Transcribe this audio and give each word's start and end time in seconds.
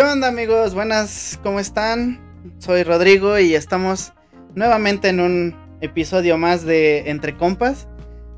¿Qué 0.00 0.06
onda 0.06 0.28
amigos? 0.28 0.72
Buenas, 0.72 1.38
¿cómo 1.42 1.60
están? 1.60 2.18
Soy 2.56 2.84
Rodrigo 2.84 3.38
y 3.38 3.54
estamos 3.54 4.14
nuevamente 4.54 5.10
en 5.10 5.20
un 5.20 5.54
episodio 5.82 6.38
más 6.38 6.64
de 6.64 7.10
Entre 7.10 7.36
Compas. 7.36 7.86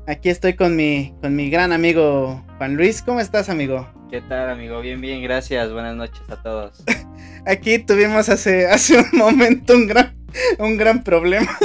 Aquí 0.05 0.27
estoy 0.27 0.55
con 0.55 0.75
mi, 0.75 1.15
con 1.21 1.37
mi 1.37 1.49
gran 1.49 1.71
amigo 1.71 2.43
Juan 2.57 2.75
Luis. 2.75 3.01
¿Cómo 3.01 3.21
estás, 3.21 3.47
amigo? 3.47 3.87
¿Qué 4.11 4.19
tal, 4.19 4.49
amigo? 4.49 4.81
Bien, 4.81 4.99
bien, 4.99 5.23
gracias. 5.23 5.71
Buenas 5.71 5.95
noches 5.95 6.21
a 6.27 6.43
todos. 6.43 6.83
Aquí 7.45 7.79
tuvimos 7.79 8.27
hace, 8.27 8.67
hace 8.67 8.97
un 8.97 9.17
momento 9.17 9.73
un 9.73 9.87
gran, 9.87 10.17
un 10.59 10.75
gran 10.75 11.01
problema. 11.01 11.57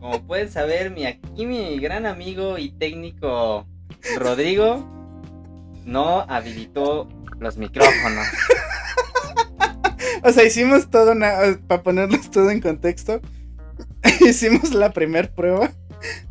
Como 0.00 0.26
pueden 0.26 0.50
saber, 0.50 0.90
mi, 0.90 1.06
aquí 1.06 1.46
mi 1.46 1.78
gran 1.78 2.06
amigo 2.06 2.58
y 2.58 2.72
técnico 2.72 3.68
Rodrigo 4.16 4.84
no 5.84 6.22
habilitó 6.28 7.08
los 7.40 7.56
micrófonos. 7.56 8.26
O 10.22 10.32
sea, 10.32 10.44
hicimos 10.44 10.90
todo 10.90 11.12
una. 11.12 11.58
Para 11.66 11.82
ponernos 11.82 12.30
todo 12.30 12.50
en 12.50 12.60
contexto, 12.60 13.20
hicimos 14.20 14.72
la 14.74 14.92
primer 14.92 15.32
prueba 15.32 15.72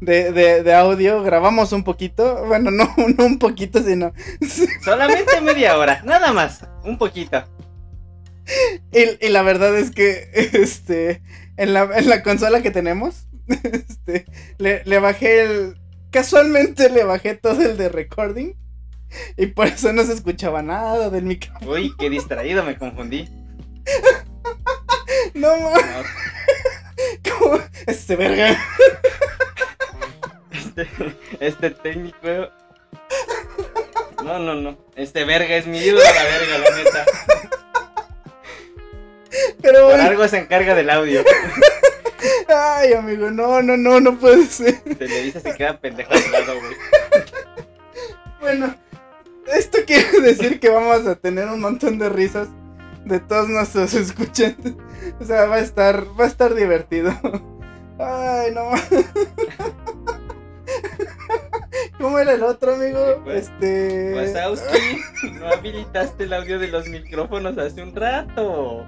de, 0.01 0.31
de, 0.31 0.63
de 0.63 0.73
audio. 0.73 1.23
Grabamos 1.23 1.71
un 1.71 1.83
poquito. 1.83 2.45
Bueno, 2.45 2.71
no, 2.71 2.93
no 3.17 3.25
un 3.25 3.39
poquito, 3.39 3.81
sino. 3.83 4.13
Solamente 4.83 5.41
media 5.41 5.77
hora, 5.77 6.01
nada 6.05 6.33
más. 6.33 6.65
Un 6.83 6.97
poquito. 6.97 7.43
Y, 8.91 9.25
y 9.25 9.29
la 9.29 9.41
verdad 9.41 9.77
es 9.77 9.91
que, 9.91 10.29
este. 10.33 11.21
En 11.55 11.73
la, 11.73 11.89
en 11.95 12.07
la 12.07 12.21
consola 12.21 12.61
que 12.61 12.71
tenemos, 12.71 13.27
este. 13.47 14.25
Le, 14.57 14.83
le 14.85 14.99
bajé 14.99 15.41
el. 15.41 15.77
Casualmente 16.11 16.89
le 16.89 17.03
bajé 17.03 17.35
todo 17.35 17.61
el 17.61 17.77
de 17.77 17.89
recording. 17.89 18.53
Y 19.37 19.47
por 19.47 19.67
eso 19.67 19.93
no 19.93 20.03
se 20.03 20.13
escuchaba 20.13 20.61
nada 20.61 21.09
del 21.09 21.23
micrófono. 21.23 21.71
Uy, 21.71 21.93
qué 21.97 22.09
distraído, 22.09 22.63
me 22.63 22.77
confundí. 22.77 23.29
No 25.33 25.55
mames. 25.57 25.85
No, 25.85 27.39
¿Cómo? 27.39 27.59
Este 27.85 28.15
verga. 28.15 28.57
Este, 30.51 30.87
este 31.39 31.69
técnico. 31.71 32.17
No, 34.23 34.39
no, 34.39 34.55
no. 34.55 34.77
Este 34.95 35.23
verga 35.23 35.55
es 35.55 35.67
mi 35.67 35.77
ídolo, 35.77 36.03
la 36.03 36.23
verga, 36.23 36.57
la 36.57 36.77
neta. 36.77 37.05
Pero 39.61 39.89
Por 39.89 39.99
algo 39.99 40.27
se 40.27 40.39
encarga 40.39 40.75
del 40.75 40.89
audio. 40.89 41.23
Ay, 42.47 42.93
amigo, 42.93 43.29
no, 43.29 43.61
no, 43.61 43.77
no, 43.77 43.99
no 43.99 44.17
puede 44.17 44.45
ser. 44.45 44.79
Televisa 44.81 45.39
se 45.39 45.55
queda 45.55 45.79
pendejo 45.79 46.11
al 46.13 46.31
lado, 46.31 46.59
güey. 46.59 46.75
Bueno, 48.39 48.75
esto 49.53 49.79
quiere 49.85 50.21
decir 50.21 50.59
que 50.59 50.69
vamos 50.69 51.05
a 51.07 51.15
tener 51.15 51.47
un 51.47 51.61
montón 51.61 51.97
de 51.99 52.09
risas 52.09 52.47
de 53.05 53.19
todos 53.19 53.49
nuestros 53.49 53.93
escuchantes. 53.95 54.73
O 55.19 55.23
sea, 55.25 55.45
va 55.45 55.55
a 55.55 55.59
estar, 55.59 56.05
va 56.19 56.25
a 56.25 56.27
estar 56.27 56.53
divertido. 56.53 57.11
Ay, 57.99 58.51
no. 58.53 58.71
¿Cómo 61.99 62.19
era 62.19 62.33
el 62.33 62.43
otro, 62.43 62.75
amigo? 62.75 63.21
Pues, 63.23 63.49
Este. 63.49 64.13
Wazowski, 64.15 65.01
no 65.33 65.47
habilitaste 65.47 66.25
el 66.25 66.33
audio 66.33 66.59
de 66.59 66.67
los 66.67 66.87
micrófonos 66.87 67.57
hace 67.57 67.81
un 67.81 67.95
rato. 67.95 68.85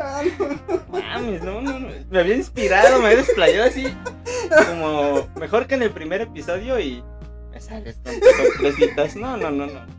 Ah, 0.00 0.22
no. 0.38 0.80
Mames, 0.88 1.42
no, 1.42 1.60
no, 1.60 1.78
no. 1.78 1.88
Me 2.10 2.18
había 2.18 2.34
inspirado, 2.34 2.98
me 2.98 3.06
había 3.06 3.18
desplayado 3.18 3.64
así. 3.68 3.86
Como 4.68 5.28
mejor 5.38 5.66
que 5.66 5.74
en 5.76 5.82
el 5.82 5.90
primer 5.90 6.22
episodio 6.22 6.80
y 6.80 7.04
me 7.56 7.60
sales 7.62 7.98
con 8.04 8.20
tus 8.20 8.36
sorpresitas. 8.36 9.16
No, 9.16 9.36
no, 9.36 9.50
no, 9.50 9.66
no. 9.66 9.80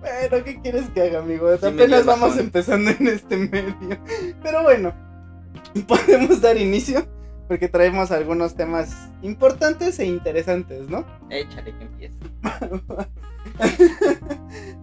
Bueno, 0.00 0.44
¿qué 0.44 0.60
quieres 0.62 0.88
que 0.90 1.02
haga, 1.02 1.18
amigo? 1.18 1.54
Sí, 1.56 1.66
Apenas 1.66 2.06
vamos 2.06 2.30
razón. 2.30 2.44
empezando 2.44 2.92
en 2.92 3.08
este 3.08 3.36
medio. 3.36 3.98
Pero 4.40 4.62
bueno, 4.62 4.94
podemos 5.88 6.40
dar 6.40 6.56
inicio 6.56 7.04
porque 7.48 7.68
traemos 7.68 8.12
algunos 8.12 8.54
temas 8.54 9.10
importantes 9.22 9.98
e 9.98 10.06
interesantes, 10.06 10.88
¿no? 10.88 11.04
Échale 11.30 11.76
que 11.76 11.84
empiece. 11.84 12.16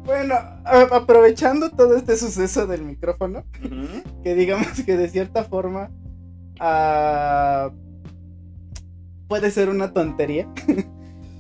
Bueno, 0.06 0.36
aprovechando 0.66 1.70
todo 1.70 1.96
este 1.96 2.18
suceso 2.18 2.68
del 2.68 2.84
micrófono, 2.84 3.46
que 4.24 4.36
digamos 4.36 4.82
que 4.86 4.98
de 4.98 5.08
cierta 5.10 5.46
forma 5.46 5.90
ah, 6.60 7.72
puede 9.28 9.52
ser 9.52 9.70
una 9.70 9.94
tontería 9.94 10.48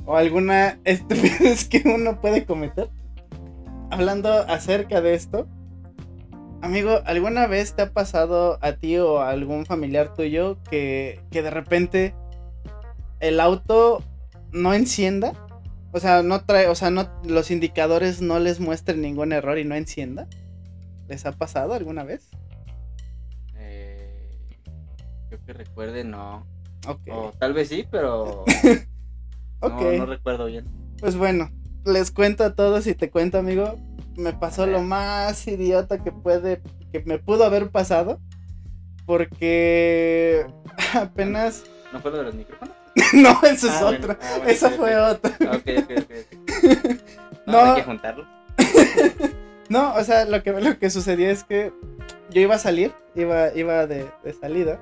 o 0.06 0.16
alguna 0.16 0.80
estupidez 0.86 1.68
que 1.68 1.84
uno 1.86 2.20
puede 2.22 2.46
cometer. 2.46 2.90
Hablando 3.90 4.32
acerca 4.32 5.02
de 5.02 5.14
esto, 5.14 5.48
amigo, 6.62 7.02
¿alguna 7.06 7.48
vez 7.48 7.76
te 7.76 7.84
ha 7.84 7.92
pasado 7.92 8.58
a 8.62 8.74
ti 8.74 8.98
o 8.98 9.20
a 9.20 9.30
algún 9.30 9.66
familiar 9.66 10.14
tuyo 10.14 10.58
que, 10.70 11.20
que 11.30 11.44
de 11.44 11.52
repente 11.52 12.16
el 13.20 13.40
auto 13.40 14.04
no 14.52 14.74
encienda? 14.74 15.34
O 15.92 16.00
sea, 16.00 16.24
no 16.24 16.44
trae, 16.44 16.68
o 16.68 16.76
sea, 16.76 16.90
no, 16.90 17.08
los 17.24 17.52
indicadores 17.52 18.20
no 18.22 18.40
les 18.40 18.60
muestren 18.60 19.02
ningún 19.02 19.32
error 19.32 19.60
y 19.60 19.64
no 19.64 19.76
encienda. 19.76 20.28
¿Les 21.08 21.26
ha 21.28 21.34
pasado 21.34 21.74
alguna 21.74 22.04
vez? 22.04 22.32
Eh, 23.56 24.32
yo 25.30 25.38
que 25.46 25.54
recuerde, 25.54 26.04
no. 26.04 26.48
O 27.12 27.32
tal 27.38 27.54
vez 27.54 27.70
sí, 27.70 27.86
pero 27.90 28.44
ok. 29.68 29.82
no, 29.82 29.92
no 29.98 30.06
recuerdo 30.06 30.46
bien. 30.46 30.66
Pues 31.00 31.16
bueno, 31.16 31.50
les 31.86 32.12
cuento 32.12 32.44
a 32.44 32.56
todos 32.56 32.88
y 32.88 32.96
te 32.96 33.10
cuento, 33.10 33.38
amigo. 33.38 33.78
Me 34.16 34.32
pasó 34.34 34.66
lo 34.68 34.82
más 34.82 35.48
idiota 35.48 36.04
que 36.04 36.12
puede, 36.12 36.62
que 36.92 37.02
me 37.06 37.18
pudo 37.20 37.44
haber 37.46 37.70
pasado. 37.72 38.20
Porque 39.06 40.46
apenas. 40.94 41.64
¿No 41.92 42.00
fue 42.00 42.12
lo 42.12 42.18
de 42.18 42.24
los 42.24 42.36
micrófonos? 42.36 42.74
no, 43.14 43.32
eso 43.44 43.68
es 43.68 43.74
Ah, 43.74 43.82
bueno. 43.84 43.98
otra. 44.00 44.20
Ah, 44.22 44.28
bueno, 44.38 44.50
Esa 44.52 44.70
fue 44.72 44.96
ok. 44.98 45.12
otra. 45.12 45.38
Ah, 45.42 45.56
Ok, 45.58 45.70
ok, 45.80 45.92
ok. 45.98 46.12
ok. 46.24 47.00
No, 47.46 47.52
No. 47.54 47.60
hay 47.72 47.76
que 47.76 47.84
juntarlo. 47.84 48.26
No, 49.70 49.96
o 49.96 50.04
sea, 50.04 50.26
lo 50.26 50.44
que, 50.44 50.52
lo 50.52 50.78
que 50.78 50.90
sucedió 50.90 51.30
es 51.32 51.44
que 51.46 51.72
yo 52.30 52.42
iba 52.42 52.56
a 52.56 52.60
salir, 52.60 52.92
iba, 53.16 53.54
iba 53.56 53.88
de, 53.88 54.06
de 54.24 54.34
salida. 54.34 54.80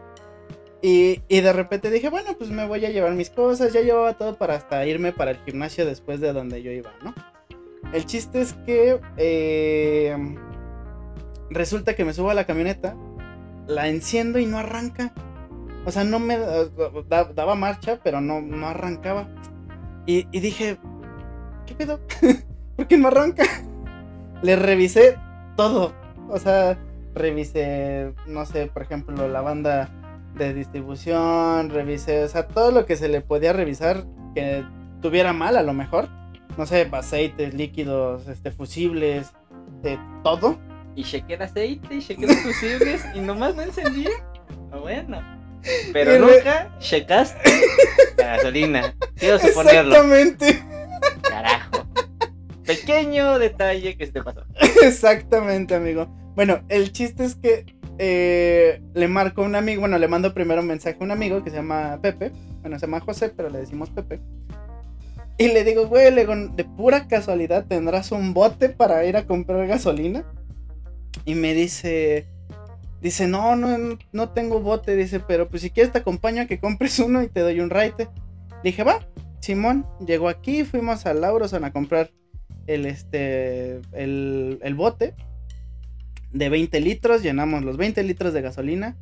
Y, 0.82 1.22
y 1.28 1.42
de 1.42 1.54
repente 1.54 1.92
dije, 1.92 2.10
bueno, 2.10 2.36
pues 2.38 2.50
me 2.50 2.66
voy 2.66 2.84
a 2.86 2.90
llevar 2.90 3.14
mis 3.14 3.30
cosas. 3.30 3.72
Ya 3.74 3.82
llevaba 3.82 4.14
todo 4.14 4.36
para 4.38 4.56
hasta 4.56 4.86
irme 4.86 5.12
para 5.14 5.32
el 5.32 5.38
gimnasio 5.46 5.86
después 5.86 6.20
de 6.20 6.34
donde 6.34 6.64
yo 6.64 6.72
iba, 6.72 6.92
¿no? 7.04 7.14
El 7.94 8.06
chiste 8.06 8.42
es 8.42 8.54
que 8.66 9.00
eh, 9.18 10.16
resulta 11.50 11.96
que 11.96 12.06
me 12.06 12.14
subo 12.14 12.30
a 12.30 12.34
la 12.34 12.46
camioneta, 12.46 12.96
la 13.68 13.88
enciendo 13.90 14.40
y 14.40 14.46
no 14.46 14.58
arranca. 14.58 15.14
O 15.86 15.92
sea, 15.92 16.04
no 16.04 16.20
me 16.20 16.38
da- 16.38 17.26
daba 17.26 17.56
marcha, 17.56 18.00
pero 18.04 18.22
no, 18.22 18.42
no 18.42 18.68
arrancaba. 18.68 19.28
Y, 20.06 20.28
y 20.32 20.40
dije, 20.40 20.78
¿qué 21.66 21.76
pedo? 21.76 22.00
¿Por 22.76 22.88
qué 22.88 22.98
no 22.98 23.08
arranca? 23.10 23.44
Le 24.42 24.56
revisé 24.56 25.18
todo. 25.58 25.94
O 26.30 26.40
sea, 26.40 26.78
revisé, 27.14 28.14
no 28.28 28.46
sé, 28.46 28.68
por 28.68 28.84
ejemplo, 28.84 29.28
la 29.28 29.42
banda 29.42 29.90
de 30.36 30.54
distribución, 30.54 31.70
revisé, 31.70 32.24
o 32.24 32.28
sea, 32.28 32.48
todo 32.48 32.72
lo 32.72 32.86
que 32.86 32.96
se 32.96 33.08
le 33.10 33.22
podía 33.22 33.54
revisar 33.54 34.06
que 34.36 34.64
tuviera 35.02 35.34
mal 35.34 35.58
a 35.58 35.64
lo 35.64 35.74
mejor. 35.74 36.10
No 36.58 36.66
sé, 36.66 36.88
aceites, 36.92 37.54
líquidos, 37.54 38.28
este, 38.28 38.52
fusibles, 38.52 39.32
de 39.82 39.98
todo. 40.24 40.60
Y 40.96 41.04
chequé 41.04 41.36
el 41.36 41.42
aceite, 41.44 41.96
y 41.96 42.00
chequé 42.02 42.28
los 42.28 42.36
fusibles 42.44 43.04
y 43.16 43.20
nomás 43.20 43.56
no 43.56 43.62
encendía. 43.62 44.10
Ah, 44.72 44.78
bueno. 44.78 45.22
Pero 45.94 46.12
re- 46.12 46.20
nunca 46.20 46.76
checaste 46.80 47.50
la 48.18 48.38
gasolina. 48.38 48.96
Quiero 49.16 49.38
suponerlo. 49.40 49.92
Exactamente, 49.96 50.64
Carajo. 51.22 51.86
Pequeño 52.66 53.38
detalle 53.40 53.96
que 53.98 54.06
se 54.08 54.12
te 54.14 54.24
pasó. 54.24 54.44
exactamente, 54.84 55.76
amigo. 55.76 56.08
Bueno, 56.36 56.62
el 56.70 56.92
chiste 56.92 57.26
es 57.26 57.36
que 57.36 57.66
eh, 58.04 58.82
le 58.96 59.08
marco 59.08 59.44
un 59.44 59.56
amigo, 59.56 59.82
bueno, 59.82 60.00
le 60.00 60.08
mando 60.08 60.34
primero 60.34 60.62
un 60.62 60.68
mensaje 60.68 60.98
a 61.00 61.04
un 61.04 61.12
amigo 61.12 61.44
que 61.44 61.52
se 61.52 61.58
llama 61.58 62.00
Pepe. 62.02 62.32
Bueno, 62.62 62.80
se 62.80 62.88
llama 62.88 63.00
José, 63.00 63.30
pero 63.30 63.52
le 63.52 63.60
decimos 63.60 63.92
Pepe. 63.92 64.20
Y 65.38 65.50
le 65.50 65.64
digo, 65.64 65.86
güey, 65.86 66.10
le 66.10 66.26
de 66.26 66.64
pura 66.64 67.08
casualidad 67.08 67.68
tendrás 67.68 68.12
un 68.12 68.34
bote 68.34 68.70
para 68.70 69.06
ir 69.06 69.18
a 69.18 69.28
comprar 69.28 69.68
gasolina. 69.68 70.26
Y 71.26 71.36
me 71.36 71.54
dice, 71.54 72.26
dice, 73.02 73.28
no, 73.28 73.56
no, 73.56 74.00
no, 74.12 74.30
tengo 74.30 74.62
bote, 74.62 74.96
dice, 74.96 75.20
pero 75.20 75.48
pues 75.48 75.62
si 75.62 75.70
quieres 75.70 75.92
te 75.92 76.00
acompaño 76.00 76.42
a 76.42 76.46
que 76.48 76.60
compres 76.60 76.98
uno 76.98 77.22
y 77.22 77.28
te 77.28 77.42
doy 77.42 77.60
un 77.60 77.70
raite. 77.70 78.10
Dije, 78.64 78.84
va, 78.84 79.08
Simón, 79.42 79.86
llegó 80.04 80.28
aquí, 80.28 80.64
fuimos 80.64 81.06
a 81.06 81.14
Lauroson 81.14 81.66
a 81.66 81.72
comprar 81.72 82.10
el, 82.66 82.88
este, 82.88 83.80
el, 83.94 84.58
el 84.64 84.74
bote 84.74 85.14
de 86.34 86.50
20 86.50 86.80
litros, 86.82 87.22
llenamos 87.24 87.64
los 87.64 87.78
20 87.78 88.04
litros 88.04 88.34
de 88.34 88.42
gasolina. 88.42 88.96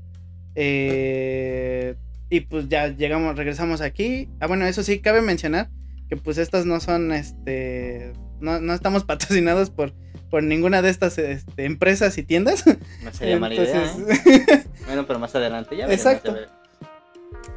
eh, 0.55 1.95
y 2.31 2.41
pues 2.41 2.69
ya 2.69 2.87
llegamos, 2.89 3.35
regresamos 3.35 3.81
aquí. 3.81 4.29
Ah, 4.39 4.45
bueno, 4.47 4.65
eso 4.67 4.83
sí, 4.83 4.99
cabe 4.99 5.21
mencionar 5.21 5.69
que 6.09 6.15
pues 6.17 6.37
estas 6.37 6.65
no 6.65 6.79
son, 6.79 7.11
este, 7.11 8.13
no, 8.39 8.59
no 8.59 8.73
estamos 8.73 9.03
patrocinados 9.05 9.69
por, 9.71 9.93
por 10.29 10.43
ninguna 10.43 10.81
de 10.81 10.89
estas 10.89 11.17
este, 11.17 11.65
empresas 11.65 12.17
y 12.17 12.23
tiendas. 12.23 12.65
No 13.03 13.11
sería 13.13 13.39
mala 13.39 13.55
idea. 13.55 13.83
¿eh? 13.85 14.63
Bueno, 14.85 15.05
pero 15.05 15.19
más 15.19 15.35
adelante 15.35 15.77
ya 15.77 15.85
veremos, 15.85 16.05
Exacto. 16.05 16.35
ya. 16.35 16.49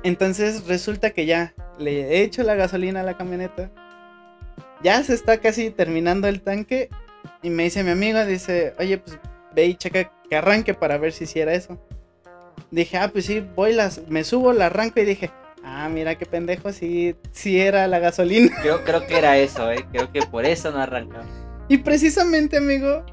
Entonces 0.04 0.66
resulta 0.66 1.10
que 1.10 1.24
ya 1.24 1.54
le 1.78 2.00
he 2.18 2.22
hecho 2.22 2.42
la 2.42 2.54
gasolina 2.54 3.00
a 3.00 3.04
la 3.04 3.16
camioneta. 3.16 3.70
Ya 4.82 5.02
se 5.02 5.14
está 5.14 5.38
casi 5.38 5.70
terminando 5.70 6.28
el 6.28 6.42
tanque. 6.42 6.88
Y 7.42 7.50
me 7.50 7.64
dice 7.64 7.84
mi 7.84 7.90
amigo, 7.90 8.24
dice, 8.26 8.74
oye, 8.78 8.98
pues 8.98 9.18
ve 9.54 9.66
y 9.66 9.74
checa 9.74 10.10
que 10.28 10.36
arranque 10.36 10.74
para 10.74 10.98
ver 10.98 11.12
si 11.12 11.24
hiciera 11.24 11.52
eso. 11.54 11.78
Dije, 12.70 12.96
ah, 12.96 13.08
pues 13.12 13.26
sí, 13.26 13.40
voy, 13.54 13.72
las, 13.74 14.06
me 14.08 14.24
subo, 14.24 14.52
la 14.52 14.66
arranco 14.66 15.00
y 15.00 15.04
dije, 15.04 15.30
ah, 15.64 15.88
mira 15.88 16.16
qué 16.16 16.24
pendejo, 16.26 16.72
si 16.72 17.14
era 17.44 17.86
la 17.86 17.98
gasolina. 17.98 18.56
Creo, 18.62 18.82
creo 18.84 19.06
que 19.06 19.18
era 19.18 19.36
eso, 19.38 19.70
¿eh? 19.70 19.86
Creo 19.92 20.10
que 20.10 20.22
por 20.22 20.44
eso 20.46 20.70
no 20.70 20.78
arrancaba. 20.80 21.26
Y 21.68 21.78
precisamente, 21.78 22.56
amigo, 22.56 23.04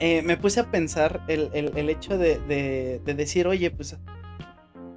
eh, 0.00 0.22
me 0.22 0.36
puse 0.36 0.60
a 0.60 0.70
pensar 0.70 1.20
el, 1.28 1.50
el- 1.52 1.76
el 1.76 1.88
hecho 1.90 2.16
de, 2.18 2.38
de- 2.40 3.00
de 3.04 3.14
decir, 3.14 3.46
oye, 3.46 3.70
pues, 3.70 3.96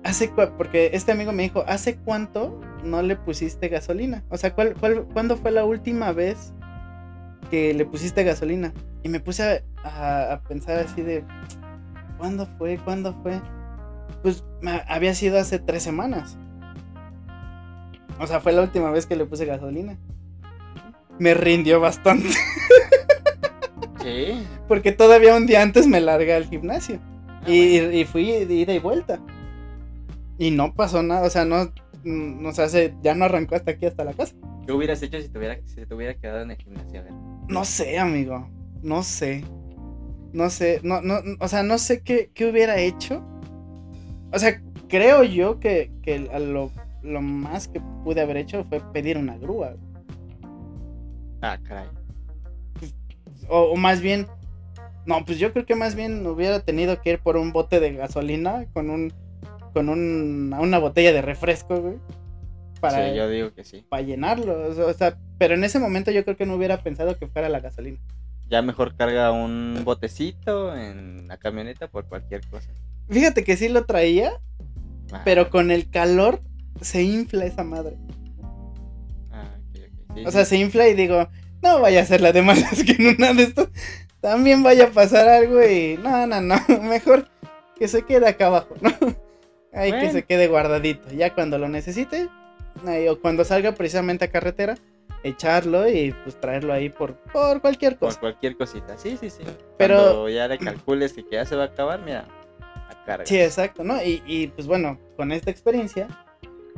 hace 0.04 0.30
porque 0.57 0.92
este 0.94 1.12
amigo 1.12 1.31
me 1.31 1.44
dijo, 1.44 1.63
¿hace 1.68 1.98
cuánto 1.98 2.60
no 2.84 3.01
le 3.01 3.16
pusiste 3.16 3.68
gasolina? 3.69 4.24
O 4.30 4.38
sea, 4.38 4.54
¿cuál, 4.54 4.74
cuál, 4.80 5.06
¿cuándo 5.13 5.36
fue 5.38 5.51
la 5.51 5.66
última 5.66 6.12
vez 6.13 6.54
que 7.50 7.74
le 7.74 7.86
pusiste 7.86 8.24
gasolina? 8.24 8.74
Y 9.04 9.10
me 9.10 9.19
puse 9.19 9.44
a, 9.44 9.88
a- 9.88 10.34
a 10.34 10.42
pensar 10.42 10.78
así 10.80 11.01
de, 11.01 11.24
¿cuándo 12.18 12.48
fue? 12.57 12.78
¿Cuándo 12.78 13.13
fue? 13.24 13.42
Pues 14.24 14.44
había 14.88 15.13
sido 15.13 15.39
hace 15.39 15.60
tres 15.60 15.84
semanas. 15.84 16.38
O 18.19 18.25
sea, 18.28 18.39
fue 18.39 18.51
la 18.54 18.62
última 18.63 18.89
vez 18.92 19.06
que 19.06 19.16
le 19.16 19.25
puse 19.25 19.45
gasolina. 19.45 19.98
Me 21.19 21.34
rindió 21.34 21.80
bastante. 21.80 22.30
Porque 24.68 24.92
todavía 24.92 25.36
un 25.36 25.45
día 25.48 25.62
antes 25.62 25.88
me 25.88 26.00
largué 26.00 26.34
al 26.34 26.45
gimnasio. 26.45 27.00
Ah, 27.28 27.50
y, 27.50 27.80
bueno. 27.80 27.94
y 27.98 28.06
fui 28.06 28.45
de 28.45 28.54
ida 28.54 28.74
y 28.74 28.80
vuelta. 28.80 29.19
Y 30.38 30.51
no 30.51 30.74
pasó 30.74 31.01
nada, 31.04 31.25
o 31.25 31.30
sea, 31.30 31.45
no, 31.45 31.72
mm, 32.04 32.45
o 32.45 32.51
sea, 32.54 32.69
se- 32.69 32.94
ya 33.01 33.16
no 33.16 33.25
arrancó 33.25 33.56
hasta 33.56 33.72
aquí, 33.72 33.86
hasta 33.86 34.04
la 34.04 34.13
casa. 34.13 34.36
¿Qué 34.67 34.73
hubieras 34.73 35.01
hecho 35.01 35.21
si 35.21 35.29
te 35.29 35.37
hubiera, 35.37 35.57
si 35.65 35.85
te 35.85 35.95
hubiera 35.95 36.13
quedado 36.13 36.41
en 36.41 36.51
el 36.51 36.57
gimnasio? 36.57 36.99
A 36.99 37.03
ver. 37.03 37.13
No 37.47 37.63
sé, 37.63 37.97
amigo, 37.97 38.49
no 38.83 39.01
sé. 39.01 39.45
No 40.33 40.49
sé, 40.49 40.81
no, 40.83 41.01
no, 41.01 41.21
o 41.39 41.47
sea, 41.47 41.63
no 41.63 41.77
sé 41.77 42.01
qué, 42.01 42.31
qué 42.33 42.45
hubiera 42.45 42.77
hecho. 42.77 43.23
O 44.33 44.37
sea, 44.37 44.61
creo 44.89 45.23
yo 45.23 45.61
que, 45.61 45.89
que 46.03 46.19
lo, 46.19 46.69
lo 47.01 47.21
más 47.21 47.69
que 47.69 47.79
pude 48.03 48.19
haber 48.19 48.35
hecho 48.35 48.65
fue 48.65 48.81
pedir 48.91 49.17
una 49.17 49.37
grúa. 49.37 49.77
Ah, 51.41 51.57
caray. 51.63 51.87
O, 53.47 53.71
o 53.71 53.75
más 53.77 54.01
bien, 54.01 54.27
no, 55.05 55.23
pues 55.23 55.39
yo 55.39 55.53
creo 55.53 55.65
que 55.65 55.75
más 55.75 55.95
bien 55.95 56.27
hubiera 56.27 56.59
tenido 56.59 57.01
que 57.01 57.11
ir 57.11 57.19
por 57.19 57.37
un 57.37 57.53
bote 57.53 57.79
de 57.79 57.93
gasolina 57.93 58.65
con 58.73 58.89
un, 58.89 59.13
con 59.73 59.87
un, 59.87 60.53
una 60.59 60.77
botella 60.77 61.13
de 61.13 61.21
refresco, 61.21 61.79
güey. 61.79 61.95
Para, 62.79 63.09
Sí, 63.09 63.15
yo 63.15 63.29
digo 63.29 63.53
que 63.53 63.63
sí. 63.63 63.85
para 63.89 64.01
llenarlo. 64.03 64.68
O 64.88 64.94
sea, 64.94 65.18
pero 65.38 65.53
en 65.56 65.63
ese 65.63 65.79
momento 65.79 66.12
yo 66.12 66.24
creo 66.24 66.38
que 66.38 66.45
no 66.45 66.56
hubiera 66.56 66.81
pensado 66.83 67.18
que 67.18 67.27
fuera 67.27 67.50
la 67.50 67.59
gasolina. 67.59 67.97
Ya 68.50 68.62
mejor 68.62 68.95
carga 68.95 69.31
un 69.31 69.81
botecito 69.83 70.75
en 70.75 71.27
la 71.27 71.38
camioneta 71.38 71.88
por 71.88 72.06
cualquier 72.07 72.41
cosa. 72.47 72.69
Fíjate 73.09 73.44
que 73.44 73.57
sí 73.57 73.68
lo 73.69 73.85
traía, 73.85 74.31
Ah, 75.12 75.21
pero 75.24 75.50
con 75.50 75.71
el 75.71 75.89
calor 75.89 76.41
se 76.81 77.01
infla 77.03 77.45
esa 77.45 77.63
madre. 77.63 77.95
ah. 79.31 79.50
Sí, 80.15 80.24
O 80.25 80.31
sea, 80.31 80.44
sí. 80.45 80.50
se 80.51 80.57
infla 80.57 80.88
y 80.88 80.94
digo, 80.94 81.27
no 81.62 81.79
vaya 81.81 82.01
a 82.01 82.06
ser 82.06 82.21
la 82.21 82.31
de 82.33 82.41
malas 82.41 82.83
que 82.85 82.91
en 82.94 83.15
una 83.18 83.33
de 83.33 83.44
estas 83.44 83.69
también 84.21 84.63
vaya 84.63 84.85
a 84.85 84.91
pasar 84.91 85.27
algo 85.29 85.63
y 85.63 85.97
no, 86.01 86.25
no, 86.27 86.41
no, 86.41 86.56
mejor 86.83 87.27
que 87.77 87.88
se 87.88 88.03
quede 88.03 88.27
acá 88.27 88.47
abajo, 88.47 88.75
¿no? 88.81 88.91
Ahí 89.74 89.91
que 89.91 90.12
se 90.12 90.24
quede 90.24 90.47
guardadito. 90.47 91.09
Ya 91.12 91.33
cuando 91.35 91.57
lo 91.59 91.69
necesite, 91.69 92.27
ahí, 92.85 93.07
o 93.07 93.19
cuando 93.19 93.44
salga 93.44 93.71
precisamente 93.74 94.25
a 94.25 94.31
carretera, 94.31 94.75
echarlo 95.24 95.88
y 95.89 96.13
pues 96.24 96.39
traerlo 96.39 96.74
ahí 96.74 96.89
por, 96.89 97.15
por 97.33 97.59
cualquier 97.62 97.97
por 97.97 98.09
cosa. 98.09 98.19
cualquier 98.19 98.56
cosita. 98.57 98.97
Sí, 98.97 99.18
sí, 99.19 99.29
sí. 99.29 99.44
Pero- 99.77 99.95
Cuando 99.97 100.29
ya 100.29 100.47
le 100.47 100.57
calcules 100.57 101.13
que 101.13 101.25
ya 101.31 101.45
se 101.45 101.56
va 101.56 101.63
a 101.63 101.68
acabar, 101.68 102.01
mira, 102.01 102.25
a 102.89 103.03
carga. 103.06 103.25
Sí, 103.25 103.39
exacto, 103.39 103.83
¿no? 103.83 104.01
Y, 104.03 104.21
y, 104.25 104.47
pues 104.47 104.68
bueno, 104.68 105.00
con 105.15 105.31
esta 105.31 105.50
experiencia, 105.51 106.07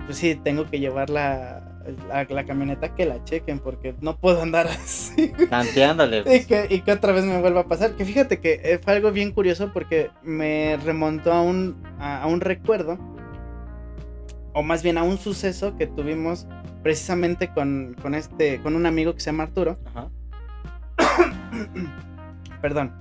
pues 0.05 0.17
sí, 0.17 0.35
tengo 0.35 0.65
que 0.69 0.79
llevar 0.79 1.09
la, 1.09 1.81
la, 2.07 2.23
la 2.29 2.45
camioneta 2.45 2.95
que 2.95 3.05
la 3.05 3.21
chequen 3.25 3.59
porque 3.59 3.93
no 3.99 4.17
puedo 4.17 4.41
andar 4.41 4.67
así. 4.83 5.33
Tanteándole. 5.49 6.19
Y 6.19 6.23
pues. 6.23 6.47
que, 6.47 6.67
y 6.69 6.81
que 6.81 6.91
otra 6.93 7.11
vez 7.11 7.25
me 7.25 7.39
vuelva 7.41 7.61
a 7.61 7.67
pasar. 7.67 7.91
Que 7.95 8.05
fíjate 8.05 8.39
que 8.39 8.61
eh, 8.63 8.79
fue 8.81 8.93
algo 8.93 9.11
bien 9.11 9.31
curioso 9.33 9.71
porque 9.73 10.09
me 10.23 10.77
remontó 10.83 11.33
a 11.33 11.41
un, 11.41 11.83
a, 11.99 12.23
a 12.23 12.27
un 12.27 12.39
recuerdo, 12.41 12.97
o 14.59 14.63
más 14.63 14.83
bien 14.83 14.97
a 14.97 15.03
un 15.03 15.17
suceso 15.17 15.77
que 15.77 15.87
tuvimos 15.87 16.45
precisamente 16.83 17.47
con, 17.47 17.95
con, 18.01 18.13
este, 18.13 18.61
con 18.61 18.75
un 18.75 18.85
amigo 18.85 19.13
que 19.13 19.21
se 19.21 19.27
llama 19.27 19.43
Arturo. 19.43 19.79
Ajá. 19.85 20.09
Perdón. 22.61 22.93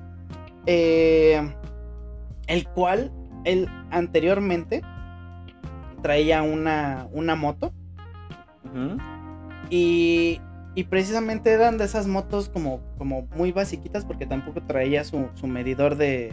Eh, 0.66 1.52
el 2.46 2.68
cual 2.68 3.10
él 3.44 3.68
anteriormente 3.90 4.82
traía 6.00 6.42
una, 6.42 7.08
una 7.10 7.34
moto. 7.34 7.72
Y, 9.68 10.40
y 10.76 10.84
precisamente 10.84 11.50
eran 11.50 11.76
de 11.76 11.86
esas 11.86 12.06
motos 12.06 12.48
como, 12.48 12.82
como 12.98 13.26
muy 13.34 13.50
basiquitas 13.50 14.04
porque 14.04 14.26
tampoco 14.26 14.62
traía 14.62 15.02
su, 15.02 15.28
su 15.34 15.48
medidor 15.48 15.96
de, 15.96 16.32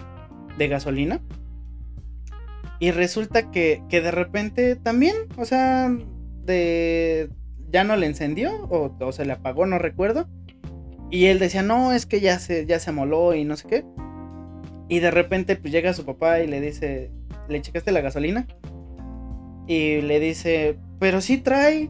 de 0.59 0.67
gasolina. 0.67 1.19
Y 2.79 2.91
resulta 2.91 3.51
que, 3.51 3.83
que 3.89 4.01
de 4.01 4.11
repente 4.11 4.75
también, 4.75 5.15
o 5.37 5.45
sea, 5.45 5.95
de 6.43 7.29
ya 7.71 7.83
no 7.83 7.95
le 7.95 8.05
encendió 8.05 8.65
o, 8.69 8.95
o 8.99 9.11
se 9.11 9.25
le 9.25 9.33
apagó, 9.33 9.65
no 9.65 9.79
recuerdo. 9.79 10.27
Y 11.11 11.25
él 11.25 11.39
decía, 11.39 11.61
no, 11.61 11.93
es 11.93 12.05
que 12.05 12.19
ya 12.19 12.39
se, 12.39 12.65
ya 12.65 12.79
se 12.79 12.91
moló 12.91 13.33
y 13.35 13.43
no 13.45 13.55
sé 13.55 13.67
qué. 13.67 13.85
Y 14.87 14.99
de 14.99 15.11
repente 15.11 15.55
pues 15.55 15.71
llega 15.71 15.93
su 15.93 16.05
papá 16.05 16.39
y 16.41 16.47
le 16.47 16.61
dice, 16.61 17.11
¿le 17.47 17.61
checaste 17.61 17.91
la 17.91 18.01
gasolina? 18.01 18.47
Y 19.67 20.01
le 20.01 20.19
dice, 20.19 20.77
pero 20.99 21.21
sí 21.21 21.37
trae. 21.37 21.89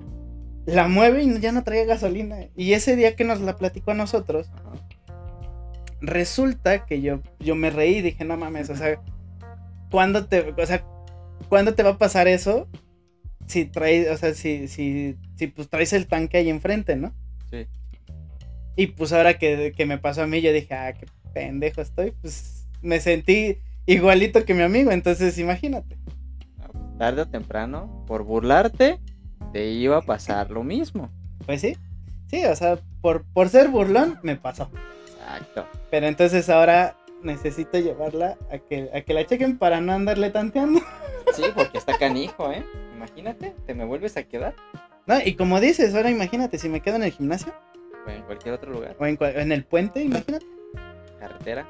La 0.66 0.88
mueve 0.88 1.22
y 1.22 1.40
ya 1.40 1.52
no 1.52 1.64
traía 1.64 1.86
gasolina. 1.86 2.48
Y 2.56 2.74
ese 2.74 2.96
día 2.96 3.15
que 3.15 3.24
nos 3.24 3.39
la 3.39 3.56
platicó 3.56 3.92
a 3.92 3.96
nosotros, 3.96 4.50
resulta 6.01 6.86
que 6.86 7.01
yo, 7.01 7.22
yo 7.39 7.56
me 7.56 7.70
reí 7.70 8.01
dije, 8.01 8.25
no 8.25 8.36
mames, 8.36 8.72
o 8.72 8.75
sea, 8.75 9.00
¿cuándo 9.89 10.25
te, 10.25 10.54
o 10.58 10.65
sea, 10.65 10.86
¿cuándo 11.50 11.74
te 11.74 11.84
va 11.84 11.92
a 11.92 11.98
pasar 11.98 12.27
eso? 12.27 12.68
Si 13.48 13.65
traes, 13.65 14.10
o 14.10 14.18
sea, 14.18 14.34
si, 14.34 14.68
si, 14.68 15.18
si 15.36 15.48
pues 15.48 15.70
traes 15.70 15.94
el 15.94 16.08
tanque 16.08 16.38
ahí 16.38 16.50
enfrente, 16.50 16.96
¿no? 16.96 17.13
Sí. 17.50 17.68
Y 18.75 18.88
pues 18.88 19.13
ahora 19.13 19.38
que, 19.38 19.74
que 19.75 19.86
me 19.86 19.98
pasó 19.98 20.24
a 20.24 20.27
mí, 20.27 20.42
yo 20.42 20.51
dije, 20.51 20.74
ah, 20.74 20.94
qué 20.94 21.06
pendejo 21.34 21.82
estoy, 21.82 22.12
pues 22.12 22.68
me 22.82 23.00
sentí 23.00 23.60
igualito 23.86 24.46
que 24.46 24.54
mi 24.54 24.63
amigo, 24.63 24.92
entonces 24.92 25.38
imagínate. 25.38 25.98
Tarde 26.98 27.24
o 27.24 27.27
temprano, 27.27 28.04
por 28.08 28.24
burlarte, 28.24 29.00
te 29.51 29.70
iba 29.72 29.98
a 29.98 30.01
pasar 30.01 30.50
lo 30.50 30.63
mismo. 30.63 31.10
Pues 31.46 31.62
sí, 31.62 31.77
sí, 32.27 32.46
o 32.46 32.56
sea, 32.56 32.80
por, 33.01 33.24
por 33.34 33.50
ser 33.50 33.70
burlón 33.70 34.20
me 34.24 34.36
pasó. 34.36 34.70
Exacto. 35.08 35.68
Pero 35.92 36.08
entonces 36.08 36.50
ahora 36.50 36.96
necesito 37.25 37.77
llevarla 37.79 38.38
a 38.51 38.58
que, 38.60 38.89
a 38.94 39.01
que 39.01 39.13
la 39.13 39.25
chequen 39.25 39.58
para 39.58 39.82
no 39.82 39.91
andarle 39.94 40.29
tanteando. 40.29 40.79
Sí, 41.34 41.44
porque 41.55 41.77
está 41.79 41.98
canijo, 41.98 42.51
¿eh? 42.51 42.63
Imagínate, 42.96 43.55
te 43.65 43.74
me 43.74 43.84
vuelves 43.84 44.15
a 44.15 44.24
quedar 44.24 44.55
No, 45.08 45.20
y 45.24 45.36
como 45.36 45.60
dices, 45.60 45.94
ahora 45.96 46.10
imagínate, 46.10 46.58
si 46.58 46.70
me 46.70 46.82
quedo 46.82 46.96
en 46.96 47.03
el 47.03 47.12
gimnasio 47.12 47.53
o 48.08 48.10
en 48.10 48.22
cualquier 48.24 48.53
otro 48.53 48.72
lugar, 48.72 48.96
o 49.00 49.05
en, 49.05 49.17
en 49.20 49.51
el 49.51 49.65
puente, 49.65 50.01
imagínate, 50.01 50.46
carretera. 51.20 51.67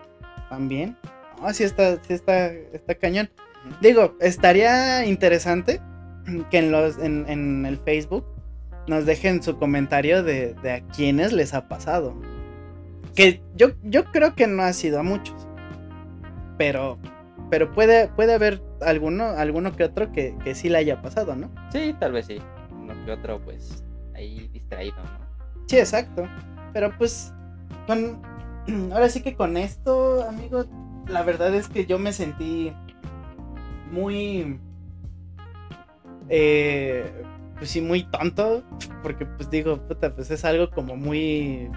también. 0.49 0.97
No, 1.41 1.53
sí 1.53 1.63
está, 1.63 1.95
sí 2.03 2.13
está, 2.13 2.47
está 2.51 2.95
cañón. 2.95 3.29
Digo, 3.81 4.15
estaría 4.19 5.05
interesante 5.05 5.81
que 6.51 6.57
en 6.59 6.71
los, 6.71 6.97
en, 6.97 7.25
en 7.29 7.65
el 7.65 7.77
Facebook 7.79 8.25
nos 8.87 9.05
dejen 9.05 9.41
su 9.41 9.57
comentario 9.57 10.21
de, 10.23 10.53
de 10.55 10.71
a 10.71 10.81
quienes 10.87 11.33
les 11.33 11.53
ha 11.53 11.67
pasado. 11.67 12.15
Que 13.15 13.41
yo, 13.55 13.69
yo 13.83 14.03
creo 14.05 14.35
que 14.35 14.45
no 14.47 14.61
ha 14.63 14.73
sido 14.73 14.99
a 14.99 15.03
muchos. 15.03 15.44
Pero, 16.57 16.97
pero 17.49 17.71
puede, 17.71 18.07
puede 18.09 18.33
haber 18.33 18.61
alguno, 18.81 19.25
alguno 19.25 19.75
que 19.75 19.83
otro 19.83 20.11
que, 20.11 20.35
que 20.43 20.55
sí 20.55 20.69
le 20.69 20.77
haya 20.77 21.01
pasado, 21.01 21.35
¿no? 21.35 21.49
Sí, 21.71 21.95
tal 21.99 22.13
vez 22.13 22.25
sí. 22.27 22.39
Uno 22.71 22.93
que 23.05 23.11
otro, 23.11 23.39
pues, 23.41 23.83
ahí 24.13 24.49
distraído, 24.53 24.97
¿no? 24.97 25.25
Sí, 25.67 25.77
exacto. 25.77 26.27
Pero 26.73 26.91
pues, 26.97 27.33
con, 27.87 28.21
ahora 28.93 29.09
sí 29.09 29.21
que 29.21 29.35
con 29.35 29.57
esto, 29.57 30.23
amigo, 30.27 30.65
la 31.07 31.23
verdad 31.23 31.53
es 31.53 31.67
que 31.67 31.85
yo 31.85 31.99
me 31.99 32.13
sentí 32.13 32.73
muy, 33.91 34.59
eh, 36.29 37.23
pues 37.57 37.69
sí, 37.69 37.81
muy 37.81 38.03
tonto, 38.03 38.63
porque 39.03 39.25
pues 39.25 39.49
digo, 39.49 39.77
puta, 39.87 40.13
pues 40.15 40.31
es 40.31 40.43
algo 40.45 40.69
como 40.71 40.95
muy, 40.95 41.69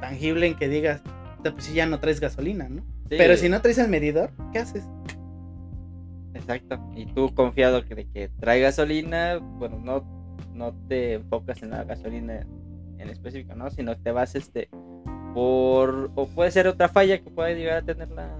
tangible 0.00 0.46
en 0.46 0.56
que 0.56 0.68
digas, 0.68 1.02
"Puta, 1.36 1.52
pues 1.52 1.64
si 1.64 1.74
ya 1.74 1.86
no 1.86 2.00
traes 2.00 2.20
gasolina, 2.20 2.68
¿no? 2.68 2.82
Sí, 3.10 3.16
Pero 3.18 3.36
si 3.36 3.48
no 3.48 3.60
traes 3.60 3.78
el 3.78 3.88
medidor, 3.88 4.30
¿qué 4.52 4.60
haces? 4.60 4.84
Exacto. 6.34 6.78
Y 6.94 7.06
tú 7.06 7.34
confiado 7.34 7.84
que 7.84 7.94
de 7.94 8.08
que 8.08 8.28
trae 8.40 8.60
gasolina, 8.60 9.38
bueno, 9.38 9.80
no, 9.82 10.36
no 10.54 10.72
te 10.88 11.14
enfocas 11.14 11.62
en 11.62 11.70
la 11.70 11.84
gasolina 11.84 12.46
en 12.98 13.08
específico, 13.08 13.54
¿no? 13.54 13.70
Sino 13.70 13.96
te 13.96 14.12
vas 14.12 14.34
este 14.34 14.68
por 15.34 16.10
o 16.14 16.28
puede 16.28 16.50
ser 16.50 16.66
otra 16.66 16.88
falla 16.88 17.18
que 17.18 17.30
puede 17.30 17.56
llegar 17.56 17.78
a 17.78 17.82
tener 17.82 18.10
la, 18.10 18.36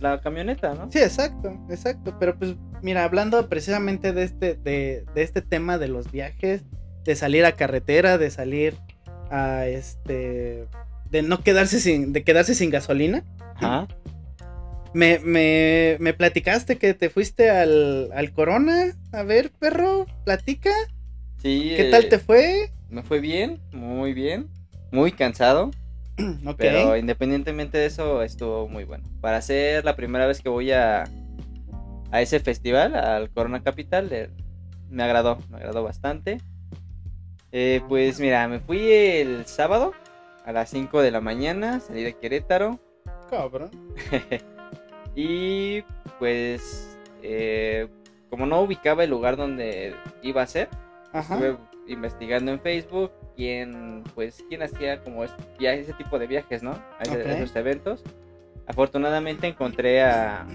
la 0.00 0.20
camioneta, 0.20 0.74
¿no? 0.74 0.90
Sí, 0.90 0.98
exacto, 0.98 1.56
exacto. 1.68 2.16
Pero 2.18 2.36
pues, 2.38 2.56
mira, 2.82 3.04
hablando 3.04 3.48
precisamente 3.48 4.12
de 4.12 4.24
este, 4.24 4.54
de, 4.54 5.04
de 5.14 5.22
este 5.22 5.42
tema 5.42 5.78
de 5.78 5.88
los 5.88 6.10
viajes, 6.10 6.64
de 7.04 7.16
salir 7.16 7.44
a 7.44 7.52
carretera, 7.52 8.18
de 8.18 8.30
salir 8.30 8.76
a 9.30 9.66
este. 9.66 10.66
de 11.10 11.22
no 11.22 11.42
quedarse 11.42 11.80
sin. 11.80 12.12
de 12.12 12.24
quedarse 12.24 12.54
sin 12.54 12.70
gasolina. 12.70 13.24
Ajá. 13.56 13.86
Me, 14.92 15.18
me, 15.20 15.96
me 16.00 16.14
platicaste 16.14 16.76
que 16.76 16.94
te 16.94 17.10
fuiste 17.10 17.50
al, 17.50 18.10
al 18.12 18.32
Corona. 18.32 18.96
A 19.12 19.22
ver, 19.22 19.50
perro, 19.52 20.06
platica. 20.24 20.70
Sí. 21.38 21.72
¿Qué 21.76 21.88
eh, 21.88 21.90
tal 21.90 22.08
te 22.08 22.18
fue? 22.18 22.72
Me 22.88 23.02
fue 23.02 23.20
bien, 23.20 23.60
muy 23.72 24.12
bien. 24.12 24.48
Muy 24.92 25.12
cansado, 25.12 25.70
pero 26.58 26.96
independientemente 26.96 27.78
de 27.78 27.86
eso 27.86 28.22
estuvo 28.22 28.68
muy 28.68 28.84
bueno. 28.84 29.04
Para 29.20 29.40
ser 29.40 29.84
la 29.84 29.94
primera 29.94 30.26
vez 30.26 30.40
que 30.40 30.48
voy 30.48 30.72
a 30.72 31.04
a 32.10 32.20
ese 32.20 32.40
festival, 32.40 32.96
al 32.96 33.30
Corona 33.30 33.62
Capital, 33.62 34.08
eh, 34.12 34.30
me 34.90 35.04
agradó, 35.04 35.38
me 35.48 35.58
agradó 35.58 35.84
bastante. 35.84 36.40
Eh, 37.52 37.82
pues 37.88 38.20
mira, 38.20 38.46
me 38.48 38.60
fui 38.60 38.90
el 38.90 39.46
sábado 39.46 39.92
a 40.44 40.52
las 40.52 40.70
5 40.70 41.02
de 41.02 41.10
la 41.10 41.20
mañana, 41.20 41.80
salí 41.80 42.02
de 42.02 42.14
Querétaro. 42.14 42.80
Cabrón. 43.28 43.70
Y 45.14 45.82
pues, 46.18 46.98
eh, 47.22 47.88
como 48.28 48.46
no 48.46 48.60
ubicaba 48.62 49.04
el 49.04 49.10
lugar 49.10 49.36
donde 49.36 49.94
iba 50.22 50.42
a 50.42 50.46
ser, 50.46 50.68
Ajá. 51.12 51.34
estuve 51.34 51.56
investigando 51.88 52.52
en 52.52 52.60
Facebook 52.60 53.10
quién, 53.36 54.04
pues, 54.14 54.44
quién 54.48 54.62
hacía 54.62 55.02
como 55.02 55.24
es- 55.24 55.34
via- 55.58 55.74
ese 55.74 55.92
tipo 55.94 56.18
de 56.18 56.26
viajes, 56.26 56.62
¿no? 56.62 56.72
A 56.72 57.02
ese- 57.02 57.20
Ok. 57.22 57.26
esos 57.26 57.56
eventos. 57.56 58.04
Afortunadamente 58.66 59.46
encontré 59.48 60.02
a 60.02 60.46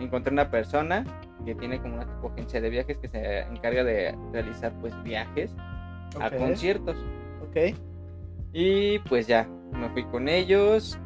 encontré 0.00 0.32
una 0.32 0.50
persona 0.50 1.04
que 1.44 1.54
tiene 1.54 1.78
como 1.80 1.94
una 1.96 2.06
tipo 2.06 2.28
agencia 2.30 2.60
de 2.60 2.70
viajes 2.70 2.96
que 2.98 3.08
se 3.08 3.40
encarga 3.42 3.84
de 3.84 4.16
realizar 4.32 4.72
pues 4.80 4.94
viajes 5.02 5.54
a 6.18 6.30
conciertos. 6.30 6.96
Ok. 7.42 7.76
Y 8.52 8.98
pues 9.00 9.26
ya, 9.26 9.46
me 9.72 9.88
fui 9.90 10.04
con 10.04 10.28
ellos. 10.28 10.98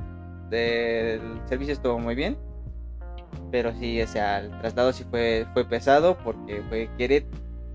El 0.51 1.21
servicio 1.47 1.73
estuvo 1.75 1.99
muy 1.99 2.15
bien. 2.15 2.37
Pero 3.51 3.73
sí, 3.79 4.01
o 4.03 4.07
sea, 4.07 4.39
el 4.41 4.51
traslado 4.59 4.93
sí 4.93 5.05
fue, 5.11 5.47
fue 5.53 5.65
pesado 5.65 6.19
porque 6.19 6.63
fue, 6.69 6.89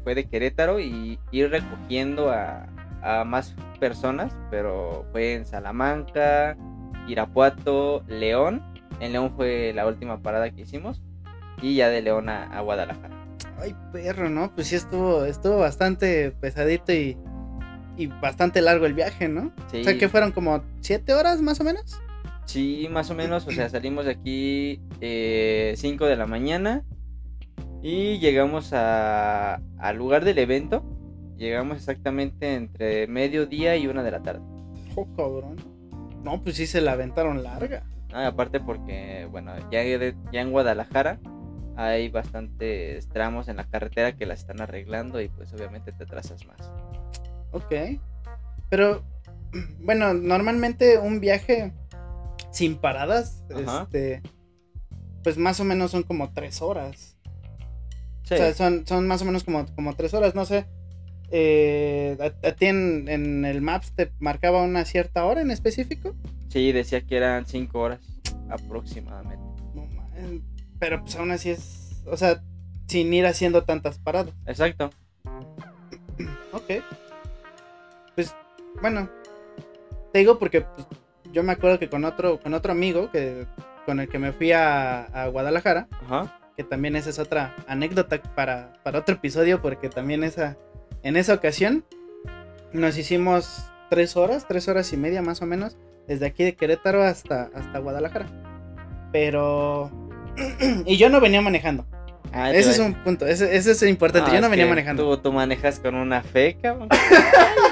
fue 0.04 0.16
de 0.16 0.28
Querétaro 0.28 0.80
y 0.80 1.20
ir 1.32 1.50
recogiendo 1.50 2.32
a, 2.32 2.68
a 3.02 3.24
más 3.24 3.56
personas. 3.80 4.34
Pero 4.52 5.06
fue 5.12 5.34
en 5.34 5.46
Salamanca, 5.46 6.58
Irapuato, 7.08 8.04
León. 8.08 8.62
En 9.00 9.14
León 9.14 9.34
fue 9.36 9.72
la 9.74 9.88
última 9.88 10.22
parada 10.22 10.50
que 10.50 10.62
hicimos. 10.62 11.02
Y 11.62 11.76
ya 11.76 11.90
de 11.90 12.02
León 12.02 12.30
a, 12.30 12.46
a 12.46 12.62
Guadalajara. 12.62 13.16
Ay, 13.62 13.76
perro, 13.92 14.30
¿no? 14.30 14.54
Pues 14.56 14.68
sí 14.68 14.76
estuvo, 14.76 15.26
estuvo 15.26 15.58
bastante 15.58 16.32
pesadito 16.32 16.94
y, 16.94 17.18
y 17.98 18.08
bastante 18.08 18.62
largo 18.62 18.86
el 18.86 18.94
viaje, 18.94 19.28
¿no? 19.28 19.52
Sí. 19.72 19.82
O 19.82 19.84
sea 19.84 19.98
que 19.98 20.08
fueron 20.08 20.32
como 20.32 20.64
siete 20.80 21.14
horas 21.14 21.42
más 21.42 21.60
o 21.60 21.66
menos. 21.66 22.02
Sí, 22.50 22.88
más 22.90 23.12
o 23.12 23.14
menos, 23.14 23.46
o 23.46 23.52
sea, 23.52 23.70
salimos 23.70 24.06
de 24.06 24.12
aquí 24.12 24.82
5 25.00 26.06
de 26.08 26.16
la 26.16 26.26
mañana 26.26 26.84
y 27.84 28.18
llegamos 28.18 28.74
a, 28.74 29.62
al 29.78 29.98
lugar 29.98 30.26
del 30.26 30.40
evento. 30.40 30.84
Llegamos 31.38 31.78
exactamente 31.78 32.56
entre 32.56 33.06
mediodía 33.06 33.78
y 33.78 33.86
una 33.86 34.02
de 34.02 34.10
la 34.10 34.24
tarde. 34.24 34.42
Oh, 34.96 35.06
cabrón. 35.16 35.58
No, 36.24 36.42
pues 36.44 36.56
sí 36.56 36.66
se 36.66 36.82
la 36.82 36.94
aventaron 36.94 37.44
larga. 37.44 37.84
Ah, 38.12 38.26
aparte 38.26 38.60
porque, 38.60 39.28
bueno, 39.30 39.54
ya, 39.70 39.82
de- 39.82 40.16
ya 40.34 40.42
en 40.42 40.50
Guadalajara 40.50 41.20
hay 41.76 42.10
bastantes 42.10 43.08
tramos 43.10 43.48
en 43.48 43.58
la 43.58 43.66
carretera 43.66 44.14
que 44.14 44.26
la 44.26 44.34
están 44.34 44.60
arreglando 44.60 45.22
y 45.22 45.28
pues 45.28 45.54
obviamente 45.54 45.92
te 45.92 46.04
atrasas 46.04 46.48
más. 46.48 46.58
Ok. 47.52 47.76
Pero, 48.72 49.04
bueno, 49.82 50.16
normalmente 50.16 50.98
un 50.98 51.20
viaje 51.20 51.74
sin 52.52 52.78
paradas, 52.78 53.44
Ajá. 53.54 53.84
este, 53.84 54.22
pues 55.24 55.38
más 55.38 55.60
o 55.60 55.64
menos 55.64 55.92
son 55.92 56.04
como 56.04 56.32
tres 56.34 56.62
horas. 56.62 57.18
Sí, 58.24 58.36
O 58.36 58.38
sea, 58.38 58.54
son, 58.54 58.86
son 58.86 59.08
más 59.08 59.22
o 59.22 59.26
menos 59.26 59.44
como, 59.44 59.66
como 59.76 59.96
tres 59.96 60.14
horas, 60.14 60.36
no 60.36 60.46
sé. 60.46 60.66
Eh, 61.32 62.18
¿a, 62.20 62.48
a 62.48 62.52
ti 62.54 62.66
en, 62.66 63.08
en 63.08 63.46
el 63.46 63.62
Maps 63.62 63.92
te 63.96 64.12
marcaba 64.20 64.64
una 64.64 64.86
cierta 64.86 65.26
hora 65.26 65.42
en 65.42 65.52
específico? 65.52 66.16
sí, 66.50 66.72
decía 66.72 67.02
que 67.02 67.18
eran 67.18 67.46
5 67.46 67.80
horas 67.80 68.00
aproximadamente. 68.50 69.64
No 69.76 69.88
Pero 70.80 71.02
pues 71.02 71.16
aún 71.16 71.32
así 71.32 71.52
es, 71.52 72.02
o 72.08 72.18
sea, 72.18 72.44
sin 72.88 73.14
ir 73.14 73.26
haciendo 73.28 73.64
tantas 73.64 74.00
paradas. 74.00 74.34
Exacto. 74.48 74.90
Ok. 76.52 76.84
Pues, 78.16 78.34
bueno. 78.82 79.08
Te 80.12 80.20
digo 80.20 80.40
porque 80.40 80.62
pues, 80.62 80.88
yo 81.32 81.44
me 81.44 81.52
acuerdo 81.54 81.80
que 81.80 81.90
con 81.90 82.06
otro, 82.06 82.40
con 82.40 82.54
otro 82.54 82.72
amigo 82.72 83.12
que, 83.12 83.46
con 83.86 84.00
el 84.00 84.08
que 84.10 84.20
me 84.20 84.32
fui 84.32 84.52
a, 84.52 85.04
a 85.06 85.28
Guadalajara, 85.28 85.88
Ajá. 86.06 86.40
que 86.58 86.64
también 86.64 86.96
esa 86.96 87.10
es 87.10 87.20
otra 87.20 87.56
anécdota 87.68 88.22
para, 88.36 88.74
para 88.84 89.00
otro 89.00 89.16
episodio, 89.16 89.62
porque 89.62 89.90
también 89.90 90.24
esa, 90.24 90.58
en 91.04 91.18
esa 91.18 91.34
ocasión 91.34 91.86
nos 92.74 92.98
hicimos 92.98 93.72
tres 93.90 94.16
horas, 94.16 94.46
tres 94.48 94.68
horas 94.68 94.92
y 94.94 94.98
media 94.98 95.22
más 95.22 95.42
o 95.42 95.46
menos, 95.46 95.78
desde 96.08 96.26
aquí 96.26 96.44
de 96.44 96.56
Querétaro 96.56 97.04
hasta, 97.04 97.50
hasta 97.54 97.80
Guadalajara. 97.80 98.28
Pero... 99.12 99.92
y 100.86 100.98
yo 100.98 101.10
no 101.10 101.20
venía 101.20 101.42
manejando. 101.42 101.86
Ah, 102.32 102.52
Ese 102.52 102.72
es 102.72 102.80
a 102.80 102.84
un 102.84 102.94
punto, 102.94 103.26
ese, 103.26 103.56
ese 103.56 103.72
es 103.72 103.82
importante. 103.84 104.32
Yo 104.32 104.40
no 104.40 104.50
venía 104.50 104.68
manejando. 104.68 105.04
Tú, 105.18 105.24
tú 105.24 105.34
manejas 105.34 105.80
con 105.80 105.96
una 105.96 106.22
fe, 106.22 106.58
cabrón. 106.62 106.90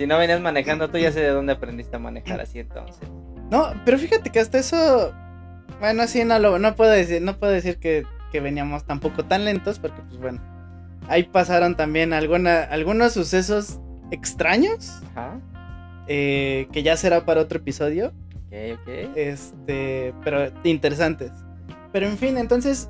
si 0.00 0.06
no 0.06 0.16
venías 0.16 0.40
manejando, 0.40 0.88
tú 0.88 0.96
ya 0.96 1.12
sé 1.12 1.20
de 1.20 1.28
dónde 1.28 1.52
aprendiste 1.52 1.94
a 1.94 1.98
manejar 1.98 2.40
así 2.40 2.58
entonces. 2.60 3.06
No, 3.50 3.74
pero 3.84 3.98
fíjate 3.98 4.30
que 4.30 4.40
hasta 4.40 4.56
eso. 4.58 5.12
Bueno, 5.78 6.06
sí, 6.06 6.24
no 6.24 6.38
lo 6.38 6.58
no 6.58 6.74
puedo 6.74 6.90
decir, 6.90 7.20
no 7.20 7.36
puedo 7.36 7.52
decir 7.52 7.76
que, 7.78 8.06
que 8.32 8.40
veníamos 8.40 8.86
tampoco 8.86 9.26
tan 9.26 9.44
lentos, 9.44 9.78
porque 9.78 10.00
pues 10.00 10.18
bueno. 10.18 10.40
Ahí 11.06 11.24
pasaron 11.24 11.76
también 11.76 12.14
alguna, 12.14 12.62
algunos 12.62 13.12
sucesos 13.12 13.78
extraños. 14.10 15.02
Ajá. 15.10 15.38
eh, 16.06 16.66
que 16.72 16.82
ya 16.82 16.96
será 16.96 17.26
para 17.26 17.42
otro 17.42 17.58
episodio. 17.58 18.14
Ok, 18.46 18.80
ok. 18.80 18.88
Este. 19.16 20.14
Pero 20.24 20.50
interesantes. 20.64 21.30
Pero 21.92 22.06
en 22.06 22.16
fin, 22.16 22.38
entonces. 22.38 22.88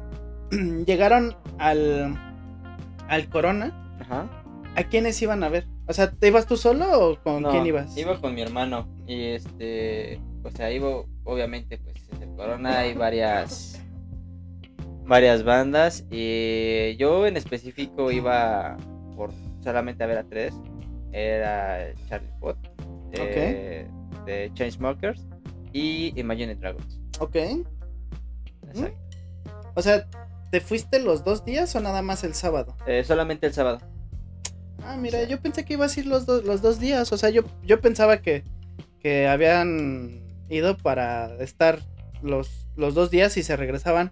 llegaron 0.86 1.34
al. 1.58 2.16
al 3.08 3.28
Corona. 3.28 3.72
Ajá. 4.00 4.28
¿A 4.76 4.84
quiénes 4.84 5.20
iban 5.20 5.42
a 5.42 5.48
ver? 5.48 5.66
O 5.90 5.92
sea, 5.92 6.08
¿te 6.08 6.28
ibas 6.28 6.46
tú 6.46 6.56
solo 6.56 6.86
o 7.10 7.20
con 7.20 7.42
No, 7.42 7.50
quién 7.50 7.66
ibas? 7.66 7.96
Iba 7.96 8.20
con 8.20 8.32
mi 8.32 8.42
hermano. 8.42 8.86
Y 9.08 9.24
este. 9.24 10.20
O 10.44 10.50
sea, 10.52 10.70
iba. 10.70 11.02
Obviamente, 11.24 11.78
pues 11.78 11.96
el 12.22 12.32
Corona 12.36 12.78
hay 12.78 12.94
varias. 12.94 13.82
Varias 15.04 15.42
bandas. 15.42 16.06
Y 16.08 16.94
yo 16.96 17.26
en 17.26 17.36
específico 17.36 18.12
iba 18.12 18.76
por 19.16 19.32
solamente 19.64 20.04
a 20.04 20.06
ver 20.06 20.18
a 20.18 20.22
tres. 20.22 20.54
Era 21.10 21.92
Charlie 22.08 22.30
Pot. 22.38 22.56
De, 23.10 23.88
de 24.26 24.50
Chainsmokers. 24.54 25.26
Y 25.72 26.12
Imagine 26.20 26.54
Dragons. 26.54 27.00
Ok. 27.18 27.34
Exacto. 27.34 28.96
O 29.74 29.82
sea, 29.82 30.06
¿te 30.52 30.60
fuiste 30.60 31.00
los 31.00 31.24
dos 31.24 31.44
días 31.44 31.74
o 31.74 31.80
nada 31.80 32.00
más 32.00 32.22
el 32.22 32.34
sábado? 32.34 32.76
Eh, 32.86 33.02
solamente 33.02 33.48
el 33.48 33.52
sábado. 33.52 33.80
Ah, 34.84 34.96
mira, 34.96 35.24
yo 35.24 35.40
pensé 35.40 35.64
que 35.64 35.74
ibas 35.74 35.96
a 35.96 36.00
ir 36.00 36.06
los, 36.06 36.26
dos 36.26 36.44
los 36.44 36.62
dos 36.62 36.80
días. 36.80 37.12
O 37.12 37.18
sea, 37.18 37.30
yo, 37.30 37.42
yo 37.64 37.80
pensaba 37.80 38.22
que, 38.22 38.44
que 39.00 39.28
habían 39.28 40.22
ido 40.48 40.76
para 40.76 41.34
estar 41.42 41.80
los, 42.22 42.66
los 42.76 42.94
dos 42.94 43.10
días 43.10 43.36
y 43.36 43.42
se 43.42 43.56
regresaban 43.56 44.10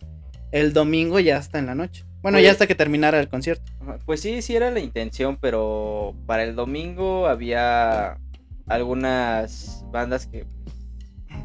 el 0.53 0.73
domingo 0.73 1.21
ya 1.21 1.37
hasta 1.37 1.59
en 1.59 1.67
la 1.67 1.75
noche. 1.75 2.05
Bueno, 2.23 2.41
ya 2.41 2.51
hasta 2.51 2.67
que 2.67 2.75
terminara 2.75 3.21
el 3.21 3.29
concierto. 3.29 3.71
Pues 4.05 4.21
sí, 4.21 4.43
sí 4.43 4.57
era 4.57 4.71
la 4.71 4.81
intención, 4.81 5.37
pero 5.41 6.15
para 6.27 6.43
el 6.43 6.57
domingo 6.57 7.27
había 7.27 8.19
algunas 8.67 9.85
bandas 9.91 10.27
que 10.27 10.45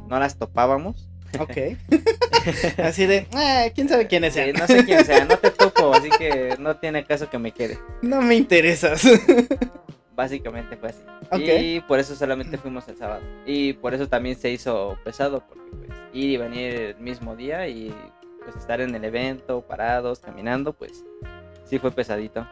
no 0.10 0.20
las 0.20 0.38
topábamos. 0.38 1.10
Ok. 1.40 1.58
Así 2.84 3.06
de, 3.06 3.28
"Ah, 3.34 3.66
quién 3.74 3.88
sabe 3.90 4.08
quiénes 4.08 4.34
Sí, 4.34 4.40
sean. 4.42 4.54
no 4.58 4.68
sé 4.68 4.86
quién 4.86 5.06
sea, 5.06 5.26
no 5.26 5.38
te 5.38 5.50
topo, 5.52 5.94
así 5.94 6.10
que 6.10 6.56
no 6.60 6.76
tiene 6.78 7.06
caso 7.06 7.30
que 7.30 7.40
me 7.40 7.52
quede. 7.52 7.80
No 8.02 8.22
me 8.22 8.36
interesas. 8.36 9.04
Básicamente 10.16 10.78
fue 10.78 10.90
así. 10.90 11.02
Y 11.44 11.80
por 11.82 12.00
eso 12.00 12.16
solamente 12.16 12.58
fuimos 12.58 12.88
el 12.88 12.98
sábado. 12.98 13.24
Y 13.46 13.74
por 13.74 13.94
eso 13.94 14.08
también 14.08 14.36
se 14.38 14.52
hizo 14.52 14.98
pesado, 15.04 15.44
porque 15.48 15.64
pues 15.88 15.90
ir 16.14 16.30
y 16.30 16.38
venir 16.38 16.74
el 16.76 16.96
mismo 16.98 17.36
día 17.36 17.68
y 17.68 17.94
pues 18.44 18.56
estar 18.56 18.80
en 18.82 18.94
el 18.94 19.04
evento, 19.06 19.62
parados, 19.62 20.20
caminando, 20.20 20.74
pues 20.74 21.04
sí 21.66 21.80
fue 21.80 21.92
pesadito. 21.92 22.48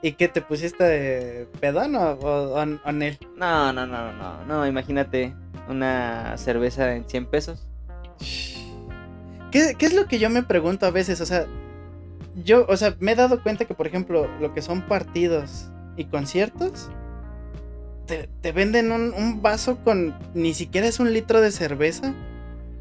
¿Y 0.00 0.12
qué 0.12 0.28
te 0.28 0.40
pusiste 0.40 0.82
de 0.84 1.46
pedón 1.60 1.94
o, 1.96 2.12
o, 2.12 2.64
no, 2.66 2.80
no, 3.36 3.72
no, 3.72 4.12
no, 4.12 4.44
no, 4.46 4.66
imagínate 4.66 5.34
una 5.68 6.36
cerveza 6.38 6.94
en 6.94 7.08
100 7.08 7.26
pesos. 7.26 7.66
¿Qué, 9.50 9.74
qué 9.78 9.86
es 9.86 9.94
lo 9.94 10.06
que 10.06 10.18
yo 10.18 10.30
me 10.30 10.42
pregunto 10.42 10.86
a 10.86 10.90
veces? 10.90 11.20
O 11.20 11.26
sea, 11.26 11.46
yo, 12.44 12.64
o 12.68 12.76
sea, 12.76 12.96
me 13.00 13.12
he 13.12 13.14
dado 13.14 13.42
cuenta 13.42 13.64
que, 13.66 13.74
por 13.74 13.86
ejemplo, 13.86 14.28
lo 14.40 14.54
que 14.54 14.62
son 14.62 14.82
partidos 14.82 15.68
y 15.96 16.06
conciertos, 16.06 16.90
te, 18.06 18.28
te 18.40 18.52
venden 18.52 18.90
un, 18.92 19.12
un 19.12 19.42
vaso 19.42 19.76
con 19.84 20.14
ni 20.34 20.54
siquiera 20.54 20.86
es 20.86 20.98
un 21.00 21.12
litro 21.12 21.40
de 21.40 21.50
cerveza, 21.52 22.14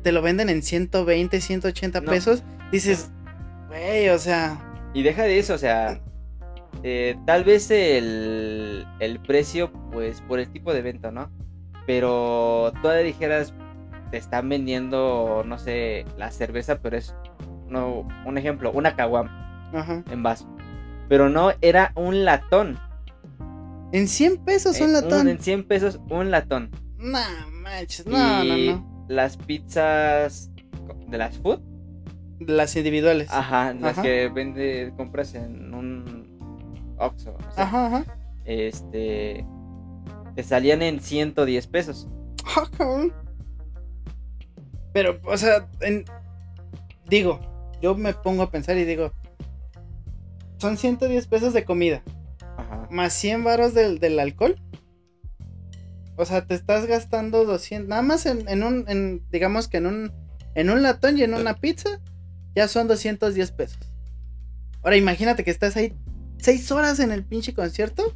te 0.04 0.12
lo 0.12 0.22
venden 0.22 0.50
en 0.50 0.64
120, 0.64 1.42
180 1.42 2.02
No. 2.02 2.12
pesos. 2.12 2.44
Dices, 2.72 3.12
güey, 3.68 4.10
o 4.10 4.18
sea, 4.18 4.60
Y 4.94 5.04
deja 5.04 5.24
de 5.24 5.40
eso, 5.40 5.54
o 5.56 5.58
sea, 5.58 6.00
eh, 6.84 7.18
tal 7.26 7.44
vez 7.44 7.70
el, 7.70 8.88
el 9.00 9.20
precio, 9.20 9.72
pues 9.92 10.22
por 10.22 10.40
el 10.40 10.50
tipo 10.52 10.72
de 10.74 10.80
evento, 10.80 11.12
¿no? 11.12 11.30
Pero 11.86 12.72
tú 12.82 12.88
le 12.88 13.04
dijeras, 13.04 13.54
te 14.12 14.18
están 14.18 14.48
vendiendo, 14.50 15.44
no 15.46 15.58
sé, 15.58 16.06
la 16.18 16.30
cerveza, 16.32 16.80
pero 16.82 16.98
es, 16.98 17.16
no, 17.68 18.08
un 18.26 18.38
ejemplo, 18.38 18.72
una 18.72 18.96
caguam 18.96 19.28
ajá. 19.74 20.04
en 20.12 20.22
vaso. 20.24 20.48
Pero 21.10 21.30
no, 21.30 21.52
era 21.62 21.92
un 21.96 22.24
latón. 22.26 22.78
En 23.94 24.08
100 24.08 24.46
pesos 24.46 24.80
Eh, 24.80 24.84
un 24.86 24.94
latón. 24.94 25.28
en 25.28 25.40
100 25.40 25.64
pesos, 25.68 26.00
un 26.10 26.32
latón. 26.32 26.70
No 26.98 27.20
manches, 27.64 28.06
no, 28.06 28.44
y 28.44 28.70
no, 28.70 28.76
no. 28.78 29.06
las 29.10 29.36
pizzas 29.38 30.52
de 31.08 31.18
las 31.18 31.38
food, 31.40 31.60
Las 32.40 32.76
individuales. 32.76 33.30
ajá, 33.32 33.74
las 33.74 33.94
Ajá. 33.94 34.02
que 34.04 34.30
vende, 34.30 34.94
compras 34.98 35.34
en 35.36 35.74
un 35.74 36.96
Oxxo, 36.98 37.32
no 37.40 37.52
sé. 37.54 37.62
Ajá, 37.62 37.86
ajá. 37.88 38.06
este 38.46 39.46
te 40.36 40.44
salían 40.44 40.82
en 40.82 41.02
110 41.02 41.68
pesos. 41.68 42.08
Ah. 42.56 43.08
Pero, 44.94 45.20
o 45.26 45.38
sea, 45.38 45.68
en- 45.82 46.06
digo, 47.08 47.40
yo 47.82 47.96
me 47.96 48.14
pongo 48.14 48.44
a 48.44 48.52
pensar 48.52 48.78
y 48.78 48.86
digo, 48.86 49.12
son 50.58 50.78
110 50.78 51.28
pesos 51.28 51.54
de 51.54 51.64
comida, 51.66 52.04
Ajá. 52.58 52.88
más 52.92 53.14
100 53.14 53.44
varos 53.44 53.74
del, 53.74 54.00
del 54.00 54.20
alcohol. 54.20 54.62
O 56.18 56.26
sea, 56.26 56.46
te 56.46 56.54
estás 56.54 56.86
gastando 56.86 57.46
200, 57.46 57.88
nada 57.90 58.02
más 58.02 58.26
en, 58.26 58.48
en 58.48 58.64
un, 58.64 58.86
en, 58.88 59.24
digamos 59.32 59.68
que 59.68 59.78
en 59.78 59.88
un, 59.88 60.12
en 60.56 60.70
un 60.70 60.84
latón 60.84 61.18
y 61.18 61.24
en 61.24 61.34
una 61.34 61.56
pizza, 61.56 61.90
ya 62.54 62.68
son 62.68 62.88
210 62.88 63.52
pesos. 63.52 63.80
Ahora 64.84 64.98
imagínate 64.98 65.44
que 65.44 65.52
estás 65.52 65.78
ahí 65.78 65.94
6 66.38 66.72
horas 66.72 67.00
en 67.00 67.12
el 67.12 67.24
pinche 67.24 67.54
concierto. 67.54 68.16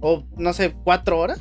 O, 0.00 0.24
no 0.36 0.52
sé, 0.52 0.74
4 0.84 1.18
horas. 1.18 1.40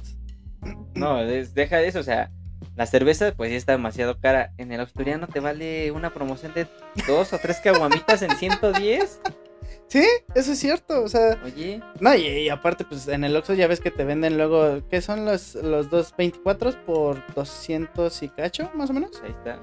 No, 0.96 1.20
es- 1.22 1.54
deja 1.54 1.78
de 1.78 1.88
eso, 1.88 2.00
o 2.00 2.04
sea, 2.04 2.32
la 2.76 2.86
cerveza 2.86 3.34
pues 3.36 3.50
sí 3.52 3.56
está 3.56 3.74
demasiado 3.74 4.20
cara. 4.20 4.52
En 4.58 4.72
el 4.72 4.80
Asturiano 4.82 5.28
te 5.28 5.40
vale 5.40 5.92
una 5.92 6.14
promoción 6.14 6.54
de 6.54 6.68
dos 7.08 7.34
o 7.34 7.38
tres 7.38 7.60
caguamitas 7.64 8.22
en 8.22 8.32
110. 8.36 9.20
Sí, 9.88 10.08
eso 10.34 10.54
es 10.54 10.60
cierto. 10.60 11.04
O 11.04 11.08
sea, 11.08 11.40
Oye, 11.46 11.82
No, 12.00 12.16
y, 12.16 12.26
y 12.26 12.50
aparte, 12.50 12.84
pues 12.84 13.08
en 13.08 13.24
el 13.24 13.36
Oxxo 13.36 13.54
ya 13.54 13.68
ves 13.68 13.80
que 13.80 13.92
te 13.92 14.04
venden 14.04 14.38
luego, 14.38 14.82
¿qué 14.90 15.02
son 15.02 15.24
los, 15.26 15.54
los 15.56 15.90
224 15.92 16.86
por 16.86 17.24
200 17.36 18.24
y 18.24 18.30
cacho, 18.30 18.72
más 18.74 18.90
o 18.90 18.94
menos? 18.94 19.22
ahí 19.24 19.32
está. 19.32 19.60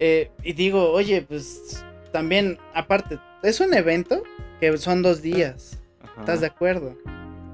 Eh, 0.00 0.30
y 0.42 0.54
digo, 0.54 0.90
oye, 0.90 1.22
pues 1.22 1.84
también, 2.12 2.58
aparte, 2.74 3.20
es 3.42 3.60
un 3.60 3.72
evento 3.74 4.22
que 4.58 4.76
son 4.78 5.02
dos 5.02 5.22
días, 5.22 5.78
Ajá. 6.02 6.20
¿estás 6.20 6.40
de 6.40 6.46
acuerdo? 6.48 6.96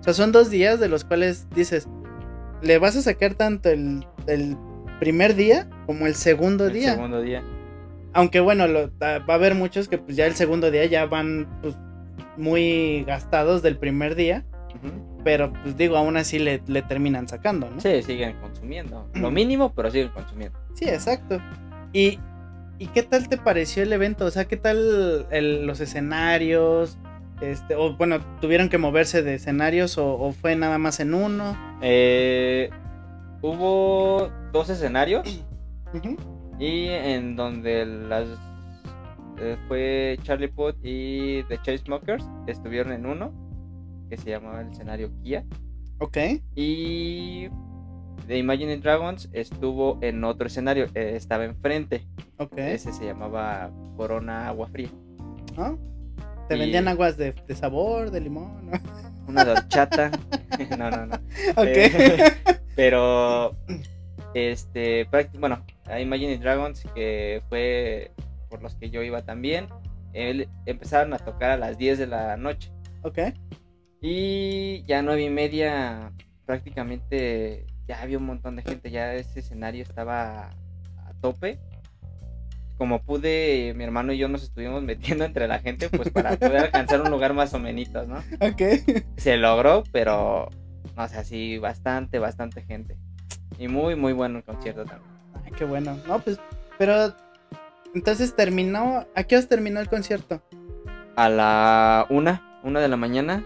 O 0.01 0.03
sea, 0.03 0.15
son 0.15 0.33
dos 0.33 0.49
días 0.49 0.81
de 0.81 0.89
los 0.89 1.05
cuales 1.05 1.51
dices, 1.51 1.87
le 2.63 2.79
vas 2.79 2.97
a 2.97 3.03
sacar 3.03 3.35
tanto 3.35 3.69
el, 3.69 4.07
el 4.27 4.57
primer 4.99 5.35
día 5.35 5.69
como 5.87 6.07
el 6.07 6.15
segundo 6.15 6.67
El 6.67 6.73
día. 6.75 6.93
segundo 6.95 7.21
día. 7.23 7.43
Aunque 8.13 8.41
bueno, 8.41 8.67
lo- 8.67 8.91
va 8.99 9.17
a 9.27 9.35
haber 9.35 9.55
muchos 9.55 9.89
que 9.89 9.99
pues 9.99 10.17
ya 10.17 10.27
el 10.27 10.35
segundo 10.35 10.71
día 10.71 10.85
ya 10.87 11.07
van 11.07 11.47
pues, 11.63 11.77
muy 12.37 13.05
gastados 13.07 13.63
del 13.63 13.77
primer 13.79 14.15
día. 14.15 14.45
Pero 15.25 15.53
pues 15.53 15.77
digo, 15.77 15.97
aún 15.97 16.17
así 16.17 16.39
le, 16.39 16.63
le 16.69 16.83
terminan 16.83 17.27
sacando, 17.27 17.69
¿no? 17.69 17.81
Sí, 17.81 18.03
siguen 18.03 18.37
consumiendo. 18.41 19.09
Lo 19.15 19.31
mínimo, 19.33 19.73
pero 19.75 19.91
siguen 19.91 20.11
consumiendo. 20.11 20.57
Sí, 20.75 20.85
exacto. 20.85 21.41
¿Y, 21.93 22.21
¿Y 22.79 22.87
qué 22.89 23.03
tal 23.03 23.29
te 23.29 23.37
pareció 23.37 23.83
el 23.83 23.93
evento? 23.93 24.25
O 24.27 24.31
sea, 24.31 24.45
¿qué 24.45 24.57
tal 24.57 25.27
el- 25.31 25.67
los 25.67 25.81
escenarios? 25.81 26.99
Este, 27.41 27.75
o 27.75 27.97
bueno, 27.97 28.21
¿tuvieron 28.41 28.69
que 28.69 28.79
moverse 28.79 29.23
de 29.23 29.35
escenarios 29.35 29.99
o, 29.99 30.15
o 30.19 30.33
fue 30.33 30.55
nada 30.57 30.79
más 30.79 31.01
en 31.01 31.13
uno? 31.15 31.57
Eh, 31.83 32.71
hubo 33.43 34.31
dos 34.57 34.71
escenarios 34.71 35.23
y 36.59 36.87
en 36.89 37.37
donde 37.37 37.85
las 37.87 38.27
eh, 39.39 39.57
fue 39.69 40.19
Charlie 40.23 40.49
Puth 40.49 40.77
y 40.83 41.43
The 41.45 41.59
Chainsmokers 41.63 42.25
estuvieron 42.47 42.93
en 42.93 43.07
uno 43.07 43.33
que 44.09 44.17
se 44.17 44.31
llamaba 44.31 44.61
el 44.63 44.69
escenario 44.71 45.11
Kia 45.23 45.45
Ok, 45.99 46.17
y 46.55 47.49
The 48.27 48.37
Imagine 48.39 48.77
Dragons 48.79 49.29
estuvo 49.33 49.99
en 50.03 50.23
otro 50.25 50.47
escenario, 50.47 50.87
eh, 50.95 51.13
estaba 51.17 51.45
enfrente, 51.45 52.07
ok. 52.39 52.59
ese 52.59 52.93
se 52.93 53.05
llamaba 53.07 53.71
Corona 53.97 54.49
Agua 54.49 54.69
Fría, 54.69 54.89
¿Ah? 55.57 55.75
¿Te 56.49 56.57
Y- 56.57 56.61
vendían 56.61 56.87
aguas 56.89 57.17
de, 57.17 57.33
de 57.33 57.55
sabor, 57.55 58.11
de 58.11 58.21
limón? 58.21 58.67
¿no? 58.71 58.73
una 59.27 59.45
de 59.47 59.53
horchata, 59.53 60.11
no, 60.79 60.91
no, 60.91 61.07
no. 61.07 61.15
ok. 61.57 61.67
Eh, 61.67 62.19
pero, 62.75 63.57
este, 64.37 65.09
bueno, 65.39 65.65
a 65.87 65.99
Imagine 65.99 66.37
Dragons, 66.37 66.85
que 66.95 67.43
fue 67.49 68.13
por 68.51 68.63
los 68.63 68.75
que 68.75 68.91
yo 68.91 69.03
iba 69.03 69.23
también, 69.23 69.67
él, 70.13 70.47
empezaron 70.67 71.15
a 71.15 71.19
tocar 71.19 71.53
a 71.53 71.57
las 71.57 71.79
10 71.79 71.99
de 71.99 72.07
la 72.07 72.37
noche. 72.37 72.71
ok. 73.03 73.19
Y 74.03 74.83
ya 74.83 75.01
nueve 75.01 75.23
y 75.23 75.31
media, 75.31 76.13
prácticamente, 76.45 77.65
ya 77.89 78.03
había 78.03 78.19
un 78.19 78.27
montón 78.27 78.57
de 78.57 78.63
gente, 78.63 78.91
ya 78.91 79.15
ese 79.15 79.41
escenario 79.41 79.83
estaba 79.83 80.51
a 80.99 81.15
tope. 81.23 81.59
Como 82.77 83.03
pude, 83.03 83.73
mi 83.75 83.85
hermano 83.85 84.13
y 84.13 84.19
yo 84.19 84.29
nos 84.29 84.43
estuvimos 84.43 84.83
metiendo 84.83 85.25
entre 85.25 85.49
la 85.49 85.61
gente, 85.61 85.89
pues 85.89 86.11
para 86.11 86.37
poder 86.37 86.59
alcanzar 86.59 87.01
un 87.01 87.11
lugar 87.11 87.33
más 87.33 87.55
o 87.55 87.59
menos, 87.59 88.07
¿no? 88.07 88.19
Ok. 88.47 88.63
se 89.17 89.39
logró, 89.39 89.83
pero 89.93 90.51
no 90.95 91.09
sé, 91.09 91.25
sí, 91.25 91.57
bastante, 91.57 92.19
bastante 92.19 92.61
gente. 92.63 92.99
Y 93.59 93.69
muy, 93.69 93.95
muy 93.95 94.13
bueno 94.13 94.39
el 94.39 94.45
concierto 94.45 94.85
también. 94.85 95.11
Ay, 95.45 95.53
qué 95.57 95.65
bueno. 95.65 95.99
No, 96.07 96.19
pues, 96.19 96.39
pero 96.79 97.15
entonces 97.95 98.35
terminó. 98.35 99.07
¿A 99.15 99.23
qué 99.25 99.37
os 99.37 99.49
terminó 99.49 99.81
el 99.81 99.89
concierto? 99.89 100.43
A 101.17 101.29
la 101.29 102.07
una, 102.11 102.61
una 102.63 102.81
de 102.81 102.89
la 102.89 102.97
mañana. 102.97 103.45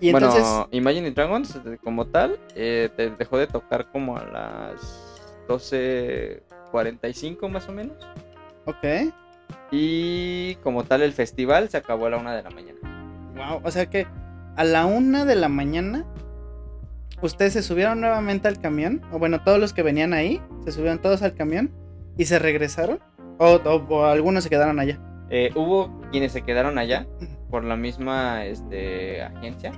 Y 0.00 0.08
entonces. 0.08 0.42
Bueno, 0.42 0.68
Imagine 0.72 1.10
Dragons, 1.12 1.56
eh, 1.56 1.78
como 1.82 2.06
tal, 2.06 2.38
eh, 2.54 2.90
te 2.96 3.10
dejó 3.10 3.38
de 3.38 3.46
tocar 3.46 3.90
como 3.92 4.16
a 4.16 4.24
las 4.24 5.22
12.45 5.48 7.48
más 7.48 7.68
o 7.68 7.72
menos. 7.72 7.96
Ok. 8.64 9.12
Y 9.70 10.56
como 10.56 10.84
tal, 10.84 11.02
el 11.02 11.12
festival 11.12 11.68
se 11.68 11.76
acabó 11.76 12.06
a 12.06 12.10
la 12.10 12.16
una 12.16 12.34
de 12.34 12.42
la 12.42 12.50
mañana. 12.50 12.78
Wow. 13.34 13.60
O 13.64 13.70
sea 13.70 13.86
que 13.86 14.06
a 14.56 14.64
la 14.64 14.86
una 14.86 15.24
de 15.24 15.36
la 15.36 15.48
mañana. 15.48 16.04
Ustedes 17.24 17.54
se 17.54 17.62
subieron 17.62 18.00
nuevamente 18.00 18.48
al 18.48 18.60
camión. 18.60 19.00
O 19.10 19.18
bueno, 19.18 19.42
todos 19.42 19.58
los 19.58 19.72
que 19.72 19.82
venían 19.82 20.12
ahí. 20.12 20.42
Se 20.64 20.72
subieron 20.72 20.98
todos 20.98 21.22
al 21.22 21.34
camión. 21.34 21.72
Y 22.18 22.26
se 22.26 22.38
regresaron. 22.38 23.00
O, 23.38 23.54
o- 23.64 23.86
o 23.88 24.04
algunos 24.04 24.44
se 24.44 24.50
quedaron 24.50 24.78
allá. 24.78 25.00
Eh, 25.30 25.50
hubo 25.54 26.00
quienes 26.12 26.32
se 26.32 26.42
quedaron 26.42 26.76
allá 26.78 27.06
por 27.50 27.64
la 27.64 27.76
misma 27.76 28.44
este, 28.44 29.22
agencia. 29.22 29.72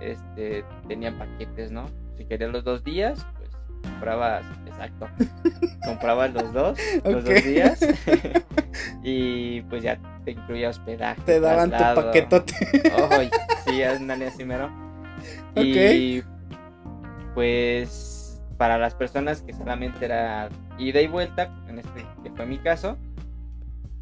Este, 0.00 0.64
tenían 0.86 1.18
paquetes, 1.18 1.72
¿no? 1.72 1.86
Si 2.18 2.26
querías 2.26 2.50
los 2.52 2.62
dos 2.62 2.84
días, 2.84 3.26
pues 3.38 3.50
comprabas, 3.82 4.44
exacto, 4.66 5.08
comprabas 5.86 6.34
los 6.34 6.52
dos, 6.52 6.78
los 7.04 7.24
dos 7.24 7.42
días. 7.44 7.80
y 9.02 9.62
pues 9.62 9.82
ya 9.82 9.98
te 10.24 10.32
incluía 10.32 10.68
hospedaje. 10.68 11.20
Te 11.24 11.40
daban 11.40 11.70
tu 11.70 11.78
paquetote. 12.02 12.54
Sí, 13.66 13.82
ándale 13.82 14.26
así 14.26 14.44
mero. 14.44 14.70
Y 15.56 16.22
pues 17.34 18.42
para 18.56 18.78
las 18.78 18.94
personas 18.94 19.42
que 19.42 19.52
solamente 19.52 20.04
era 20.04 20.48
ida 20.78 21.00
y 21.00 21.08
vuelta, 21.08 21.50
en 21.68 21.78
este 21.78 22.04
que 22.22 22.30
fue 22.30 22.46
mi 22.46 22.58
caso, 22.58 22.96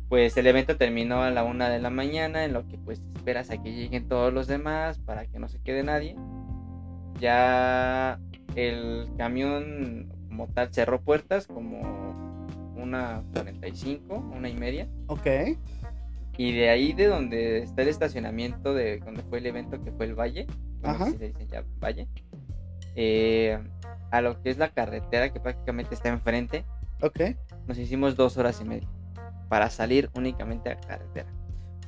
pues 0.09 0.37
el 0.37 0.47
evento 0.47 0.77
terminó 0.77 1.23
a 1.23 1.31
la 1.31 1.45
una 1.45 1.69
de 1.71 1.79
la 1.79 1.91
mañana, 1.91 2.45
en 2.45 2.53
lo 2.53 2.67
que 2.67 2.77
pues 2.79 3.01
esperas 3.15 3.51
a 3.51 3.63
que 3.63 3.73
lleguen 3.73 4.09
todos 4.09 4.33
los 4.33 4.47
demás 4.49 4.99
para 4.99 5.27
que 5.27 5.39
no 5.39 5.49
se 5.49 5.61
quede 5.61 5.83
nadie. 5.83 6.17
ya 7.19 8.19
el 8.57 9.09
camión 9.17 10.09
como 10.29 10.49
tal 10.49 10.73
cerró 10.73 11.01
puertas 11.01 11.47
como 11.47 11.81
una 12.77 13.23
45, 13.35 14.15
una 14.35 14.49
y 14.49 14.55
media. 14.55 14.89
Ok. 15.07 15.27
Y 16.37 16.53
de 16.53 16.71
ahí 16.71 16.93
de 16.95 17.07
donde 17.07 17.59
está 17.59 17.83
el 17.83 17.89
estacionamiento 17.89 18.73
de 18.75 18.99
donde 18.99 19.23
fue 19.25 19.39
el 19.39 19.47
evento 19.47 19.83
que 19.83 19.93
fue 19.93 20.07
el 20.07 20.15
Valle, 20.15 20.47
no 20.83 20.89
Ajá. 20.89 21.05
sé 21.07 21.13
si 21.13 21.19
se 21.19 21.27
dice 21.29 21.47
ya 21.47 21.65
Valle, 21.79 22.09
eh, 23.03 23.59
a 24.11 24.21
lo 24.21 24.43
que 24.43 24.51
es 24.51 24.59
la 24.59 24.69
carretera 24.71 25.33
que 25.33 25.41
prácticamente 25.41 25.95
está 25.95 26.11
enfrente, 26.11 26.67
Ok. 27.01 27.19
nos 27.67 27.79
hicimos 27.79 28.15
dos 28.15 28.37
horas 28.37 28.61
y 28.61 28.65
media 28.65 28.89
para 29.49 29.71
salir 29.71 30.11
únicamente 30.15 30.69
a 30.71 30.77
carretera. 30.79 31.29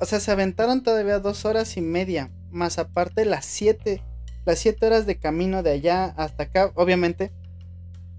O 0.01 0.07
sea, 0.07 0.20
se 0.20 0.31
aventaron 0.33 0.83
todavía 0.83 1.18
dos 1.18 1.44
horas 1.44 1.77
y 1.77 1.83
media. 1.83 2.31
Más 2.51 2.79
aparte 2.79 3.25
las 3.27 3.44
siete. 3.44 4.03
Las 4.46 4.59
siete 4.59 4.87
horas 4.87 5.07
de 5.07 5.18
camino 5.18 5.62
de 5.62 5.70
allá 5.72 6.07
hasta 6.16 6.44
acá. 6.44 6.72
Obviamente. 6.75 7.31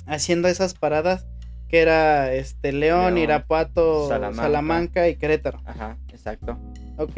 Haciendo 0.06 0.48
esas 0.48 0.76
paradas. 0.76 1.26
Que 1.68 1.82
era 1.82 2.32
este 2.34 2.72
León, 2.72 3.16
León, 3.16 3.18
Irapuato, 3.18 4.08
Salamanca. 4.08 4.42
Salamanca. 4.44 5.10
y 5.10 5.16
Querétaro. 5.16 5.60
Ajá, 5.66 5.98
exacto. 6.10 6.58
Ok. 6.98 7.18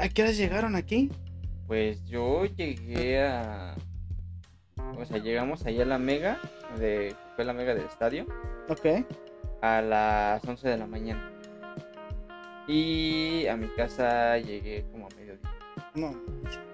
¿A 0.00 0.08
qué 0.10 0.22
horas 0.22 0.36
llegaron 0.36 0.76
aquí? 0.76 1.10
Pues 1.66 2.04
yo 2.04 2.44
llegué 2.44 3.22
a... 3.22 3.74
O 4.96 5.04
sea, 5.04 5.18
llegamos 5.18 5.64
ahí 5.66 5.80
a 5.80 5.84
la 5.84 5.98
mega, 5.98 6.38
de, 6.78 7.14
fue 7.36 7.44
la 7.44 7.52
mega 7.52 7.74
del 7.74 7.86
estadio, 7.86 8.26
Ok. 8.68 9.04
a 9.62 9.80
las 9.82 10.44
11 10.44 10.68
de 10.68 10.76
la 10.78 10.86
mañana. 10.86 11.30
Y 12.66 13.46
a 13.46 13.56
mi 13.56 13.68
casa 13.68 14.36
llegué 14.38 14.84
como 14.92 15.06
a 15.06 15.08
mediodía, 15.16 15.50
No, 15.94 16.14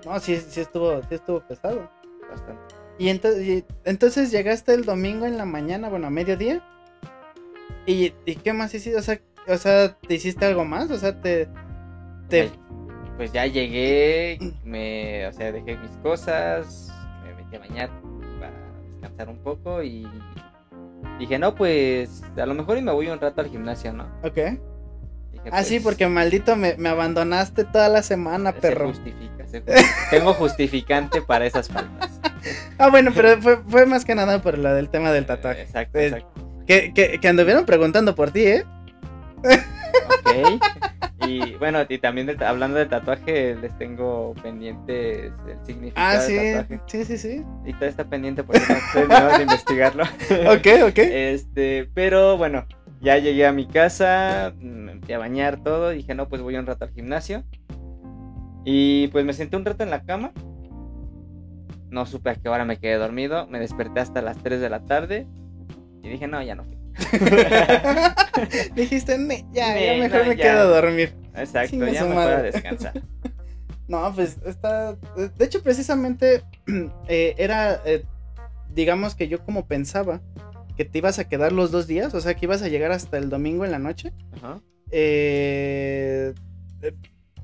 no 0.04 0.20
sí, 0.20 0.36
sí 0.36 0.60
estuvo, 0.60 1.00
sí 1.02 1.14
estuvo 1.14 1.40
pesado. 1.40 1.88
bastante. 2.28 2.74
Y, 2.98 3.08
ento- 3.08 3.40
y 3.42 3.64
entonces 3.84 4.30
llegaste 4.30 4.72
el 4.74 4.84
domingo 4.84 5.26
en 5.26 5.36
la 5.36 5.44
mañana, 5.44 5.88
bueno, 5.88 6.06
a 6.06 6.10
mediodía. 6.10 6.62
¿Y, 7.86 8.12
y 8.24 8.36
qué 8.36 8.52
más 8.52 8.72
hiciste? 8.74 8.98
O 8.98 9.02
sea, 9.02 9.20
o 9.46 9.56
sea, 9.56 9.94
¿te 9.98 10.14
hiciste 10.14 10.44
algo 10.46 10.64
más? 10.64 10.90
O 10.90 10.96
sea, 10.96 11.20
te... 11.20 11.48
te... 12.28 12.50
Pues 13.16 13.32
ya 13.32 13.46
llegué, 13.46 14.38
me, 14.64 15.26
o 15.28 15.32
sea, 15.32 15.52
dejé 15.52 15.76
mis 15.76 15.96
cosas, 15.98 16.92
a 17.56 17.58
bañar 17.60 17.90
para 18.40 18.52
descansar 18.92 19.28
un 19.28 19.38
poco 19.38 19.82
y 19.82 20.06
dije, 21.18 21.38
no, 21.38 21.54
pues 21.54 22.22
a 22.36 22.46
lo 22.46 22.54
mejor 22.54 22.78
y 22.78 22.82
me 22.82 22.92
voy 22.92 23.08
un 23.08 23.20
rato 23.20 23.40
al 23.40 23.48
gimnasio, 23.48 23.92
¿no? 23.92 24.04
Ok. 24.22 24.34
Dije, 25.32 25.50
Ah, 25.52 25.62
sí, 25.64 25.74
pues, 25.74 25.84
porque 25.84 26.08
maldito 26.08 26.56
me, 26.56 26.76
me 26.76 26.88
abandonaste 26.88 27.64
toda 27.64 27.88
la 27.88 28.02
semana, 28.02 28.52
se 28.52 28.60
perro. 28.60 28.88
justifica, 28.88 29.46
se 29.46 29.60
justifica. 29.60 29.94
Tengo 30.10 30.32
justificante 30.34 31.22
para 31.22 31.46
esas 31.46 31.68
faltas. 31.68 32.20
Ah, 32.76 32.90
bueno, 32.90 33.10
pero 33.14 33.40
fue, 33.40 33.56
fue 33.66 33.86
más 33.86 34.04
que 34.04 34.14
nada 34.14 34.42
por 34.42 34.58
lo 34.58 34.74
del 34.74 34.90
tema 34.90 35.10
del 35.12 35.24
tatuaje. 35.24 35.62
Exacto, 35.62 35.98
Eh, 35.98 36.06
exacto. 36.08 36.62
Que, 36.66 36.92
que, 36.92 37.18
que 37.18 37.28
anduvieron 37.28 37.64
preguntando 37.64 38.14
por 38.14 38.32
ti, 38.32 38.46
¿eh? 38.46 38.64
Ok. 40.06 40.62
Y 41.26 41.54
bueno, 41.54 41.78
y 41.88 41.98
también 41.98 42.26
de- 42.26 42.44
hablando 42.44 42.78
de 42.78 42.86
tatuaje, 42.86 43.54
les 43.56 43.76
tengo 43.78 44.34
pendientes 44.42 45.32
el 45.48 45.64
significado 45.66 46.18
Ah, 46.18 46.20
sí, 46.20 46.34
del 46.34 46.56
tatuaje. 46.60 46.82
sí, 46.86 47.04
sí, 47.04 47.18
sí. 47.18 47.42
Y 47.64 47.72
todo 47.74 47.86
está 47.88 48.04
pendiente 48.04 48.44
porque 48.44 48.60
no 49.08 49.36
de 49.38 49.42
investigarlo. 49.42 50.04
Ok, 50.52 50.66
ok. 50.90 50.98
Este, 50.98 51.88
pero 51.94 52.36
bueno, 52.36 52.66
ya 53.00 53.16
llegué 53.18 53.46
a 53.46 53.52
mi 53.52 53.66
casa, 53.66 54.52
me 54.58 54.94
metí 54.94 55.12
a 55.14 55.18
bañar 55.18 55.62
todo, 55.62 55.90
dije, 55.90 56.14
no, 56.14 56.28
pues 56.28 56.42
voy 56.42 56.56
un 56.56 56.66
rato 56.66 56.84
al 56.84 56.90
gimnasio. 56.92 57.42
Y 58.66 59.08
pues 59.08 59.24
me 59.24 59.32
senté 59.32 59.56
un 59.56 59.64
rato 59.64 59.82
en 59.82 59.90
la 59.90 60.02
cama. 60.02 60.32
No 61.90 62.06
supe 62.06 62.30
a 62.30 62.34
qué 62.34 62.48
hora 62.48 62.64
me 62.64 62.78
quedé 62.78 62.96
dormido, 62.96 63.46
me 63.46 63.60
desperté 63.60 64.00
hasta 64.00 64.20
las 64.20 64.36
3 64.38 64.60
de 64.60 64.68
la 64.68 64.84
tarde 64.84 65.26
y 66.02 66.08
dije, 66.08 66.26
no, 66.26 66.42
ya 66.42 66.54
no 66.54 66.64
fui. 66.64 66.76
Dijiste, 68.74 69.18
"Ne, 69.18 69.44
ya, 69.52 69.74
Ne, 69.74 69.86
ya 69.86 70.02
mejor 70.02 70.22
no, 70.22 70.28
me 70.28 70.36
ya". 70.36 70.42
quedo 70.44 70.60
a 70.60 70.64
dormir. 70.80 71.14
Exacto, 71.34 71.86
ya 71.86 72.04
me 72.04 72.14
madre. 72.14 72.52
descansar. 72.52 72.92
No, 73.86 74.10
pues 74.14 74.38
está. 74.46 74.94
De 75.36 75.44
hecho, 75.44 75.62
precisamente 75.62 76.42
eh, 77.08 77.34
era. 77.36 77.82
eh, 77.84 78.02
digamos 78.72 79.14
que 79.14 79.28
yo 79.28 79.44
como 79.44 79.66
pensaba 79.66 80.22
que 80.76 80.86
te 80.86 80.98
ibas 80.98 81.18
a 81.18 81.28
quedar 81.28 81.52
los 81.52 81.70
dos 81.70 81.86
días, 81.86 82.14
o 82.14 82.20
sea, 82.22 82.32
que 82.34 82.46
ibas 82.46 82.62
a 82.62 82.68
llegar 82.68 82.92
hasta 82.92 83.18
el 83.18 83.28
domingo 83.28 83.64
en 83.66 83.70
la 83.72 83.78
noche. 83.78 84.12
Ajá. 84.36 84.58
Eh, 84.90 86.32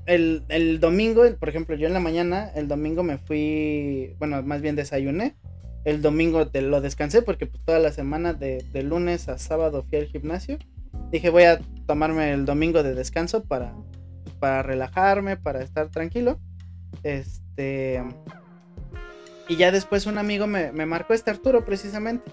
el, 0.07 0.43
el 0.49 0.79
domingo, 0.79 1.23
por 1.39 1.47
ejemplo, 1.47 1.75
yo 1.75 1.85
en 1.85 1.93
la 1.93 1.99
mañana, 1.99 2.49
el 2.55 2.67
domingo 2.67 3.03
me 3.03 3.19
fui, 3.19 4.15
bueno, 4.17 4.41
más 4.41 4.61
bien 4.61 4.75
desayuné. 4.75 5.35
El 5.83 6.01
domingo 6.01 6.47
te 6.47 6.61
lo 6.61 6.81
descansé 6.81 7.21
porque 7.21 7.45
pues, 7.47 7.63
toda 7.63 7.79
la 7.79 7.91
semana 7.91 8.33
de, 8.33 8.63
de 8.71 8.83
lunes 8.83 9.29
a 9.29 9.37
sábado 9.37 9.83
fui 9.89 9.97
al 9.99 10.05
gimnasio. 10.05 10.57
Dije 11.11 11.29
voy 11.29 11.43
a 11.43 11.59
tomarme 11.87 12.33
el 12.33 12.45
domingo 12.45 12.83
de 12.83 12.93
descanso 12.93 13.43
para, 13.43 13.73
para 14.39 14.63
relajarme, 14.63 15.37
para 15.37 15.61
estar 15.63 15.89
tranquilo. 15.89 16.39
Este... 17.03 18.03
Y 19.47 19.57
ya 19.57 19.71
después 19.71 20.05
un 20.05 20.17
amigo 20.17 20.47
me, 20.47 20.71
me 20.71 20.85
marcó, 20.85 21.13
este 21.13 21.31
Arturo 21.31 21.65
precisamente. 21.65 22.31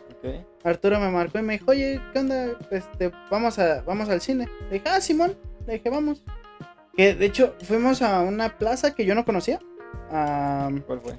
Arturo 0.62 1.00
me 1.00 1.10
marcó 1.10 1.38
y 1.38 1.42
me 1.42 1.54
dijo, 1.54 1.72
oye, 1.72 2.00
¿qué 2.12 2.18
onda? 2.20 2.50
Este, 2.70 3.10
vamos 3.30 3.58
a, 3.58 3.82
vamos 3.82 4.08
al 4.08 4.20
cine. 4.20 4.48
Le 4.68 4.74
dije, 4.74 4.88
ah, 4.88 5.00
Simón. 5.00 5.36
Le 5.66 5.74
dije, 5.74 5.90
vamos. 5.90 6.22
Que 6.96 7.14
de 7.14 7.26
hecho 7.26 7.54
fuimos 7.64 8.02
a 8.02 8.20
una 8.20 8.56
plaza 8.58 8.94
que 8.94 9.04
yo 9.04 9.16
no 9.16 9.24
conocía. 9.24 9.58
¿Cuál 10.10 11.00
fue? 11.02 11.18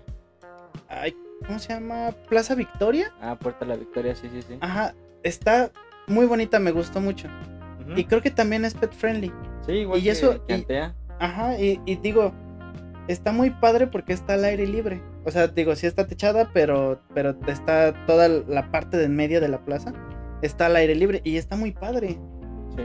ay, 0.87 1.15
¿Cómo 1.45 1.59
se 1.59 1.73
llama? 1.73 2.11
Plaza 2.29 2.55
Victoria. 2.55 3.11
Ah, 3.21 3.35
Puerta 3.39 3.65
de 3.65 3.71
la 3.71 3.77
Victoria, 3.77 4.15
sí, 4.15 4.29
sí, 4.31 4.41
sí. 4.41 4.57
Ajá. 4.61 4.93
Está 5.23 5.71
muy 6.07 6.25
bonita, 6.25 6.59
me 6.59 6.71
gustó 6.71 7.01
mucho. 7.01 7.27
Y 7.95 8.03
creo 8.03 8.21
que 8.21 8.29
también 8.29 8.65
es 8.65 8.75
pet 8.75 8.91
friendly. 8.93 9.31
Sí, 9.65 9.71
igual 9.71 9.99
y 9.99 10.03
que, 10.03 10.09
eso- 10.11 10.43
y-. 10.47 10.65
Ajá. 11.19 11.59
Y, 11.59 11.81
y 11.85 11.95
digo, 11.95 12.33
está 13.07 13.31
muy 13.31 13.49
padre 13.49 13.87
porque 13.87 14.13
está 14.13 14.33
al 14.35 14.43
aire 14.45 14.67
libre. 14.67 15.01
O 15.25 15.31
sea, 15.31 15.47
digo, 15.47 15.75
sí 15.75 15.87
está 15.87 16.05
techada, 16.05 16.51
pero, 16.53 17.01
pero 17.15 17.35
está 17.47 17.93
toda 18.05 18.27
la 18.27 18.69
parte 18.71 18.97
de 18.97 19.05
en 19.05 19.15
medio 19.15 19.41
de 19.41 19.47
la 19.49 19.59
plaza. 19.65 19.91
Está 20.43 20.67
al 20.67 20.75
aire 20.75 20.93
libre 20.95 21.21
y 21.23 21.37
está 21.37 21.55
muy 21.55 21.71
padre. 21.71 22.17
Sí. 22.75 22.83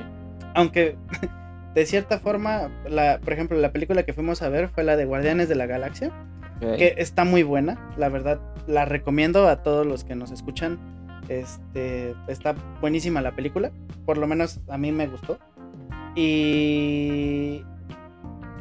aunque 0.54 0.96
de 1.74 1.86
cierta 1.86 2.18
forma, 2.18 2.70
la, 2.88 3.18
por 3.22 3.32
ejemplo, 3.34 3.58
la 3.58 3.72
película 3.72 4.04
que 4.04 4.12
fuimos 4.14 4.40
a 4.42 4.48
ver 4.48 4.68
fue 4.68 4.84
la 4.84 4.96
de 4.96 5.04
Guardianes 5.04 5.48
de 5.50 5.54
la 5.54 5.66
Galaxia, 5.66 6.10
Que 6.60 6.94
está 6.98 7.24
muy 7.24 7.42
buena, 7.42 7.92
la 7.96 8.08
verdad, 8.08 8.40
la 8.66 8.84
recomiendo 8.84 9.48
a 9.48 9.62
todos 9.62 9.86
los 9.86 10.04
que 10.04 10.14
nos 10.14 10.30
escuchan. 10.30 10.78
Este, 11.28 12.14
está 12.28 12.54
buenísima 12.80 13.20
la 13.22 13.34
película, 13.34 13.70
por 14.04 14.18
lo 14.18 14.26
menos 14.26 14.60
a 14.68 14.78
mí 14.78 14.92
me 14.92 15.06
gustó. 15.06 15.38
Y 16.14 17.62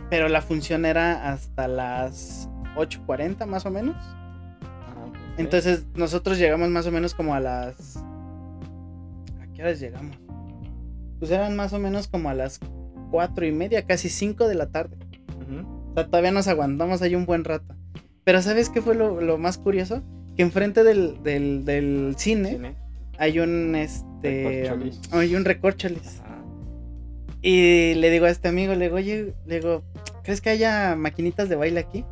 pero 0.10 0.27
la 0.27 0.41
función 0.41 0.86
era 0.86 1.32
hasta 1.32 1.67
las 1.67 2.49
8:40 2.75 3.45
más 3.45 3.65
o 3.65 3.71
menos. 3.71 3.95
Ah. 3.99 5.12
Entonces 5.38 5.86
nosotros 5.95 6.38
llegamos 6.38 6.69
más 6.69 6.86
o 6.86 6.91
menos 6.91 7.13
como 7.15 7.34
a 7.34 7.39
las... 7.39 7.97
¿A 7.97 9.53
qué 9.53 9.63
horas 9.63 9.79
llegamos? 9.79 10.15
Pues 11.19 11.32
eran 11.32 11.56
más 11.56 11.73
o 11.73 11.79
menos 11.79 12.08
como 12.08 12.29
a 12.29 12.34
las 12.34 12.60
cuatro 13.10 13.45
y 13.45 13.51
media, 13.51 13.86
casi 13.86 14.10
5 14.10 14.47
de 14.47 14.56
la 14.56 14.67
tarde. 14.67 14.97
O 15.91 15.93
sea, 15.95 16.08
todavía 16.08 16.32
nos 16.32 16.47
aguantamos 16.47 17.01
ahí 17.01 17.15
un 17.15 17.25
buen 17.25 17.43
rato. 17.43 17.75
Pero 18.23 18.41
¿sabes 18.41 18.69
qué 18.69 18.81
fue 18.81 18.95
lo, 18.95 19.19
lo 19.21 19.38
más 19.38 19.57
curioso? 19.57 20.01
Que 20.36 20.43
enfrente 20.43 20.83
del, 20.83 21.21
del, 21.23 21.65
del 21.65 22.15
cine 22.17 22.51
Cine. 22.51 22.75
hay 23.17 23.39
un 23.39 23.75
este 23.75 24.63
Recorcholis. 24.63 25.01
hay 25.12 25.36
un 25.36 25.45
recorcholis. 25.45 26.19
Ajá. 26.21 26.43
Y 27.41 27.93
le 27.95 28.09
digo 28.09 28.25
a 28.25 28.29
este 28.29 28.47
amigo, 28.47 28.73
le 28.73 28.86
digo, 28.86 28.95
oye, 28.95 29.33
le 29.45 29.59
digo, 29.59 29.83
¿crees 30.23 30.39
que 30.39 30.49
haya 30.49 30.95
maquinitas 30.95 31.49
de 31.49 31.57
baile 31.57 31.81
aquí? 31.81 32.05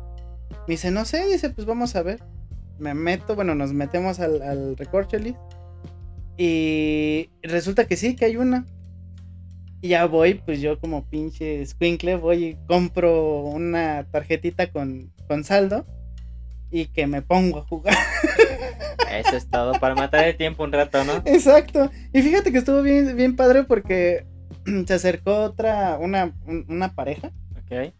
Me 0.68 0.74
dice, 0.74 0.90
no 0.90 1.04
sé, 1.06 1.26
dice, 1.26 1.50
pues 1.50 1.66
vamos 1.66 1.96
a 1.96 2.02
ver. 2.02 2.22
Me 2.78 2.92
meto, 2.94 3.34
bueno, 3.34 3.54
nos 3.54 3.72
metemos 3.72 4.20
al, 4.20 4.42
al 4.42 4.76
recorcholis. 4.76 5.34
Y 6.36 7.30
resulta 7.42 7.86
que 7.86 7.96
sí, 7.96 8.14
que 8.14 8.26
hay 8.26 8.36
una. 8.36 8.66
Y 9.80 9.88
ya 9.88 10.06
voy, 10.06 10.34
pues 10.34 10.60
yo 10.60 10.78
como 10.78 11.08
pinche 11.08 11.64
squinkle, 11.66 12.16
voy 12.16 12.44
y 12.44 12.58
compro 12.68 13.40
una 13.40 14.04
tarjetita 14.10 14.70
con, 14.70 15.12
con 15.26 15.44
saldo. 15.44 15.86
Y 16.72 16.86
que 16.86 17.06
me 17.06 17.22
pongo 17.22 17.58
a 17.60 17.64
jugar. 17.66 17.94
Eso 19.12 19.36
es 19.36 19.46
todo, 19.48 19.72
para 19.74 19.94
matar 19.94 20.24
el 20.26 20.36
tiempo 20.36 20.64
un 20.64 20.72
rato, 20.72 21.04
¿no? 21.04 21.22
Exacto. 21.26 21.90
Y 22.14 22.22
fíjate 22.22 22.50
que 22.50 22.58
estuvo 22.58 22.80
bien, 22.82 23.14
bien 23.14 23.36
padre 23.36 23.64
porque 23.64 24.24
se 24.86 24.94
acercó 24.94 25.36
otra, 25.42 25.98
una, 26.00 26.32
un- 26.46 26.64
una 26.68 26.94
pareja. 26.94 27.30
Ok. 27.58 27.92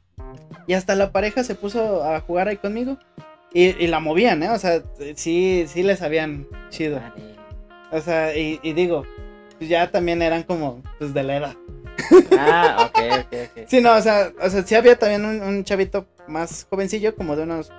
Y 0.66 0.72
hasta 0.74 0.94
la 0.94 1.12
pareja 1.12 1.44
se 1.44 1.54
puso 1.54 2.02
a 2.02 2.18
jugar 2.20 2.48
ahí 2.48 2.56
conmigo. 2.56 2.96
Y, 3.52 3.64
y 3.84 3.86
la 3.88 4.00
movían, 4.00 4.42
¿eh? 4.42 4.48
O 4.50 4.58
sea, 4.58 4.82
sí, 5.14 5.66
sí 5.68 5.82
les 5.82 6.00
habían 6.00 6.46
chido. 6.70 6.98
Vale. 6.98 7.36
O 7.90 8.00
sea, 8.00 8.34
y, 8.34 8.58
y 8.62 8.72
digo, 8.72 9.04
pues 9.58 9.68
ya 9.68 9.90
también 9.90 10.22
eran 10.22 10.44
como, 10.44 10.82
pues 10.98 11.12
de 11.12 11.22
la 11.22 11.36
edad. 11.36 11.56
Ah, 12.38 12.88
ok, 12.90 12.98
ok, 13.26 13.34
ok. 13.50 13.64
Sí, 13.68 13.82
no, 13.82 13.94
o 13.94 14.00
sea, 14.00 14.32
o 14.42 14.48
sea, 14.48 14.62
sí 14.62 14.74
había 14.74 14.98
también 14.98 15.26
un, 15.26 15.42
un 15.42 15.64
chavito 15.64 16.06
más 16.26 16.66
jovencillo, 16.70 17.14
como 17.14 17.36
de 17.36 17.42
unos 17.42 17.70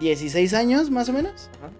16 0.00 0.54
años 0.54 0.90
más 0.90 1.08
o 1.08 1.12
menos. 1.12 1.50
Ajá. 1.58 1.70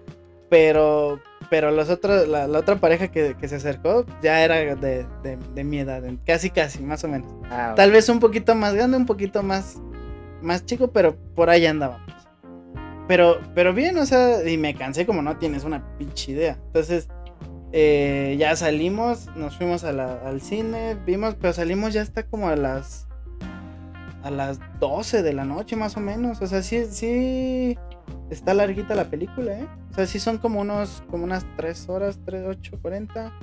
Pero, 0.49 1.19
pero 1.51 1.69
los 1.71 1.89
otros, 1.89 2.27
la, 2.27 2.47
la 2.47 2.59
otra 2.59 2.77
pareja 2.77 3.09
que, 3.09 3.35
que 3.39 3.47
se 3.47 3.57
acercó 3.57 4.05
ya 4.21 4.43
era 4.43 4.55
de, 4.75 5.05
de- 5.23 5.37
de 5.53 5.63
mi 5.63 5.77
edad, 5.79 6.01
casi 6.25 6.49
casi, 6.49 6.81
más 6.81 7.03
o 7.03 7.07
menos. 7.07 7.31
Ah, 7.51 7.73
Tal 7.75 7.91
vez 7.91 8.09
un 8.09 8.19
poquito 8.19 8.55
más 8.55 8.73
grande, 8.73 8.97
un 8.97 9.05
poquito 9.05 9.43
más, 9.43 9.75
más 10.41 10.65
chico, 10.65 10.87
pero 10.91 11.15
por 11.35 11.49
ahí 11.51 11.65
andábamos. 11.67 12.01
Pero, 13.07 13.39
pero 13.53 13.73
bien, 13.73 13.97
o 13.99 14.05
sea, 14.07 14.47
y 14.47 14.57
me 14.57 14.73
cansé 14.75 15.05
como 15.05 15.21
no 15.21 15.37
tienes 15.37 15.63
una 15.65 15.83
pinche 15.97 16.31
idea. 16.31 16.57
Entonces, 16.67 17.07
eh, 17.71 18.35
ya 18.39 18.55
salimos, 18.55 19.27
nos 19.35 19.55
fuimos 19.55 19.83
a 19.83 19.91
la- 19.91 20.19
al 20.25 20.41
cine, 20.41 20.97
vimos, 21.05 21.35
pero 21.39 21.53
salimos 21.53 21.93
ya 21.93 22.01
hasta 22.01 22.23
como 22.23 22.49
a 22.49 22.55
las 22.55 23.05
a 24.21 24.31
las 24.31 24.59
12 24.81 25.23
de 25.23 25.31
la 25.31 25.45
noche 25.45 25.75
más 25.75 25.95
o 25.95 25.99
menos. 26.01 26.41
O 26.41 26.47
sea, 26.47 26.61
sí, 26.61 26.85
sí 26.89 27.77
está 28.29 28.53
larguita 28.53 28.95
la 28.95 29.05
película, 29.05 29.59
¿eh? 29.59 29.67
O 29.91 29.93
sea, 29.93 30.05
sí 30.05 30.19
son 30.19 30.37
como 30.37 30.61
unos, 30.61 31.03
como 31.09 31.23
unas 31.23 31.45
3 31.57 31.89
horas, 31.89 32.19
3, 32.25 32.45
8, 32.47 32.79
40, 32.81 33.33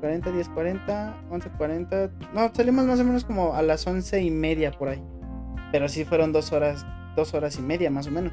40, 0.00 0.32
10, 0.32 0.48
40, 0.48 1.16
11, 1.30 1.50
40. 1.50 2.10
No, 2.34 2.50
salimos 2.54 2.84
más 2.86 3.00
o 3.00 3.04
menos 3.04 3.24
como 3.24 3.54
a 3.54 3.62
las 3.62 3.86
11 3.86 4.22
y 4.22 4.30
media 4.30 4.72
por 4.72 4.88
ahí. 4.88 5.02
Pero 5.70 5.88
sí 5.88 6.04
fueron 6.04 6.32
dos 6.32 6.52
horas, 6.52 6.84
dos 7.16 7.34
horas 7.34 7.56
y 7.58 7.62
media 7.62 7.90
más 7.90 8.06
o 8.06 8.10
menos. 8.10 8.32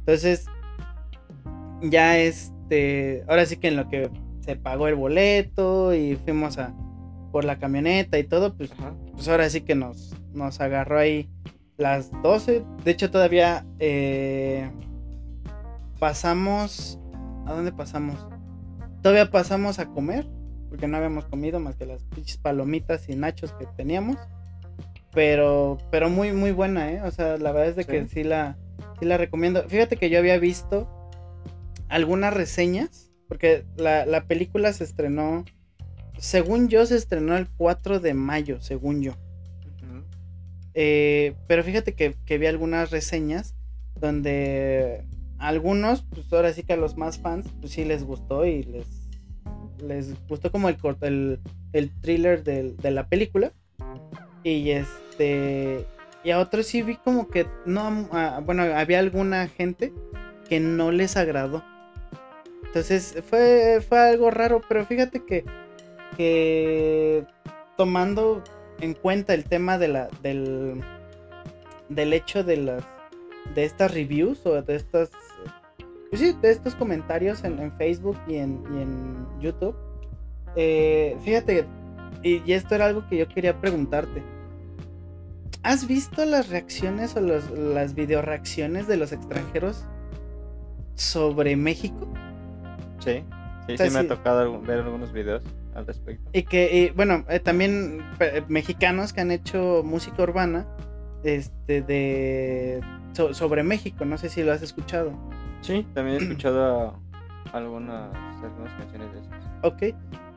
Entonces, 0.00 0.46
ya 1.82 2.18
este, 2.18 3.24
ahora 3.28 3.46
sí 3.46 3.56
que 3.56 3.68
en 3.68 3.76
lo 3.76 3.88
que 3.88 4.10
se 4.40 4.56
pagó 4.56 4.88
el 4.88 4.94
boleto 4.94 5.94
y 5.94 6.16
fuimos 6.16 6.58
a 6.58 6.74
por 7.32 7.44
la 7.44 7.58
camioneta 7.58 8.18
y 8.18 8.24
todo, 8.24 8.56
pues 8.56 8.70
pues 9.12 9.28
ahora 9.28 9.48
sí 9.48 9.60
que 9.60 9.76
nos, 9.76 10.14
nos 10.32 10.60
agarró 10.60 10.98
ahí 10.98 11.28
las 11.76 12.10
12. 12.22 12.64
De 12.84 12.90
hecho, 12.90 13.10
todavía 13.10 13.66
eh, 13.78 14.70
pasamos. 16.00 16.98
¿A 17.46 17.52
dónde 17.54 17.72
pasamos? 17.72 18.26
Todavía 19.02 19.30
pasamos 19.30 19.78
a 19.78 19.86
comer, 19.86 20.26
porque 20.68 20.88
no 20.88 20.96
habíamos 20.96 21.24
comido 21.26 21.60
más 21.60 21.76
que 21.76 21.86
las 21.86 22.02
pinches 22.04 22.38
palomitas 22.38 23.08
y 23.08 23.14
nachos 23.14 23.52
que 23.52 23.66
teníamos. 23.76 24.16
Pero, 25.12 25.78
pero 25.90 26.08
muy, 26.10 26.32
muy 26.32 26.52
buena, 26.52 26.92
¿eh? 26.92 27.02
O 27.02 27.10
sea, 27.10 27.36
la 27.36 27.52
verdad 27.52 27.70
es 27.70 27.76
de 27.76 27.84
que 27.84 28.06
Sí. 28.08 28.24
la, 28.24 28.56
sí 28.98 29.04
la 29.06 29.16
recomiendo. 29.16 29.62
Fíjate 29.68 29.96
que 29.96 30.10
yo 30.10 30.18
había 30.18 30.38
visto 30.38 30.88
algunas 31.88 32.32
reseñas, 32.34 33.10
porque 33.28 33.64
la, 33.76 34.06
la 34.06 34.24
película 34.26 34.72
se 34.72 34.84
estrenó, 34.84 35.44
según 36.18 36.68
yo, 36.68 36.86
se 36.86 36.96
estrenó 36.96 37.36
el 37.36 37.48
4 37.48 37.98
de 38.00 38.14
mayo, 38.14 38.60
según 38.60 39.02
yo. 39.02 39.14
Eh, 40.74 41.34
pero 41.48 41.64
fíjate 41.64 41.94
que, 41.94 42.14
que 42.24 42.38
vi 42.38 42.46
algunas 42.46 42.90
reseñas 42.92 43.56
donde 43.96 45.04
algunos, 45.40 46.02
pues 46.02 46.32
ahora 46.32 46.52
sí 46.52 46.62
que 46.62 46.74
a 46.74 46.76
los 46.76 46.96
más 46.96 47.18
fans, 47.18 47.46
pues 47.60 47.72
sí 47.72 47.84
les 47.84 48.04
gustó 48.04 48.44
y 48.46 48.62
les, 48.62 48.86
les 49.82 50.14
gustó 50.28 50.52
como 50.52 50.68
el, 50.68 50.76
el, 51.00 51.40
el 51.72 51.90
thriller 52.00 52.44
del- 52.44 52.76
de 52.76 52.90
la 52.90 53.08
película. 53.08 53.52
Y 54.44 54.70
este, 54.70 55.84
y 56.24 56.30
a 56.30 56.38
otros 56.38 56.66
sí 56.66 56.82
vi 56.82 56.96
como 56.96 57.28
que 57.28 57.46
no, 57.66 58.08
ah, 58.12 58.40
bueno, 58.44 58.62
había 58.62 58.98
alguna 59.00 59.48
gente 59.48 59.92
que 60.48 60.60
no 60.60 60.92
les 60.92 61.16
agradó. 61.16 61.62
Entonces 62.66 63.16
fue, 63.28 63.82
fue 63.86 63.98
algo 63.98 64.30
raro, 64.30 64.60
pero 64.68 64.86
fíjate 64.86 65.24
que, 65.24 65.44
que 66.16 67.24
tomando 67.76 68.42
en 68.80 68.94
cuenta 68.94 69.34
el 69.34 69.44
tema 69.44 69.76
de 69.78 69.88
la, 69.88 70.08
del, 70.22 70.80
del 71.88 72.12
hecho 72.12 72.44
de 72.44 72.56
las 72.58 72.84
de 73.54 73.64
estas 73.64 73.92
reviews 73.92 74.46
o 74.46 74.62
de 74.62 74.76
estas 74.76 75.10
pues 76.10 76.20
sí, 76.20 76.36
de 76.42 76.50
estos 76.50 76.74
comentarios 76.74 77.44
en, 77.44 77.58
en 77.60 77.72
Facebook 77.72 78.18
y 78.26 78.36
en, 78.36 78.62
y 78.76 78.82
en 78.82 79.26
YouTube. 79.40 79.76
eh, 80.56 81.16
fíjate, 81.22 81.66
y, 82.22 82.42
y 82.44 82.52
esto 82.52 82.74
era 82.74 82.86
algo 82.86 83.06
que 83.08 83.16
yo 83.16 83.28
quería 83.28 83.60
preguntarte. 83.60 84.22
¿Has 85.62 85.86
visto 85.86 86.24
las 86.24 86.48
reacciones 86.48 87.16
o 87.16 87.20
los, 87.20 87.50
las 87.50 87.94
video 87.94 88.22
reacciones 88.22 88.88
de 88.88 88.96
los 88.96 89.12
extranjeros 89.12 89.84
sobre 90.94 91.54
México? 91.56 92.08
Sí, 92.98 93.24
sí, 93.66 93.74
O 93.74 93.76
sea, 93.76 93.86
sí 93.86 93.92
me 93.94 94.00
sí. 94.00 94.06
ha 94.06 94.08
tocado 94.08 94.60
ver 94.62 94.80
algunos 94.80 95.12
videos 95.12 95.42
al 95.74 95.86
respecto. 95.86 96.28
Y 96.32 96.42
que, 96.44 96.76
y, 96.76 96.90
bueno, 96.90 97.24
eh, 97.28 97.40
también 97.40 98.02
eh, 98.20 98.42
mexicanos 98.48 99.12
que 99.12 99.20
han 99.20 99.30
hecho 99.30 99.82
música 99.84 100.22
urbana 100.22 100.66
este, 101.22 101.82
de, 101.82 102.80
so- 103.12 103.34
sobre 103.34 103.62
México. 103.62 104.04
No 104.06 104.18
sé 104.18 104.28
si 104.30 104.42
lo 104.42 104.52
has 104.52 104.62
escuchado. 104.62 105.12
Sí, 105.60 105.86
también 105.94 106.16
he 106.18 106.22
escuchado 106.22 106.94
algunas, 107.52 108.14
algunas 108.42 108.72
canciones 108.78 109.12
de 109.12 109.20
esas. 109.20 109.32
Ok. 109.62 109.82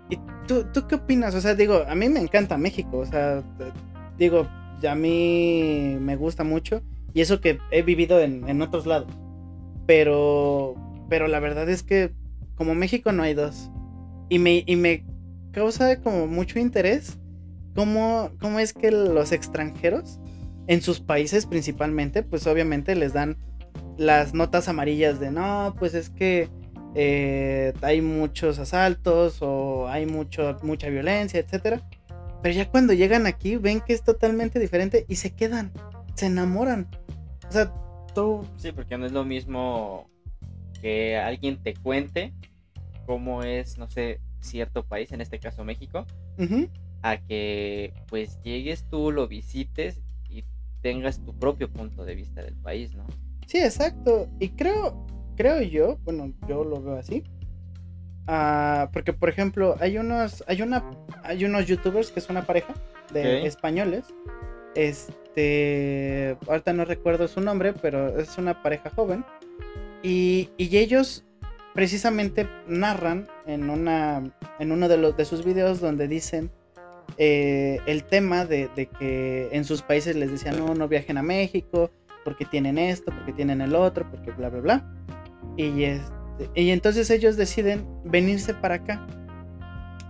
¿Y 0.10 0.18
tú, 0.48 0.66
tú 0.74 0.88
qué 0.88 0.96
opinas? 0.96 1.34
O 1.36 1.42
sea, 1.42 1.56
digo, 1.56 1.84
a 1.88 1.96
mí 1.96 2.10
me 2.10 2.20
encanta 2.20 2.58
México. 2.58 2.98
O 3.00 3.06
sea, 3.06 3.42
t- 3.58 3.72
digo, 4.18 4.48
a 4.88 4.96
mí 4.96 5.98
me 6.00 6.16
gusta 6.16 6.44
mucho. 6.44 6.82
Y 7.14 7.22
eso 7.22 7.40
que 7.42 7.60
he 7.72 7.84
vivido 7.84 8.20
en, 8.20 8.48
en 8.50 8.62
otros 8.62 8.86
lados. 8.86 9.12
Pero, 9.86 10.76
pero 11.10 11.28
la 11.28 11.40
verdad 11.40 11.70
es 11.70 11.84
que 11.84 12.14
como 12.56 12.76
México 12.76 13.12
no 13.12 13.24
hay 13.24 13.34
dos. 13.34 13.70
Y 14.30 14.40
me, 14.40 14.64
y 14.66 14.76
me 14.76 15.06
causa 15.52 16.02
como 16.02 16.28
mucho 16.28 16.60
interés 16.60 17.20
cómo, 17.76 18.32
cómo 18.40 18.60
es 18.60 18.74
que 18.74 18.92
los 18.92 19.32
extranjeros, 19.32 20.20
en 20.68 20.82
sus 20.82 21.00
países 21.00 21.46
principalmente, 21.46 22.24
pues 22.24 22.48
obviamente 22.48 22.96
les 22.96 23.14
dan 23.14 23.38
las 23.98 24.34
notas 24.34 24.68
amarillas 24.68 25.20
de 25.20 25.32
no, 25.32 25.76
pues 25.78 25.94
es 25.94 26.10
que 26.10 26.50
eh, 26.96 27.74
hay 27.82 28.02
muchos 28.02 28.60
asaltos 28.60 29.38
o 29.42 29.88
hay 29.88 30.06
mucho, 30.06 30.58
mucha 30.64 30.90
violencia, 30.90 31.40
etcétera. 31.40 31.82
Pero 32.42 32.56
ya 32.56 32.70
cuando 32.70 32.94
llegan 32.94 33.26
aquí 33.26 33.56
ven 33.56 33.82
que 33.82 33.94
es 33.94 34.04
totalmente 34.04 34.60
diferente 34.60 35.06
y 35.08 35.16
se 35.16 35.34
quedan, 35.34 35.72
se 36.16 36.28
enamoran. 36.28 36.90
O 37.48 37.52
sea, 37.52 37.74
tú... 38.14 38.46
Sí, 38.58 38.72
porque 38.72 38.98
no 38.98 39.06
es 39.06 39.12
lo 39.12 39.24
mismo 39.24 40.10
que 40.82 41.18
alguien 41.18 41.62
te 41.64 41.74
cuente 41.74 42.34
cómo 43.06 43.44
es, 43.44 43.78
no 43.78 43.90
sé, 43.90 44.20
cierto 44.42 44.86
país, 44.86 45.12
en 45.12 45.22
este 45.22 45.40
caso 45.40 45.64
México, 45.64 46.06
a 47.02 47.18
que 47.18 47.94
pues 48.08 48.40
llegues 48.44 48.86
tú, 48.90 49.12
lo 49.12 49.28
visites 49.28 50.02
y 50.30 50.44
tengas 50.82 51.24
tu 51.24 51.38
propio 51.38 51.72
punto 51.72 52.04
de 52.06 52.16
vista 52.16 52.44
del 52.44 52.56
país, 52.56 52.94
¿no? 52.94 53.06
Sí, 53.54 53.60
exacto. 53.60 54.28
Y 54.40 54.50
creo, 54.50 55.06
creo 55.38 55.62
yo, 55.62 56.00
bueno, 56.06 56.34
yo 56.48 56.64
lo 56.64 56.82
veo 56.82 56.96
así. 56.98 57.24
ah, 58.26 58.90
porque 58.92 59.14
por 59.14 59.30
ejemplo, 59.30 59.76
hay 59.80 60.00
unos, 60.00 60.44
hay 60.48 60.64
una, 60.64 60.90
hay 61.24 61.46
unos 61.46 61.68
youtubers 61.68 62.12
que 62.12 62.20
es 62.20 62.30
una 62.32 62.48
pareja 62.48 62.74
de 63.12 63.46
españoles. 63.46 64.06
Este, 64.74 66.36
ahorita 66.48 66.74
no 66.74 66.84
recuerdo 66.86 67.28
su 67.28 67.42
nombre, 67.42 67.74
pero 67.74 68.20
es 68.20 68.40
una 68.40 68.64
pareja 68.64 68.90
joven. 68.90 69.24
Y, 70.02 70.50
y 70.58 70.76
ellos 70.78 71.24
precisamente 71.76 72.50
narran 72.68 73.28
en 73.46 73.70
una, 73.70 74.34
en 74.58 74.72
uno 74.72 74.88
de 74.90 74.98
los 74.98 75.16
de 75.16 75.26
sus 75.26 75.46
videos 75.46 75.80
donde 75.80 76.08
dicen 76.08 76.50
eh, 77.20 77.82
el 77.86 78.04
tema 78.06 78.46
de, 78.46 78.70
de 78.76 78.88
que 78.88 79.50
en 79.52 79.64
sus 79.64 79.84
países 79.84 80.16
les 80.16 80.32
decían 80.32 80.58
no, 80.58 80.74
no 80.74 80.88
viajen 80.88 81.20
a 81.20 81.24
México 81.24 81.92
porque 82.24 82.46
tienen 82.46 82.78
esto, 82.78 83.12
porque 83.14 83.34
tienen 83.34 83.62
el 83.62 83.76
otro, 83.76 84.10
porque 84.10 84.32
bla, 84.32 84.50
bla, 84.50 84.62
bla. 84.62 84.94
Y, 85.58 85.84
este, 85.84 86.14
y 86.56 86.72
entonces 86.72 87.10
ellos 87.10 87.38
deciden 87.38 87.86
venirse 88.06 88.54
para 88.54 88.76
acá. 88.76 89.06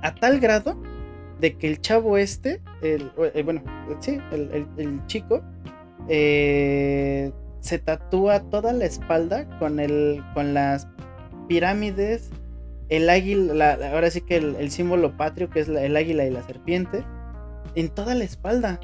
A 0.01 0.13
tal 0.15 0.39
grado 0.39 0.81
de 1.39 1.57
que 1.57 1.67
el 1.67 1.81
chavo 1.81 2.17
este, 2.17 2.61
el, 2.81 3.11
eh, 3.33 3.43
bueno, 3.43 3.63
sí, 3.99 4.17
el, 4.31 5.01
chico, 5.07 5.41
eh, 6.09 7.31
se 7.59 7.79
tatúa 7.79 8.41
toda 8.49 8.73
la 8.73 8.85
espalda 8.85 9.47
con, 9.59 9.79
el, 9.79 10.21
con 10.33 10.53
las 10.53 10.87
pirámides, 11.47 12.29
el 12.89 13.09
águila, 13.09 13.53
la- 13.53 13.91
ahora 13.93 14.11
sí 14.11 14.21
que 14.21 14.37
el, 14.37 14.71
símbolo 14.71 15.15
patrio, 15.17 15.49
que 15.49 15.61
es 15.61 15.69
el 15.69 15.95
águila 15.95 16.25
y 16.25 16.31
la 16.31 16.43
serpiente, 16.43 17.03
en 17.75 17.89
toda 17.89 18.15
la 18.15 18.23
espalda. 18.25 18.79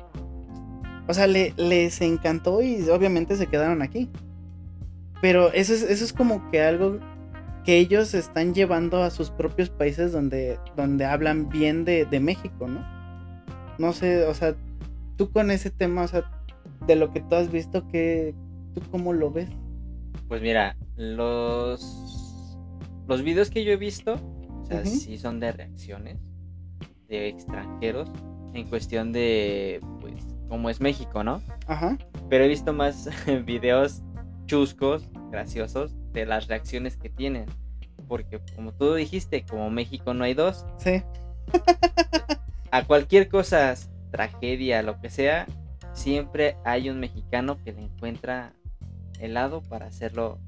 O 1.09 1.13
sea, 1.13 1.27
le- 1.27 1.53
les 1.57 1.99
encantó 2.01 2.61
y 2.61 2.87
obviamente 2.89 3.35
se 3.35 3.47
quedaron 3.47 3.81
aquí. 3.81 4.09
Pero 5.21 5.51
eso 5.51 5.73
es, 5.73 5.81
eso 5.81 6.05
es 6.05 6.13
como 6.13 6.49
que 6.51 6.61
algo 6.61 6.99
que 7.65 7.77
ellos 7.77 8.13
están 8.13 8.53
llevando 8.53 9.03
a 9.03 9.09
sus 9.09 9.31
propios 9.31 9.69
países 9.69 10.11
donde, 10.13 10.57
donde 10.77 11.05
hablan 11.05 11.49
bien 11.49 11.83
de, 11.83 12.05
de 12.05 12.19
México, 12.19 12.67
¿no? 12.67 12.85
No 13.77 13.91
sé, 13.91 14.23
o 14.25 14.33
sea, 14.33 14.55
tú 15.17 15.31
con 15.31 15.51
ese 15.51 15.69
tema, 15.71 16.03
o 16.03 16.07
sea, 16.07 16.23
de 16.87 16.95
lo 16.95 17.11
que 17.11 17.21
tú 17.21 17.35
has 17.35 17.51
visto, 17.51 17.85
que 17.87 18.33
¿tú 18.73 18.81
cómo 18.91 19.11
lo 19.11 19.31
ves? 19.31 19.49
Pues 20.27 20.41
mira, 20.41 20.77
los 20.95 22.57
los 23.07 23.23
videos 23.23 23.49
que 23.49 23.65
yo 23.65 23.71
he 23.71 23.77
visto, 23.77 24.13
o 24.13 24.65
sea, 24.67 24.85
sí 24.85 25.17
son 25.17 25.39
de 25.39 25.51
reacciones 25.51 26.19
de 27.07 27.27
extranjeros 27.27 28.09
en 28.53 28.67
cuestión 28.67 29.11
de 29.11 29.81
pues 29.99 30.13
cómo 30.49 30.69
es 30.69 30.81
México, 30.81 31.23
¿no? 31.23 31.41
Ajá. 31.67 31.97
Pero 32.29 32.43
he 32.43 32.47
visto 32.47 32.73
más 32.73 33.07
videos 33.45 34.01
chuscos 34.47 35.07
graciosos 35.31 35.95
de 36.12 36.25
las 36.25 36.47
reacciones 36.47 36.97
que 36.97 37.09
tienen. 37.09 37.45
Porque 38.07 38.41
como 38.55 38.73
tú 38.73 38.95
dijiste, 38.95 39.45
como 39.45 39.69
México 39.69 40.13
no 40.13 40.23
hay 40.25 40.33
dos, 40.33 40.65
Sí. 40.77 41.03
a 42.71 42.83
cualquier 42.85 43.29
cosa, 43.29 43.75
tragedia, 44.12 44.81
lo 44.83 44.99
que 44.99 45.09
sea, 45.09 45.45
siempre 45.93 46.57
hay 46.65 46.89
un 46.89 46.99
mexicano 46.99 47.57
que 47.63 47.73
le 47.73 47.81
encuentra 47.83 48.53
el 49.19 49.33
lado 49.35 49.62
para 49.62 49.85
hacerlo 49.88 50.39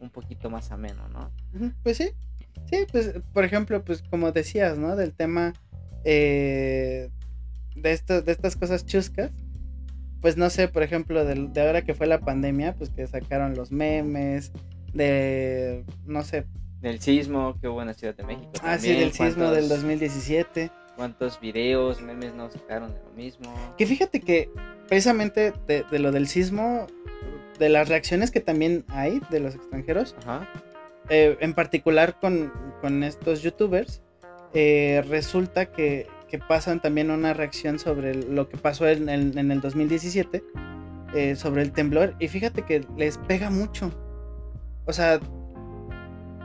un 0.00 0.10
poquito 0.10 0.50
más 0.50 0.70
ameno, 0.72 1.08
¿no? 1.08 1.30
Pues 1.82 1.96
sí. 1.96 2.10
Sí, 2.70 2.86
pues, 2.90 3.14
por 3.32 3.44
ejemplo, 3.44 3.82
pues 3.84 4.02
como 4.02 4.32
decías, 4.32 4.76
¿no? 4.78 4.96
Del 4.96 5.14
tema 5.14 5.52
eh, 6.04 7.10
de, 7.74 7.92
esto- 7.92 8.22
de 8.22 8.32
estas 8.32 8.56
cosas 8.56 8.84
chuscas. 8.84 9.30
Pues 10.20 10.36
no 10.36 10.50
sé, 10.50 10.68
por 10.68 10.82
ejemplo, 10.82 11.24
del- 11.24 11.52
de, 11.52 11.60
ahora 11.66 11.82
que 11.82 11.94
fue 11.94 12.06
la 12.06 12.18
pandemia, 12.20 12.74
pues 12.74 12.90
que 12.90 13.06
sacaron 13.06 13.54
los 13.54 13.70
memes, 13.70 14.52
de, 14.92 15.84
no 16.06 16.22
sé, 16.22 16.46
Del 16.80 17.00
sismo 17.00 17.56
que 17.60 17.68
hubo 17.68 17.80
en 17.82 17.88
la 17.88 17.94
Ciudad 17.94 18.14
de 18.14 18.22
México. 18.24 18.50
ah, 18.62 18.78
sí, 18.78 18.92
del 18.94 19.12
sismo 19.12 19.50
del 19.50 19.68
2017. 19.68 20.70
¿Cuántos 20.96 21.38
videos, 21.40 22.00
memes 22.00 22.34
no 22.34 22.50
sacaron 22.50 22.94
de 22.94 23.00
lo 23.02 23.10
mismo? 23.10 23.52
Que 23.76 23.86
fíjate 23.86 24.20
que 24.20 24.50
precisamente 24.88 25.52
de, 25.66 25.84
de 25.90 25.98
lo 25.98 26.10
del 26.12 26.26
sismo, 26.26 26.86
de 27.58 27.68
las 27.68 27.88
reacciones 27.88 28.30
que 28.30 28.40
también 28.40 28.84
hay 28.88 29.20
de 29.30 29.40
los 29.40 29.54
extranjeros, 29.54 30.14
Ajá. 30.20 30.48
eh, 31.10 31.36
en 31.40 31.52
particular 31.54 32.18
con, 32.18 32.50
con 32.80 33.02
estos 33.02 33.42
youtubers, 33.42 34.00
eh, 34.54 35.02
resulta 35.08 35.66
que, 35.66 36.06
que 36.28 36.38
pasan 36.38 36.80
también 36.80 37.10
una 37.10 37.32
reacción 37.34 37.78
sobre 37.78 38.14
lo 38.14 38.48
que 38.48 38.56
pasó 38.56 38.88
en, 38.88 39.08
el- 39.08 39.36
en 39.38 39.50
el 39.50 39.60
2017, 39.60 40.42
eh, 41.14 41.36
sobre 41.36 41.62
el 41.62 41.72
temblor, 41.72 42.14
y 42.18 42.28
fíjate 42.28 42.62
que 42.62 42.84
les 42.96 43.18
pega 43.18 43.50
mucho. 43.50 43.90
O 44.86 44.92
sea, 44.92 45.20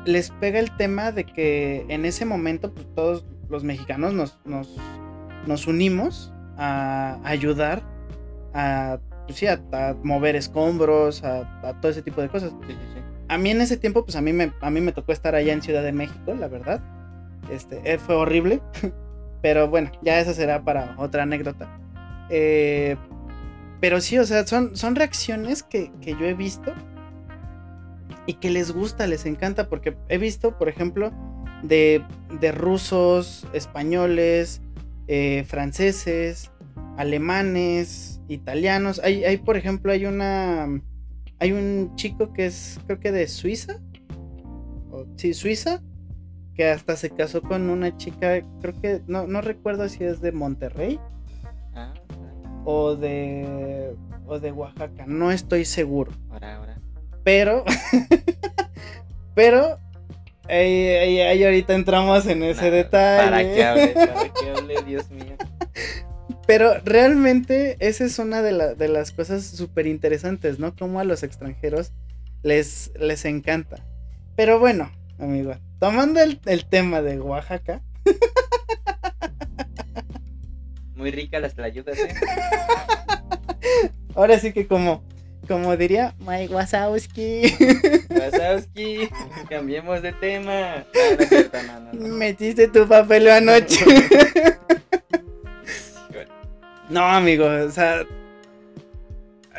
les 0.05 0.31
pega 0.31 0.59
el 0.59 0.75
tema 0.77 1.11
de 1.11 1.25
que 1.25 1.85
en 1.89 2.05
ese 2.05 2.25
momento, 2.25 2.73
pues 2.73 2.87
todos 2.95 3.25
los 3.49 3.63
mexicanos 3.63 4.13
nos, 4.13 4.39
nos, 4.45 4.75
nos 5.47 5.67
unimos 5.67 6.33
a 6.57 7.19
ayudar 7.23 7.83
a, 8.53 8.99
pues, 9.27 9.37
sí, 9.39 9.47
a, 9.47 9.61
a 9.71 9.93
mover 10.03 10.35
escombros, 10.35 11.23
a, 11.23 11.39
a 11.67 11.79
todo 11.79 11.91
ese 11.91 12.01
tipo 12.01 12.21
de 12.21 12.29
cosas 12.29 12.51
Sí, 12.67 12.73
sí, 12.73 12.77
sí. 12.95 12.99
a 13.29 13.37
mí 13.37 13.49
en 13.51 13.61
ese 13.61 13.77
tiempo, 13.77 14.03
pues 14.03 14.15
a 14.15 14.21
mí 14.21 14.33
me, 14.33 14.51
a 14.61 14.69
mí 14.69 14.81
me 14.81 14.91
tocó 14.91 15.11
estar 15.11 15.35
allá 15.35 15.53
en 15.53 15.61
Ciudad 15.61 15.83
de 15.83 15.91
México, 15.91 16.33
la 16.33 16.47
verdad. 16.47 16.81
Este, 17.51 17.81
eh, 17.83 17.97
fue 17.97 18.15
horrible. 18.15 18.61
Pero 19.41 19.67
bueno, 19.69 19.91
ya 20.01 20.19
esa 20.19 20.33
será 20.33 20.63
para 20.63 20.95
otra 20.97 21.23
anécdota. 21.23 21.69
Eh, 22.29 22.95
pero 23.79 23.99
sí, 23.99 24.17
o 24.17 24.25
sea, 24.25 24.45
son, 24.45 24.75
son 24.75 24.95
reacciones 24.95 25.63
que, 25.63 25.91
que 26.01 26.11
yo 26.11 26.25
he 26.25 26.33
visto 26.33 26.73
y 28.27 28.35
que 28.35 28.51
les 28.51 28.71
gusta, 28.71 29.07
les 29.07 29.25
encanta, 29.25 29.67
porque 29.67 29.97
he 30.07 30.17
visto, 30.17 30.57
por 30.57 30.69
ejemplo, 30.69 31.11
de, 31.63 32.03
de 32.39 32.51
rusos, 32.51 33.47
españoles, 33.53 34.61
eh, 35.07 35.43
franceses, 35.47 36.51
alemanes, 36.97 38.21
italianos. 38.27 39.01
Hay, 39.03 39.23
hay, 39.23 39.37
por 39.37 39.57
ejemplo, 39.57 39.91
hay 39.91 40.05
una... 40.05 40.67
Hay 41.39 41.53
un 41.53 41.95
chico 41.95 42.33
que 42.33 42.45
es, 42.45 42.79
creo 42.85 42.99
que 42.99 43.11
de 43.11 43.27
Suiza. 43.27 43.79
Sí, 45.15 45.33
Suiza. 45.33 45.81
Que 46.61 46.69
hasta 46.69 46.95
se 46.95 47.09
casó 47.09 47.41
con 47.41 47.71
una 47.71 47.97
chica, 47.97 48.39
creo 48.61 48.79
que, 48.79 49.01
no, 49.07 49.25
no 49.25 49.41
recuerdo 49.41 49.89
si 49.89 50.03
es 50.03 50.21
de 50.21 50.31
Monterrey 50.31 50.99
Ah, 51.73 51.91
o 52.65 52.95
de, 52.95 53.95
o 54.27 54.37
de 54.39 54.51
Oaxaca. 54.51 55.05
No 55.07 55.31
estoy 55.31 55.65
seguro. 55.65 56.11
ahora, 56.29 56.57
ahora. 56.57 56.77
Pero, 57.23 57.63
pero, 59.33 59.79
ahí, 60.47 60.87
ahí- 60.89 61.19
ahí 61.21 61.43
ahorita 61.43 61.73
entramos 61.73 62.27
en 62.27 62.43
ese 62.43 62.69
Nah, 62.69 62.75
detalle. 62.75 63.23
Para 63.23 63.41
que 63.41 63.63
hable, 63.65 63.87
para 63.93 64.29
que 64.33 64.49
hable, 64.51 64.75
Dios 64.85 65.09
mío. 65.09 65.35
Pero 66.45 66.73
realmente 66.85 67.75
esa 67.79 68.03
es 68.05 68.19
una 68.19 68.43
de, 68.43 68.51
la- 68.51 68.75
de 68.75 68.87
las 68.87 69.11
cosas 69.11 69.43
súper 69.45 69.87
interesantes, 69.87 70.59
¿no? 70.59 70.75
Como 70.75 70.99
a 70.99 71.05
los 71.05 71.23
extranjeros 71.23 71.91
les, 72.43 72.91
les 72.99 73.25
encanta. 73.25 73.83
Pero 74.35 74.59
bueno, 74.59 74.91
amigo, 75.21 75.55
tomando 75.79 76.21
el, 76.21 76.39
el 76.45 76.65
tema 76.65 77.01
de 77.01 77.19
Oaxaca, 77.19 77.81
Muy 80.95 81.11
rica 81.11 81.39
las 81.39 81.55
tlayudas, 81.55 81.97
¿eh? 81.97 82.13
ahora 84.15 84.37
sí 84.39 84.51
que 84.53 84.67
como, 84.67 85.03
como 85.47 85.75
diría 85.77 86.13
Mike 86.19 86.53
Wazowski, 86.53 87.55
Wazowski, 88.09 89.09
cambiemos 89.49 90.01
de 90.01 90.13
tema. 90.13 90.85
No, 90.93 91.61
no 91.63 91.79
no, 91.79 91.93
no. 91.93 92.07
metiste 92.15 92.67
tu 92.67 92.87
papel 92.87 93.29
anoche. 93.29 93.83
no, 96.89 97.01
amigo, 97.05 97.45
o 97.45 97.71
sea, 97.71 98.01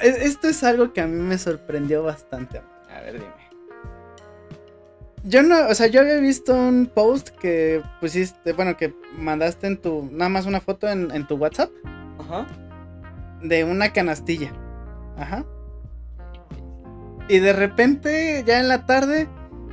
es- 0.03 0.18
esto 0.18 0.48
es 0.48 0.62
algo 0.62 0.92
que 0.92 1.01
a 1.01 1.07
mí 1.07 1.20
me 1.20 1.38
sorprendió 1.38 2.03
bastante. 2.05 2.61
A 2.88 3.01
ver, 3.01 3.14
dime. 3.14 3.42
Yo 5.25 5.43
no, 5.43 5.69
o 5.69 5.75
sea, 5.75 5.87
yo 5.87 6.01
había 6.01 6.17
visto 6.17 6.55
un 6.55 6.91
post 6.93 7.29
que 7.29 7.81
pusiste, 8.01 8.53
bueno, 8.55 8.77
que 8.77 8.93
mandaste 9.17 9.69
en 9.69 9.77
tu, 9.77 10.09
nada 10.11 10.29
más 10.29 10.47
una 10.47 10.61
foto 10.61 10.89
en, 10.89 11.13
en 11.13 11.27
tu 11.27 11.37
WhatsApp 11.37 11.71
Ajá. 12.19 12.47
de 13.41 13.63
una 13.63 13.93
canastilla. 13.93 14.53
Ajá. 15.17 15.45
Y 17.29 17.39
de 17.39 17.53
repente, 17.53 18.43
ya 18.45 18.59
en 18.59 18.67
la 18.67 18.85
tarde, 18.85 19.29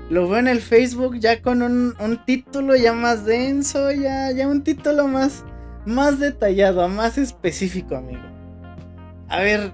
lo 0.10 0.30
veo 0.30 0.38
en 0.38 0.48
el 0.48 0.62
Facebook 0.62 1.18
ya 1.20 1.42
con 1.42 1.64
un, 1.64 1.96
un 2.00 2.26
título 2.26 2.76
ya 2.76 2.94
más 2.94 3.26
denso, 3.26 3.92
ya, 3.92 4.32
ya 4.32 4.48
un 4.48 4.64
título 4.64 5.08
más, 5.08 5.44
más 5.86 6.20
detallado, 6.20 6.88
más 6.90 7.18
específico, 7.18 7.96
amigo. 7.96 8.22
A 9.30 9.40
ver, 9.42 9.72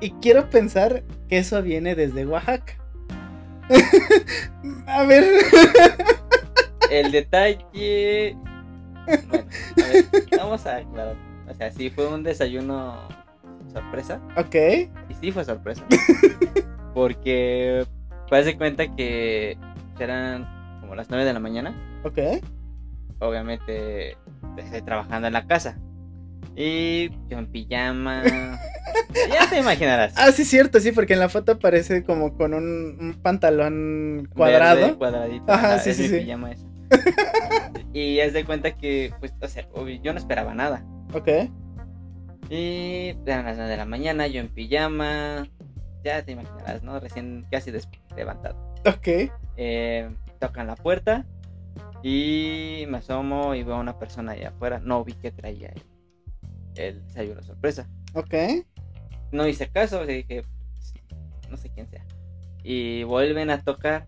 y 0.00 0.10
quiero 0.20 0.50
pensar 0.50 1.04
que 1.28 1.38
eso 1.38 1.62
viene 1.62 1.94
desde 1.94 2.26
Oaxaca. 2.26 2.83
A 4.86 5.04
ver. 5.04 5.24
El 6.90 7.12
detalle. 7.12 8.36
Bueno, 9.28 9.44
a 9.76 9.92
ver, 9.92 10.04
vamos 10.36 10.66
a 10.66 10.76
aclarar. 10.76 11.16
O 11.48 11.54
sea, 11.54 11.70
sí 11.70 11.90
fue 11.90 12.06
un 12.06 12.22
desayuno 12.22 12.96
sorpresa. 13.72 14.20
Ok. 14.36 14.54
Y 15.08 15.14
sí 15.20 15.32
fue 15.32 15.44
sorpresa. 15.44 15.84
Porque 16.94 17.86
pues 18.28 18.46
de 18.46 18.56
cuenta 18.56 18.94
que 18.94 19.58
eran 19.98 20.46
como 20.80 20.94
las 20.94 21.08
9 21.10 21.24
de 21.24 21.32
la 21.32 21.40
mañana. 21.40 21.74
Ok. 22.04 22.18
Obviamente 23.20 24.16
estoy 24.56 24.82
trabajando 24.82 25.26
en 25.26 25.32
la 25.32 25.46
casa. 25.46 25.78
Y 26.56 27.10
yo 27.28 27.38
en 27.38 27.46
pijama. 27.46 28.22
ya 29.32 29.48
te 29.50 29.58
imaginarás. 29.58 30.14
Ah, 30.16 30.30
sí, 30.32 30.44
cierto, 30.44 30.80
sí, 30.80 30.92
porque 30.92 31.14
en 31.14 31.20
la 31.20 31.28
foto 31.28 31.52
aparece 31.52 32.04
como 32.04 32.36
con 32.36 32.54
un, 32.54 32.96
un 33.00 33.18
pantalón 33.22 34.28
cuadrado. 34.34 34.80
Verde, 34.80 34.94
cuadradito. 34.96 35.52
Ajá, 35.52 35.78
sí, 35.78 35.90
es 35.90 35.96
sí, 35.96 36.02
mi 36.02 36.08
sí. 36.08 36.18
pijama 36.18 36.52
esa. 36.52 36.66
y 37.92 38.20
es 38.20 38.32
de 38.32 38.44
cuenta 38.44 38.76
que, 38.76 39.12
pues, 39.18 39.32
o 39.40 39.48
sea, 39.48 39.66
yo 40.02 40.12
no 40.12 40.18
esperaba 40.18 40.54
nada. 40.54 40.84
Ok. 41.12 41.28
Y 42.50 43.16
eran 43.26 43.46
las 43.46 43.56
9 43.56 43.70
de 43.70 43.76
la 43.76 43.84
mañana, 43.84 44.26
yo 44.26 44.40
en 44.40 44.48
pijama. 44.48 45.48
Ya 46.04 46.22
te 46.22 46.32
imaginarás, 46.32 46.82
¿no? 46.82 47.00
Recién 47.00 47.46
casi 47.50 47.72
levantado. 48.14 48.56
Ok. 48.86 49.30
Eh, 49.56 50.10
tocan 50.38 50.66
la 50.66 50.76
puerta 50.76 51.24
y 52.02 52.84
me 52.88 52.98
asomo 52.98 53.54
y 53.54 53.62
veo 53.62 53.76
a 53.76 53.80
una 53.80 53.98
persona 53.98 54.32
allá 54.32 54.50
afuera. 54.50 54.78
No 54.78 55.02
vi 55.04 55.14
que 55.14 55.30
traía 55.30 55.68
el, 55.68 55.82
el 56.76 57.04
desayuno 57.06 57.42
sorpresa. 57.42 57.88
Ok. 58.14 58.34
No 59.32 59.46
hice 59.48 59.68
caso, 59.70 60.00
o 60.00 60.04
sea, 60.06 60.14
dije, 60.14 60.42
no 61.50 61.56
sé 61.56 61.70
quién 61.70 61.88
sea. 61.88 62.04
Y 62.62 63.02
vuelven 63.04 63.50
a 63.50 63.62
tocar. 63.62 64.06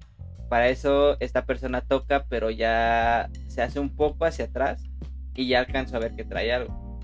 Para 0.49 0.69
eso 0.69 1.17
esta 1.19 1.45
persona 1.45 1.81
toca, 1.81 2.27
pero 2.29 2.51
ya 2.51 3.29
se 3.49 3.63
hace 3.63 3.81
un 3.81 3.91
poco 3.97 4.25
hacia 4.25 4.45
atrás 4.45 4.85
y 5.35 5.49
ya 5.49 5.59
alcanzo 5.59 5.97
a 5.97 5.99
ver 5.99 6.15
que 6.15 6.25
trae 6.25 6.53
algo. 6.53 7.01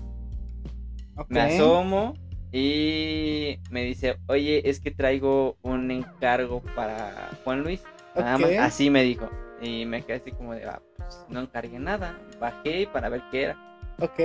Ok. 1.17 1.29
Me 1.29 1.41
asomo 1.41 2.13
y 2.53 3.59
me 3.69 3.83
dice, 3.83 4.17
oye, 4.27 4.69
es 4.69 4.79
que 4.79 4.91
traigo 4.91 5.57
un 5.61 5.91
encargo 5.91 6.61
para 6.75 7.31
Juan 7.43 7.63
Luis. 7.63 7.83
Nada 8.15 8.37
más, 8.37 8.49
Ok. 8.51 8.57
así 8.59 8.89
me 8.89 9.03
dijo. 9.03 9.29
Y 9.61 9.85
me 9.85 10.01
quedé 10.03 10.17
así 10.17 10.31
como 10.31 10.53
de, 10.53 10.63
ah, 10.65 10.81
pues 10.97 11.25
no 11.29 11.41
encargué 11.41 11.79
nada. 11.79 12.17
Bajé 12.39 12.87
para 12.93 13.09
ver 13.09 13.23
qué 13.29 13.43
era. 13.43 13.79
Ok. 13.99 14.19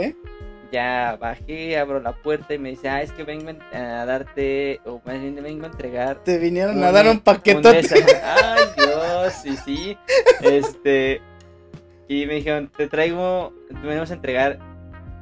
Ya 0.70 1.16
bajé, 1.18 1.78
abro 1.78 1.98
la 2.00 2.12
puerta 2.12 2.52
y 2.54 2.58
me 2.58 2.70
dice, 2.70 2.88
ah, 2.90 3.00
es 3.02 3.10
que 3.12 3.24
vengo 3.24 3.48
en- 3.50 3.62
a 3.74 4.04
darte, 4.04 4.80
o 4.84 5.00
más 5.04 5.18
bien 5.20 5.34
vengo 5.42 5.64
a 5.64 5.68
entregar. 5.68 6.22
Te 6.24 6.38
vinieron 6.38 6.76
un- 6.78 6.84
a 6.84 6.92
dar 6.92 7.06
un 7.06 7.12
un 7.12 7.20
paquetote. 7.20 7.82
desa- 7.82 8.22
Ay, 8.22 8.64
Dios, 8.76 9.32
sí, 9.42 9.56
sí. 9.64 9.96
Este, 10.42 11.22
y 12.06 12.26
me 12.26 12.34
dijeron, 12.34 12.70
te 12.76 12.86
traigo, 12.86 13.52
te 13.68 13.86
venimos 13.86 14.10
a 14.10 14.14
entregar 14.14 14.58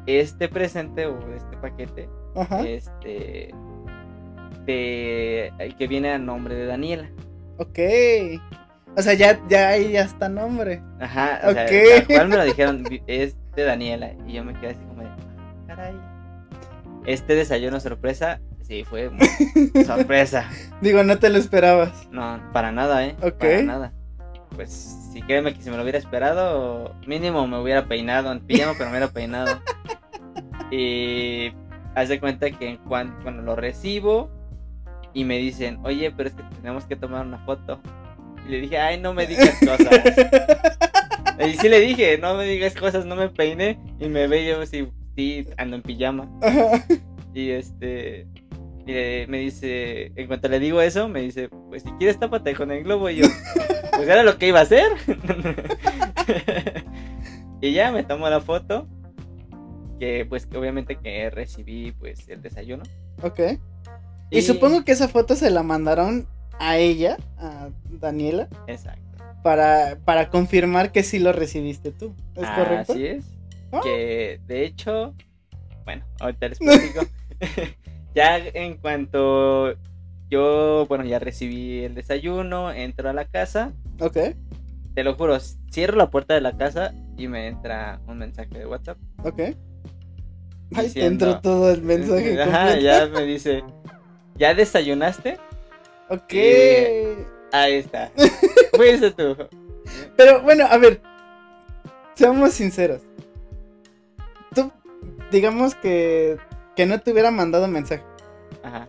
este 0.06 0.48
presente 0.48 1.06
o 1.06 1.18
este 1.34 1.56
paquete, 1.58 2.08
Ajá. 2.34 2.62
este, 2.66 3.50
de, 4.64 5.52
que 5.78 5.86
viene 5.86 6.10
a 6.10 6.18
nombre 6.18 6.54
de 6.54 6.66
Daniela. 6.66 7.08
Ok. 7.58 7.78
O 8.96 9.02
sea, 9.02 9.14
ya, 9.14 9.38
ya 9.48 9.68
ahí 9.68 9.92
ya 9.92 10.02
está 10.02 10.28
nombre. 10.28 10.82
Ajá, 11.00 11.40
o 11.44 11.52
sea, 11.52 11.64
Ok. 11.64 11.70
tal 12.06 12.06
cual 12.06 12.28
me 12.28 12.36
lo 12.36 12.44
dijeron, 12.44 12.84
es 13.06 13.36
de 13.54 13.62
Daniela. 13.64 14.12
Y 14.26 14.32
yo 14.34 14.44
me 14.44 14.54
quedé 14.54 14.70
así 14.70 14.80
como 14.88 15.02
de, 15.02 15.08
"Ah, 15.08 15.15
caray. 15.76 15.94
Este 17.04 17.34
desayuno 17.34 17.78
sorpresa, 17.78 18.40
sí, 18.62 18.84
fue 18.84 19.10
muy 19.10 19.28
sorpresa. 19.84 20.50
Digo, 20.80 21.04
no 21.04 21.18
te 21.18 21.30
lo 21.30 21.38
esperabas. 21.38 22.08
No, 22.10 22.40
para 22.52 22.72
nada, 22.72 23.06
¿eh? 23.06 23.16
Ok. 23.22 23.38
Para 23.38 23.62
nada. 23.62 23.92
Pues 24.56 25.10
sí, 25.12 25.22
créeme 25.22 25.54
que 25.54 25.62
si 25.62 25.70
me 25.70 25.76
lo 25.76 25.82
hubiera 25.82 25.98
esperado, 25.98 26.94
mínimo 27.06 27.46
me 27.46 27.60
hubiera 27.60 27.86
peinado 27.86 28.32
en 28.32 28.40
pijama, 28.40 28.72
pero 28.72 28.86
me 28.86 28.96
hubiera 28.96 29.12
peinado. 29.12 29.60
Y 30.70 31.52
haz 31.94 32.08
de 32.08 32.18
cuenta 32.18 32.50
que 32.50 32.78
cuando 32.88 33.42
lo 33.42 33.54
recibo 33.54 34.30
y 35.16 35.24
me 35.24 35.38
dicen, 35.38 35.78
oye, 35.84 36.10
pero 36.10 36.28
es 36.28 36.34
que 36.34 36.42
tenemos 36.60 36.84
que 36.84 36.96
tomar 36.96 37.24
una 37.24 37.38
foto. 37.38 37.80
Y 38.46 38.50
le 38.50 38.60
dije, 38.60 38.78
ay, 38.78 39.00
no 39.00 39.14
me 39.14 39.26
digas 39.26 39.58
cosas. 39.60 39.88
y 41.46 41.56
sí 41.56 41.68
le 41.68 41.80
dije, 41.80 42.18
no 42.18 42.34
me 42.34 42.44
digas 42.44 42.74
cosas, 42.74 43.06
no 43.06 43.16
me 43.16 43.28
peiné. 43.28 43.78
Y 43.98 44.08
me 44.08 44.26
ve 44.26 44.46
yo, 44.46 44.64
sí, 44.66 44.88
sí, 45.16 45.46
ando 45.56 45.76
en 45.76 45.82
pijama. 45.82 46.28
Y 47.34 47.50
este. 47.50 48.26
Y 48.86 48.92
le- 48.92 49.26
me 49.26 49.38
dice, 49.38 50.12
en 50.14 50.26
cuanto 50.28 50.48
le 50.48 50.60
digo 50.60 50.80
eso, 50.80 51.08
me 51.08 51.20
dice, 51.22 51.48
pues 51.68 51.82
si 51.82 51.90
quieres 51.92 52.18
tápate 52.20 52.54
con 52.54 52.70
el 52.70 52.84
globo. 52.84 53.10
Y 53.10 53.16
yo, 53.16 53.26
pues 53.96 54.08
era 54.08 54.22
lo 54.22 54.38
que 54.38 54.46
iba 54.48 54.60
a 54.60 54.62
hacer. 54.62 54.92
y 57.60 57.72
ya 57.72 57.90
me 57.92 58.02
tomo 58.04 58.28
la 58.28 58.40
foto. 58.40 58.86
Que 59.98 60.26
pues 60.28 60.46
que 60.46 60.58
obviamente 60.58 60.96
que 60.96 61.30
recibí 61.30 61.92
pues 61.92 62.28
el 62.28 62.42
desayuno. 62.42 62.82
ok. 63.22 63.40
Y 64.30 64.42
supongo 64.42 64.84
que 64.84 64.92
esa 64.92 65.08
foto 65.08 65.36
se 65.36 65.50
la 65.50 65.62
mandaron 65.62 66.26
a 66.58 66.78
ella, 66.78 67.16
a 67.38 67.68
Daniela, 67.88 68.48
Exacto. 68.66 69.00
para, 69.44 69.98
para 70.04 70.30
confirmar 70.30 70.90
que 70.90 71.02
sí 71.04 71.20
lo 71.20 71.32
recibiste 71.32 71.92
tú. 71.92 72.12
¿Es 72.34 72.48
correcto? 72.50 72.92
Así 72.92 73.06
es. 73.06 73.24
Ah. 73.78 73.80
Que 73.82 74.40
de 74.46 74.64
hecho, 74.64 75.14
bueno, 75.84 76.04
ahorita 76.20 76.48
les 76.48 76.58
platico. 76.58 77.00
ya 78.14 78.38
en 78.38 78.76
cuanto 78.78 79.74
yo, 80.28 80.86
bueno, 80.88 81.04
ya 81.04 81.18
recibí 81.18 81.84
el 81.84 81.94
desayuno, 81.94 82.72
entro 82.72 83.08
a 83.08 83.12
la 83.12 83.26
casa. 83.26 83.72
Ok, 84.00 84.16
Te 84.94 85.04
lo 85.04 85.14
juro, 85.14 85.38
cierro 85.70 85.96
la 85.96 86.10
puerta 86.10 86.34
de 86.34 86.40
la 86.40 86.56
casa 86.56 86.92
y 87.16 87.28
me 87.28 87.46
entra 87.48 88.00
un 88.06 88.18
mensaje 88.18 88.58
de 88.58 88.66
WhatsApp. 88.66 88.98
ok. 89.24 89.38
Ay, 89.38 89.54
te 90.74 90.82
Diciendo- 90.82 91.26
entró 91.26 91.40
todo 91.42 91.70
el 91.70 91.82
mensaje 91.82 92.42
Ajá, 92.42 92.76
ya 92.80 93.06
me 93.06 93.22
dice, 93.22 93.62
¿ya 94.36 94.52
desayunaste? 94.54 95.38
Ok. 96.08 96.32
Eh, 96.32 97.26
Ahí 97.52 97.74
está. 97.74 98.10
Fuiste 98.74 99.12
tú. 99.12 99.36
Pero 100.16 100.42
bueno, 100.42 100.66
a 100.68 100.76
ver. 100.76 101.00
Seamos 102.14 102.52
sinceros. 102.54 103.02
Digamos 105.30 105.74
que, 105.74 106.36
que 106.76 106.86
no 106.86 107.00
te 107.00 107.12
hubiera 107.12 107.30
mandado 107.30 107.66
mensaje. 107.68 108.02
Ajá. 108.62 108.88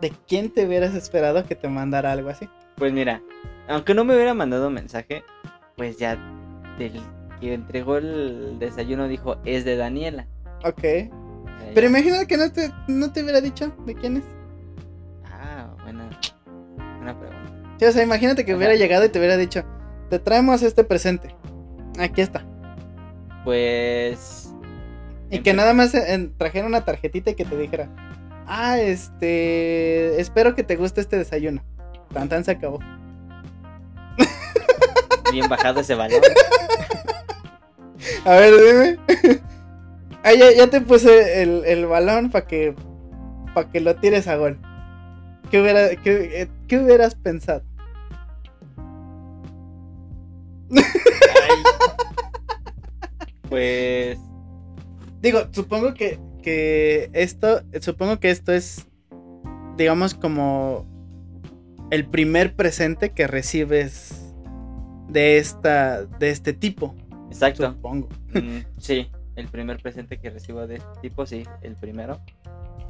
¿De 0.00 0.12
quién 0.26 0.50
te 0.52 0.66
hubieras 0.66 0.94
esperado 0.94 1.44
que 1.44 1.54
te 1.54 1.68
mandara 1.68 2.12
algo 2.12 2.28
así? 2.30 2.48
Pues 2.76 2.92
mira, 2.92 3.22
aunque 3.68 3.94
no 3.94 4.04
me 4.04 4.14
hubiera 4.14 4.34
mandado 4.34 4.70
mensaje, 4.70 5.22
pues 5.76 5.98
ya 5.98 6.16
del 6.78 7.00
que 7.40 7.54
entregó 7.54 7.98
el 7.98 8.58
desayuno 8.58 9.08
dijo, 9.08 9.36
es 9.44 9.64
de 9.64 9.76
Daniela. 9.76 10.26
Ok. 10.64 10.80
Pero 10.82 11.80
ya- 11.82 11.86
imagina 11.88 12.24
que 12.26 12.36
no 12.36 12.50
te, 12.52 12.70
no 12.88 13.12
te 13.12 13.22
hubiera 13.22 13.40
dicho 13.40 13.72
de 13.86 13.94
quién 13.94 14.16
es. 14.18 14.24
Ah, 15.30 15.68
buena, 15.82 16.08
buena 16.96 17.18
pregunta. 17.18 17.52
Sí, 17.78 17.84
o 17.86 17.92
sea, 17.92 18.02
imagínate 18.02 18.44
que 18.44 18.52
Ajá. 18.52 18.58
hubiera 18.58 18.74
llegado 18.74 19.04
y 19.04 19.08
te 19.08 19.18
hubiera 19.18 19.36
dicho, 19.36 19.64
te 20.08 20.18
traemos 20.18 20.62
este 20.62 20.82
presente. 20.84 21.34
Aquí 21.98 22.20
está. 22.20 22.44
Pues... 23.44 24.41
Y 25.32 25.40
que 25.40 25.54
nada 25.54 25.72
más 25.72 25.94
en- 25.94 26.36
trajera 26.36 26.66
una 26.66 26.84
tarjetita 26.84 27.30
y 27.30 27.34
que 27.34 27.46
te 27.46 27.56
dijera, 27.56 27.88
ah, 28.46 28.78
este, 28.78 30.20
espero 30.20 30.54
que 30.54 30.62
te 30.62 30.76
guste 30.76 31.00
este 31.00 31.16
desayuno. 31.16 31.64
Tan 32.12 32.28
tan 32.28 32.44
se 32.44 32.50
acabó. 32.50 32.78
Bien 35.32 35.48
bajado 35.48 35.80
ese 35.80 35.94
balón. 35.94 36.20
A 38.26 38.30
ver, 38.34 38.52
dime. 38.54 38.98
ah, 40.22 40.34
ya, 40.34 40.52
ya 40.52 40.66
te 40.68 40.82
puse 40.82 41.42
el, 41.42 41.64
el 41.64 41.86
balón 41.86 42.30
para 42.30 42.46
que, 42.46 42.74
para 43.54 43.70
que 43.70 43.80
lo 43.80 43.96
tires 43.96 44.28
a 44.28 44.36
gol. 44.36 44.58
¿Qué, 45.50 45.62
hubiera, 45.62 45.96
qué, 45.96 46.42
eh, 46.42 46.48
qué 46.68 46.78
hubieras 46.78 47.14
pensado? 47.14 47.62
Ay. 50.70 51.62
Pues... 53.48 54.18
Digo, 55.22 55.46
supongo 55.52 55.94
que, 55.94 56.18
que 56.42 57.08
esto, 57.12 57.62
supongo 57.80 58.18
que 58.18 58.30
esto 58.30 58.52
es, 58.52 58.86
digamos, 59.76 60.14
como 60.14 60.86
el 61.90 62.06
primer 62.06 62.54
presente 62.56 63.10
que 63.10 63.26
recibes 63.26 64.34
de 65.08 65.38
esta, 65.38 66.04
de 66.04 66.30
este 66.30 66.52
tipo, 66.52 66.94
Exacto. 67.28 67.70
supongo. 67.70 68.08
Mm, 68.34 68.58
sí, 68.78 69.10
el 69.36 69.46
primer 69.48 69.80
presente 69.80 70.18
que 70.18 70.30
recibo 70.30 70.66
de 70.66 70.76
este 70.76 71.00
tipo, 71.02 71.24
sí, 71.26 71.44
el 71.62 71.76
primero. 71.76 72.20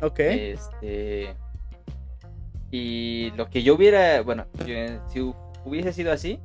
Ok, 0.00 0.20
Este. 0.20 1.34
Y 2.70 3.30
lo 3.36 3.50
que 3.50 3.62
yo 3.62 3.74
hubiera, 3.74 4.22
bueno, 4.22 4.46
yo, 4.66 4.74
si 5.12 5.18
hu- 5.20 5.36
hubiese 5.64 5.92
sido 5.92 6.10
así, 6.12 6.40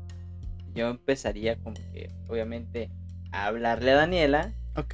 yo 0.75 0.89
empezaría 0.89 1.55
como 1.55 1.75
que, 1.75 2.11
obviamente, 2.27 2.89
a 3.31 3.45
hablarle 3.47 3.91
a 3.91 3.95
Daniela 3.95 4.51
ok, 4.75 4.93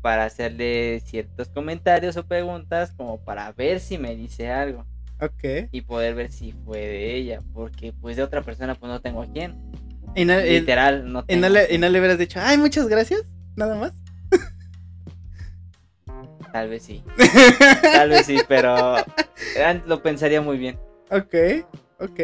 para 0.00 0.24
hacerle 0.24 1.00
ciertos 1.04 1.48
comentarios 1.48 2.16
o 2.16 2.26
preguntas 2.26 2.92
como 2.96 3.18
para 3.24 3.50
ver 3.52 3.80
si 3.80 3.98
me 3.98 4.14
dice 4.16 4.50
algo 4.50 4.86
ok. 5.20 5.68
y 5.72 5.80
poder 5.82 6.14
ver 6.14 6.30
si 6.32 6.52
fue 6.52 6.78
de 6.78 7.14
ella, 7.16 7.40
porque 7.52 7.92
pues 7.92 8.16
de 8.16 8.22
otra 8.22 8.42
persona 8.42 8.74
pues 8.74 8.90
no 8.90 9.00
tengo 9.00 9.22
a 9.22 9.26
quién. 9.26 9.56
Y 10.14 10.24
no, 10.24 10.40
y- 10.40 10.60
Literal, 10.60 11.12
no 11.12 11.20
y 11.20 11.22
tengo. 11.24 11.40
no 11.42 11.48
le, 11.50 11.72
y 11.74 11.78
no 11.78 11.88
le 11.88 11.98
hubieras 11.98 12.18
dicho, 12.18 12.40
ay, 12.42 12.56
muchas 12.58 12.88
gracias, 12.88 13.22
nada 13.56 13.74
más. 13.76 13.92
Tal 16.52 16.68
vez 16.70 16.82
sí, 16.82 17.02
tal 17.82 18.08
vez 18.08 18.24
sí, 18.26 18.38
pero 18.48 18.96
eh, 18.98 19.82
lo 19.86 20.02
pensaría 20.02 20.40
muy 20.40 20.56
bien. 20.56 20.78
ok, 21.10 21.34
ok. 22.00 22.20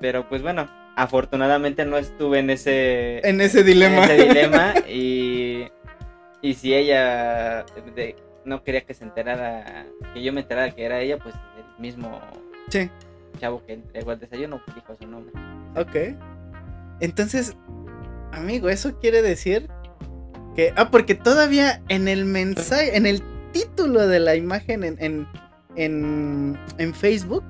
Pero 0.00 0.28
pues 0.28 0.42
bueno, 0.42 0.68
afortunadamente 0.96 1.84
no 1.84 1.98
estuve 1.98 2.38
en 2.38 2.50
ese, 2.50 3.18
En 3.28 3.40
ese 3.40 3.64
dilema. 3.64 4.04
en 4.04 4.10
ese 4.10 4.28
dilema 4.28 4.74
y, 4.88 5.51
y 6.42 6.54
si 6.54 6.74
ella 6.74 7.64
de- 7.94 8.16
no 8.44 8.62
quería 8.64 8.82
que 8.84 8.92
se 8.94 9.04
enterara, 9.04 9.86
que 10.12 10.22
yo 10.22 10.32
me 10.32 10.40
enterara 10.40 10.72
que 10.74 10.84
era 10.84 11.00
ella, 11.00 11.16
pues 11.18 11.34
el 11.56 11.80
mismo 11.82 12.20
sí, 12.68 12.90
chavo 13.38 13.64
que 13.64 13.74
entregó 13.74 14.12
el 14.12 14.18
desayuno 14.20 14.60
dijo 14.74 14.96
su 15.00 15.06
nombre. 15.06 15.32
ok. 15.76 16.16
Entonces, 17.00 17.56
amigo, 18.32 18.68
eso 18.68 18.98
quiere 19.00 19.22
decir 19.22 19.68
que. 20.54 20.72
Ah, 20.76 20.90
porque 20.90 21.14
todavía 21.14 21.82
en 21.88 22.06
el 22.08 22.24
mensaje, 22.24 22.96
en 22.96 23.06
el 23.06 23.22
título 23.52 24.06
de 24.06 24.20
la 24.20 24.34
imagen 24.36 24.84
en, 24.84 24.96
en, 25.00 25.26
en, 25.76 26.58
en 26.78 26.94
Facebook. 26.94 27.44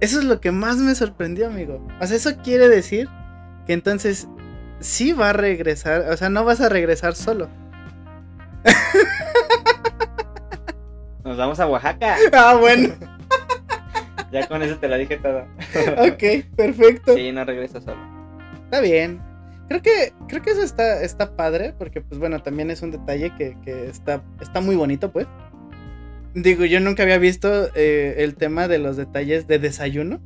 Eso 0.00 0.18
es 0.18 0.24
lo 0.24 0.40
que 0.40 0.50
más 0.50 0.76
me 0.76 0.94
sorprendió, 0.94 1.46
amigo. 1.46 1.86
O 2.00 2.06
sea, 2.06 2.16
eso 2.16 2.30
quiere 2.42 2.68
decir 2.68 3.08
que 3.66 3.72
entonces 3.72 4.28
sí 4.84 5.12
va 5.12 5.30
a 5.30 5.32
regresar. 5.32 6.10
O 6.10 6.16
sea, 6.16 6.28
no 6.28 6.44
vas 6.44 6.60
a 6.60 6.68
regresar 6.68 7.14
solo. 7.14 7.48
Nos 11.24 11.36
vamos 11.38 11.58
a 11.58 11.66
Oaxaca. 11.66 12.16
Ah, 12.32 12.56
bueno. 12.60 12.94
Ya 14.30 14.48
con 14.48 14.62
eso 14.62 14.76
te 14.78 14.88
lo 14.88 14.98
dije 14.98 15.16
todo. 15.18 15.42
ok, 15.96 16.56
perfecto. 16.56 17.14
Sí, 17.14 17.30
no 17.30 17.44
regreso 17.44 17.80
solo. 17.80 18.00
Está 18.64 18.80
bien. 18.80 19.20
Creo 19.68 19.80
que, 19.80 20.12
creo 20.26 20.42
que 20.42 20.50
eso 20.50 20.62
está, 20.62 21.02
está 21.02 21.36
padre, 21.36 21.72
porque 21.78 22.00
pues 22.00 22.18
bueno, 22.18 22.42
también 22.42 22.68
es 22.72 22.82
un 22.82 22.90
detalle 22.90 23.32
que, 23.38 23.56
que 23.64 23.86
está, 23.86 24.24
está 24.40 24.60
muy 24.60 24.74
bonito, 24.74 25.12
pues. 25.12 25.28
Digo, 26.34 26.64
yo 26.64 26.80
nunca 26.80 27.04
había 27.04 27.18
visto 27.18 27.68
eh, 27.76 28.16
el 28.18 28.34
tema 28.34 28.66
de 28.66 28.78
los 28.78 28.96
detalles 28.96 29.46
de 29.46 29.60
desayuno. 29.60 30.20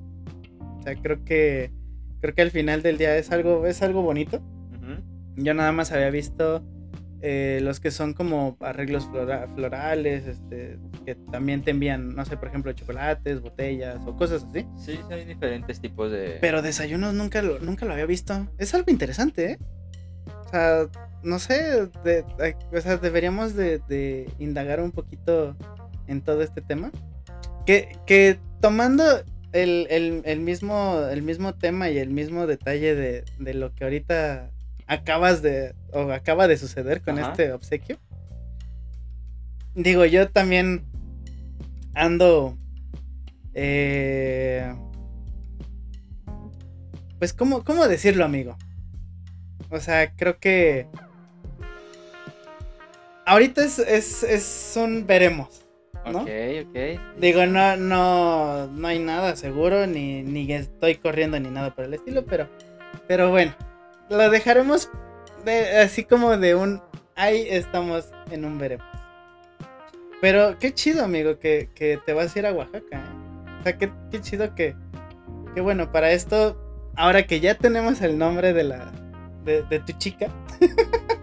O 0.79 0.83
sea, 0.83 0.95
creo 0.97 1.23
que, 1.27 1.71
creo 2.21 2.35
que 2.35 2.43
al 2.43 2.51
final 2.51 2.83
del 2.83 2.99
día 2.99 3.17
es 3.17 3.31
algo, 3.31 3.67
es 3.67 3.83
algo 3.83 4.03
bonito. 4.03 4.41
Yo 5.37 5.55
nada 5.55 5.71
más 5.71 5.93
había 5.93 6.11
visto 6.11 6.65
eh, 7.21 7.61
los 7.63 7.79
que 7.79 7.93
son 7.93 8.13
como 8.13 8.57
arreglos 8.61 9.07
flora- 9.07 9.47
florales, 9.55 10.27
este, 10.27 10.79
que 11.07 11.15
también 11.31 11.63
te 11.63 11.71
envían, 11.71 12.15
no 12.17 12.25
sé, 12.25 12.37
por 12.37 12.49
ejemplo, 12.49 12.73
chocolates, 12.73 13.41
botellas 13.41 14.01
o 14.05 14.17
cosas 14.17 14.45
así. 14.51 14.67
Sí, 14.77 14.99
hay 15.11 15.25
diferentes 15.25 15.81
tipos 15.81 16.11
de... 16.11 16.39
Pero 16.41 16.61
desayunos 16.61 17.15
nunca 17.15 17.41
lo, 17.43 17.61
nunca 17.61 17.87
lo 17.87 17.93
había 17.93 18.07
visto. 18.07 18.49
Es 18.59 18.75
algo 18.75 18.91
interesante, 18.91 19.53
¿eh? 19.53 19.59
O 20.47 20.49
sea, 20.51 20.87
no 21.23 21.39
sé, 21.39 21.89
de- 22.05 22.25
de- 22.39 22.57
o 22.77 22.81
sea, 22.81 22.97
deberíamos 22.97 23.55
de, 23.55 23.79
de 23.89 24.29
indagar 24.41 24.81
un 24.83 24.91
poquito 24.91 25.57
en 26.09 26.21
todo 26.21 26.43
este 26.43 26.63
tema. 26.63 26.91
Que, 27.65 27.97
que 28.07 28.41
tomando 28.61 29.05
el, 29.53 29.87
el, 29.91 30.23
el 30.25 30.41
mismo, 30.41 31.01
el 31.11 31.23
mismo 31.23 31.55
tema 31.55 31.91
y 31.91 31.99
el 31.99 32.11
mismo 32.11 32.47
detalle 32.47 32.95
de, 32.95 33.25
de 33.39 33.55
lo 33.55 33.75
que 33.75 33.85
ahorita 33.85 34.51
acabas 34.87 35.43
de, 35.43 35.75
o 35.93 36.11
acaba 36.13 36.49
de 36.49 36.57
suceder 36.57 37.03
con 37.03 37.19
Ajá. 37.19 37.31
este 37.31 37.53
obsequio. 37.53 37.99
Digo, 39.75 40.05
yo 40.05 40.29
también 40.31 40.85
ando, 41.95 42.57
eh, 43.55 44.75
pues, 47.19 47.33
¿cómo, 47.33 47.65
¿cómo 47.65 47.87
decirlo, 47.87 48.25
amigo? 48.25 48.57
O 49.71 49.79
sea, 49.79 50.15
creo 50.15 50.39
que 50.39 50.87
ahorita 53.27 53.63
es, 53.65 53.79
es, 53.79 54.23
es 54.23 54.73
un 54.77 55.07
veremos. 55.07 55.68
¿No? 56.11 56.21
Ok, 56.21 56.29
ok. 56.67 57.01
Digo, 57.19 57.47
no, 57.47 57.77
no, 57.77 58.67
no 58.67 58.89
hay 58.89 58.99
nada 58.99 59.37
seguro, 59.37 59.87
ni, 59.87 60.23
ni 60.23 60.53
estoy 60.53 60.97
corriendo 60.97 61.39
ni 61.39 61.49
nada 61.51 61.75
por 61.75 61.85
el 61.85 61.95
estilo, 61.95 62.25
pero, 62.25 62.49
pero 63.07 63.31
bueno, 63.31 63.55
lo 64.09 64.31
dejaremos 64.31 64.91
de, 65.45 65.79
así 65.79 66.05
como 66.05 66.37
de 66.37 66.55
un, 66.55 66.83
ahí 67.15 67.47
estamos 67.49 68.11
en 68.31 68.45
un 68.45 68.59
veremos. 68.59 68.87
Pero 70.21 70.59
qué 70.59 70.73
chido, 70.75 71.05
amigo, 71.05 71.39
que, 71.39 71.71
que 71.75 71.99
te 72.05 72.13
vas 72.13 72.35
a 72.35 72.39
ir 72.39 72.47
a 72.47 72.53
Oaxaca, 72.53 72.97
¿eh? 72.97 73.59
O 73.61 73.63
sea, 73.63 73.77
qué, 73.77 73.91
qué 74.11 74.21
chido 74.21 74.55
que, 74.55 74.75
que 75.55 75.61
bueno, 75.61 75.91
para 75.93 76.13
esto, 76.13 76.57
ahora 76.97 77.27
que 77.27 77.41
ya 77.41 77.55
tenemos 77.55 78.01
el 78.03 78.19
nombre 78.19 78.53
de 78.53 78.65
la, 78.65 78.93
de, 79.45 79.63
de 79.63 79.81
tu 79.81 79.93
chica, 79.93 80.29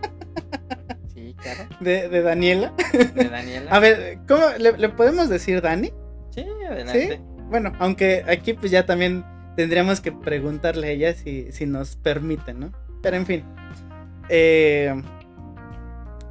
Sí, 1.54 1.76
de, 1.80 2.10
de 2.10 2.22
Daniela. 2.22 2.74
De 3.14 3.30
Daniela. 3.30 3.72
A 3.76 3.80
ver, 3.80 4.20
¿cómo 4.28 4.44
le, 4.58 4.78
le 4.78 4.90
podemos 4.90 5.30
decir 5.30 5.62
Dani? 5.62 5.92
Sí, 6.32 6.46
adelante. 6.70 7.22
Bueno, 7.50 7.72
aunque 7.80 8.24
aquí 8.28 8.54
pues 8.54 8.72
ya 8.72 8.86
también 8.86 9.24
tendríamos 9.56 10.02
que 10.02 10.12
preguntarle 10.12 10.88
a 10.88 10.92
ella 10.92 11.14
si, 11.14 11.52
si 11.52 11.66
nos 11.66 11.96
permite, 11.96 12.54
¿no? 12.54 12.72
Pero 13.02 13.16
en 13.18 13.26
fin. 13.26 13.44
Eh, 14.30 14.94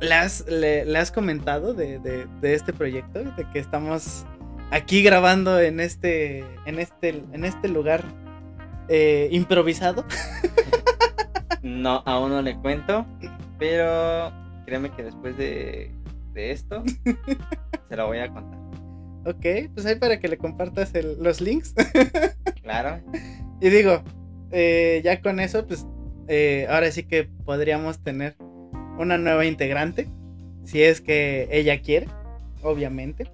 ¿le, 0.00 0.14
has, 0.14 0.44
le, 0.48 0.84
le 0.84 0.98
has 0.98 1.10
comentado 1.12 1.72
de, 1.74 1.98
de- 2.00 2.26
de 2.40 2.54
este 2.54 2.72
proyecto? 2.72 3.20
De 3.22 3.46
que 3.52 3.60
estamos 3.60 4.26
aquí 4.72 5.02
grabando 5.02 5.60
en 5.60 5.78
este. 5.80 6.44
en 6.66 6.78
este. 6.80 7.22
en 7.32 7.44
este 7.44 7.68
lugar 7.68 8.02
eh, 8.88 9.28
improvisado. 9.30 10.04
No, 11.62 12.02
aún 12.04 12.28
no 12.30 12.42
le 12.42 12.56
cuento, 12.58 13.06
pero 13.58 14.30
créeme 14.64 14.90
que 14.92 15.02
después 15.04 15.36
de, 15.36 15.90
de 16.32 16.50
esto 16.50 16.82
se 17.88 17.96
lo 17.96 18.06
voy 18.06 18.18
a 18.18 18.28
contar. 18.28 18.58
Ok, 19.26 19.70
pues 19.72 19.86
ahí 19.86 19.94
para 19.96 20.20
que 20.20 20.28
le 20.28 20.36
compartas 20.38 20.94
el- 20.94 21.16
los 21.22 21.40
links. 21.40 21.74
Claro. 22.62 23.02
Y 23.60 23.68
digo, 23.68 24.02
eh, 24.50 25.02
ya 25.04 25.20
con 25.20 25.38
eso, 25.38 25.66
pues 25.66 25.84
eh, 26.28 26.66
ahora 26.70 26.90
sí 26.90 27.02
que 27.02 27.24
podríamos 27.24 27.98
tener 28.02 28.36
una 28.98 29.18
nueva 29.18 29.44
integrante. 29.44 30.08
Si 30.64 30.82
es 30.82 31.02
que 31.02 31.46
ella 31.50 31.82
quiere, 31.82 32.08
obviamente. 32.62 33.30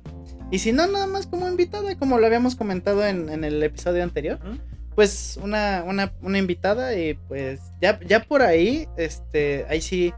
Y 0.50 0.58
si 0.58 0.72
no, 0.72 0.88
nada 0.88 1.06
más 1.06 1.28
como 1.28 1.48
invitada, 1.48 1.94
como 1.96 2.18
lo 2.18 2.26
habíamos 2.26 2.56
comentado 2.56 3.06
en, 3.06 3.28
en 3.28 3.44
el 3.44 3.62
episodio 3.62 4.02
anterior. 4.02 4.40
Pues 4.96 5.38
una, 5.40 5.84
una, 5.86 6.12
una 6.22 6.38
invitada 6.38 6.96
y 6.96 7.14
pues 7.28 7.60
ya, 7.80 8.00
ya 8.00 8.18
por 8.24 8.42
ahí, 8.42 8.88
este, 8.96 9.64
ahí 9.68 9.80
sí, 9.80 10.12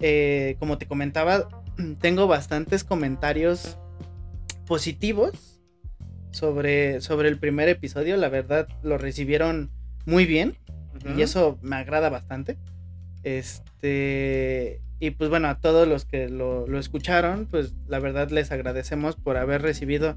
eh, 0.00 0.56
como 0.58 0.78
te 0.78 0.86
comentaba, 0.86 1.48
tengo 2.00 2.26
bastantes 2.26 2.84
comentarios 2.84 3.78
positivos 4.66 5.60
sobre, 6.30 7.00
sobre 7.00 7.28
el 7.28 7.38
primer 7.38 7.68
episodio. 7.68 8.16
La 8.16 8.28
verdad, 8.28 8.68
lo 8.82 8.98
recibieron 8.98 9.70
muy 10.06 10.26
bien 10.26 10.56
y 11.16 11.22
eso 11.22 11.58
me 11.62 11.76
agrada 11.76 12.08
bastante. 12.10 12.58
Este, 13.22 14.80
y 15.00 15.10
pues 15.10 15.30
bueno, 15.30 15.48
a 15.48 15.60
todos 15.60 15.86
los 15.86 16.04
que 16.04 16.28
lo, 16.28 16.66
lo 16.66 16.78
escucharon, 16.78 17.46
pues 17.46 17.74
la 17.86 17.98
verdad 17.98 18.30
les 18.30 18.50
agradecemos 18.52 19.16
por 19.16 19.36
haber 19.36 19.62
recibido 19.62 20.14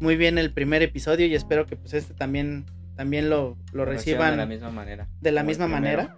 muy 0.00 0.16
bien 0.16 0.38
el 0.38 0.52
primer 0.52 0.82
episodio 0.82 1.26
y 1.26 1.34
espero 1.34 1.66
que 1.66 1.76
pues 1.76 1.94
este 1.94 2.14
también, 2.14 2.64
también 2.96 3.30
lo, 3.30 3.56
lo 3.72 3.84
reciban 3.84 4.32
de 4.32 4.36
la 4.36 4.46
misma 4.46 4.70
manera. 4.70 5.08
de 5.20 5.32
la 5.32 5.42
misma 5.42 5.68
manera 5.68 6.16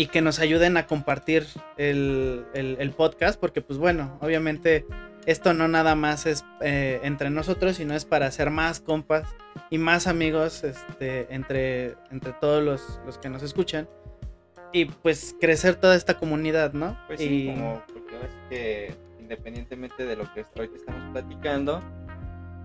y 0.00 0.06
que 0.06 0.22
nos 0.22 0.38
ayuden 0.38 0.78
a 0.78 0.86
compartir 0.86 1.46
el, 1.76 2.46
el- 2.54 2.76
el 2.80 2.90
podcast 2.92 3.38
porque 3.38 3.60
pues 3.60 3.78
bueno, 3.78 4.16
obviamente 4.22 4.86
esto 5.26 5.52
no 5.52 5.68
nada 5.68 5.94
más 5.94 6.24
es 6.24 6.42
eh, 6.62 7.00
entre 7.02 7.28
nosotros, 7.28 7.76
sino 7.76 7.94
es 7.94 8.06
para 8.06 8.24
hacer 8.26 8.48
más 8.48 8.80
compas 8.80 9.28
y 9.68 9.76
más 9.76 10.06
amigos 10.06 10.64
este, 10.64 11.26
entre, 11.34 11.96
entre 12.10 12.32
todos 12.40 12.62
los, 12.64 12.98
los 13.04 13.18
que 13.18 13.28
nos 13.28 13.42
escuchan 13.42 13.86
y 14.72 14.86
pues 14.86 15.36
crecer 15.38 15.74
toda 15.74 15.96
esta 15.96 16.14
comunidad, 16.14 16.72
¿no? 16.72 16.96
Pues 17.06 17.20
y 17.20 17.28
sí, 17.28 17.46
como 17.48 17.72
ahora 17.72 18.28
sí 18.28 18.38
que 18.48 18.94
independientemente 19.20 20.06
de 20.06 20.16
lo 20.16 20.24
que 20.32 20.46
ahorita 20.56 20.76
estamos 20.76 21.12
platicando, 21.12 21.82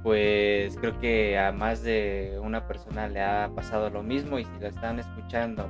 pues 0.03 0.77
creo 0.77 0.97
que 0.99 1.37
a 1.37 1.51
más 1.51 1.83
de 1.83 2.37
una 2.41 2.65
persona 2.67 3.09
le 3.09 3.21
ha 3.21 3.49
pasado 3.53 3.89
lo 3.89 4.03
mismo 4.03 4.39
y 4.39 4.45
si 4.45 4.51
lo 4.61 4.67
están 4.67 4.99
escuchando 4.99 5.67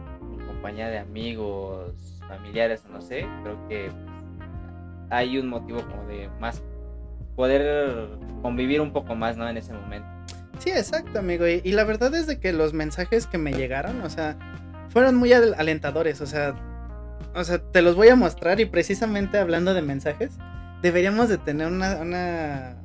de 0.73 0.97
amigos, 0.97 1.93
familiares 2.27 2.83
no 2.91 2.99
sé, 2.99 3.27
creo 3.43 3.67
que 3.67 3.91
hay 5.11 5.37
un 5.37 5.47
motivo 5.47 5.79
como 5.81 6.07
de 6.07 6.27
más 6.39 6.63
poder 7.35 8.09
convivir 8.41 8.81
un 8.81 8.91
poco 8.91 9.15
más, 9.15 9.37
¿no? 9.37 9.47
En 9.47 9.57
ese 9.57 9.73
momento. 9.73 10.07
Sí, 10.59 10.71
exacto, 10.71 11.19
amigo. 11.19 11.45
Y, 11.47 11.71
la 11.71 11.83
verdad 11.83 12.15
es 12.15 12.25
de 12.27 12.39
que 12.39 12.51
los 12.51 12.73
mensajes 12.73 13.27
que 13.27 13.37
me 13.37 13.53
llegaron, 13.53 14.01
o 14.01 14.09
sea, 14.09 14.37
fueron 14.89 15.15
muy 15.15 15.33
al- 15.33 15.53
alentadores. 15.55 16.21
O 16.21 16.25
sea, 16.25 16.55
o 17.35 17.43
sea, 17.43 17.59
te 17.59 17.81
los 17.81 17.95
voy 17.95 18.07
a 18.07 18.15
mostrar 18.15 18.59
y 18.59 18.65
precisamente 18.65 19.37
hablando 19.37 19.73
de 19.73 19.81
mensajes, 19.81 20.37
deberíamos 20.81 21.29
de 21.29 21.37
tener 21.37 21.67
una, 21.67 21.97
una 21.97 22.77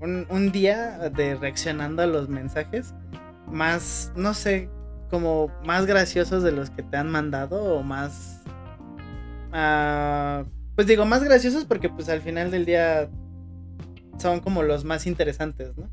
un, 0.00 0.26
un 0.28 0.52
día 0.52 0.98
de 1.10 1.36
reaccionando 1.36 2.02
a 2.02 2.06
los 2.06 2.28
mensajes 2.28 2.94
más, 3.46 4.12
no 4.16 4.34
sé, 4.34 4.68
como 5.14 5.48
más 5.64 5.86
graciosos 5.86 6.42
de 6.42 6.50
los 6.50 6.70
que 6.70 6.82
te 6.82 6.96
han 6.96 7.08
mandado 7.08 7.62
o 7.76 7.84
más, 7.84 8.42
ah, 9.52 10.42
pues 10.74 10.88
digo 10.88 11.04
más 11.04 11.22
graciosos 11.22 11.64
porque 11.66 11.88
pues 11.88 12.08
al 12.08 12.20
final 12.20 12.50
del 12.50 12.64
día 12.64 13.08
son 14.18 14.40
como 14.40 14.64
los 14.64 14.82
más 14.84 15.06
interesantes, 15.06 15.76
¿no? 15.76 15.88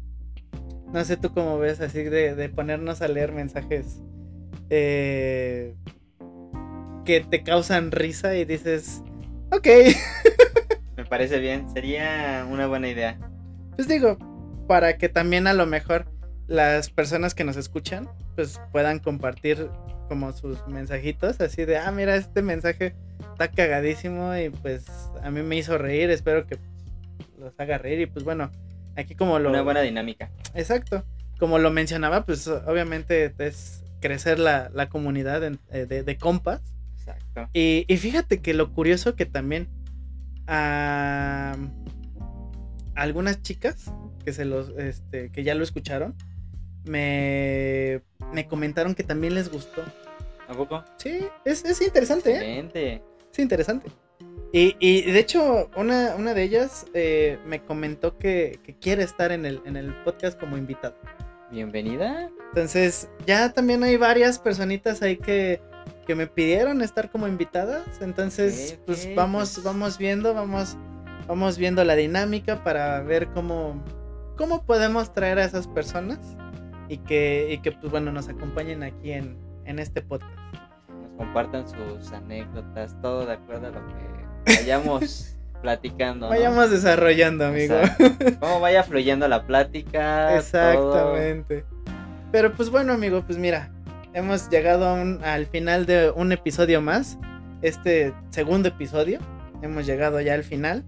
No 0.91 1.05
sé 1.05 1.17
tú 1.17 1.31
cómo 1.35 1.59
ves 1.59 1.81
así 1.81 2.01
de, 2.01 2.33
de 2.33 2.49
ponernos 2.49 3.03
a 3.03 3.07
leer 3.07 3.31
mensajes 3.31 4.01
eh, 4.71 5.75
que 7.05 7.21
te 7.21 7.43
causan 7.43 7.91
risa 7.91 8.35
y 8.35 8.45
dices, 8.45 9.03
ok, 9.51 9.67
Me 10.97 11.05
parece 11.05 11.37
bien, 11.37 11.69
sería 11.69 12.47
una 12.49 12.65
buena 12.65 12.89
idea. 12.89 13.19
pues 13.75 13.87
digo, 13.87 14.17
para 14.67 14.97
que 14.97 15.09
también 15.09 15.45
a 15.45 15.53
lo 15.53 15.67
mejor 15.67 16.07
las 16.51 16.89
personas 16.89 17.33
que 17.33 17.45
nos 17.45 17.55
escuchan 17.55 18.09
pues 18.35 18.59
puedan 18.73 18.99
compartir 18.99 19.69
como 20.09 20.33
sus 20.33 20.67
mensajitos 20.67 21.39
así 21.39 21.63
de, 21.63 21.77
ah, 21.77 21.89
mira, 21.91 22.17
este 22.17 22.41
mensaje 22.41 22.93
está 23.31 23.49
cagadísimo 23.49 24.35
y 24.35 24.49
pues 24.49 24.85
a 25.23 25.31
mí 25.31 25.43
me 25.43 25.55
hizo 25.55 25.77
reír, 25.77 26.09
espero 26.09 26.45
que 26.45 26.57
los 27.39 27.57
haga 27.57 27.77
reír 27.77 28.01
y 28.01 28.05
pues 28.05 28.25
bueno, 28.25 28.51
aquí 28.97 29.15
como 29.15 29.39
lo... 29.39 29.49
Una 29.49 29.61
buena 29.61 29.79
dinámica. 29.79 30.29
Exacto. 30.53 31.05
Como 31.39 31.57
lo 31.57 31.71
mencionaba, 31.71 32.25
pues 32.25 32.45
obviamente 32.47 33.33
es 33.37 33.85
crecer 34.01 34.37
la, 34.37 34.69
la 34.73 34.89
comunidad 34.89 35.41
eh, 35.43 35.85
de, 35.85 36.03
de 36.03 36.17
compas. 36.17 36.61
Exacto. 36.97 37.49
Y, 37.53 37.85
y 37.87 37.95
fíjate 37.95 38.41
que 38.41 38.53
lo 38.53 38.73
curioso 38.73 39.15
que 39.15 39.25
también 39.25 39.69
a 40.47 41.55
algunas 42.95 43.41
chicas 43.41 43.89
que 44.25 44.33
se 44.33 44.43
los 44.43 44.69
este, 44.77 45.31
que 45.31 45.43
ya 45.45 45.55
lo 45.55 45.63
escucharon 45.63 46.13
me, 46.85 48.01
me 48.33 48.47
comentaron 48.47 48.95
que 48.95 49.03
también 49.03 49.35
les 49.35 49.49
gustó. 49.49 49.83
¿A 50.47 50.53
poco? 50.53 50.83
Sí, 50.97 51.25
es, 51.45 51.63
es 51.63 51.81
interesante, 51.81 52.31
¿eh? 52.31 52.35
Excelente. 52.35 53.03
Es 53.31 53.39
interesante. 53.39 53.89
Y, 54.53 54.75
y 54.79 55.03
de 55.09 55.19
hecho, 55.19 55.69
una, 55.77 56.15
una 56.17 56.33
de 56.33 56.43
ellas 56.43 56.85
eh, 56.93 57.39
me 57.45 57.63
comentó 57.63 58.17
que, 58.17 58.59
que 58.63 58.75
quiere 58.75 59.03
estar 59.03 59.31
en 59.31 59.45
el, 59.45 59.61
en 59.65 59.77
el 59.77 59.93
podcast 60.03 60.37
como 60.37 60.57
invitado. 60.57 60.97
Bienvenida. 61.49 62.29
Entonces, 62.49 63.09
ya 63.25 63.53
también 63.53 63.81
hay 63.83 63.95
varias 63.95 64.39
personitas 64.39 65.01
ahí 65.01 65.15
que, 65.15 65.61
que 66.05 66.15
me 66.15 66.27
pidieron 66.27 66.81
estar 66.81 67.09
como 67.09 67.29
invitadas. 67.29 68.01
Entonces, 68.01 68.77
pues 68.85 69.07
vamos, 69.15 69.63
vamos 69.63 69.97
viendo, 69.97 70.33
vamos, 70.33 70.75
vamos 71.27 71.57
viendo 71.57 71.85
la 71.85 71.95
dinámica 71.95 72.61
para 72.61 72.99
ver 73.01 73.29
cómo, 73.29 73.81
cómo 74.35 74.65
podemos 74.65 75.13
traer 75.13 75.39
a 75.39 75.45
esas 75.45 75.67
personas 75.67 76.19
y 76.91 76.97
que, 76.97 77.47
y 77.49 77.59
que 77.59 77.71
pues 77.71 77.89
bueno, 77.89 78.11
nos 78.11 78.27
acompañen 78.27 78.83
aquí 78.83 79.13
en, 79.13 79.37
en 79.63 79.79
este 79.79 80.01
podcast. 80.01 80.29
Nos 80.89 81.11
compartan 81.17 81.63
sus 81.65 82.11
anécdotas, 82.11 82.99
todo 83.01 83.25
de 83.25 83.33
acuerdo 83.33 83.67
a 83.67 83.69
lo 83.69 83.79
que 83.87 84.57
vayamos 84.57 85.37
platicando. 85.61 86.25
¿no? 86.25 86.31
Vayamos 86.31 86.69
desarrollando, 86.69 87.45
amigo. 87.45 87.75
Exacto. 87.75 88.13
Cómo 88.41 88.59
vaya 88.59 88.83
fluyendo 88.83 89.25
la 89.29 89.47
plática. 89.47 90.27
todo. 90.27 90.37
Exactamente. 90.37 91.63
Pero 92.29 92.51
pues 92.51 92.69
bueno, 92.69 92.91
amigo, 92.91 93.23
pues 93.25 93.37
mira, 93.37 93.71
hemos 94.13 94.49
llegado 94.49 94.93
al 95.23 95.45
final 95.45 95.85
de 95.85 96.11
un 96.11 96.33
episodio 96.33 96.81
más. 96.81 97.17
Este 97.61 98.13
segundo 98.31 98.67
episodio. 98.67 99.19
Hemos 99.61 99.85
llegado 99.85 100.19
ya 100.19 100.33
al 100.33 100.43
final. 100.43 100.83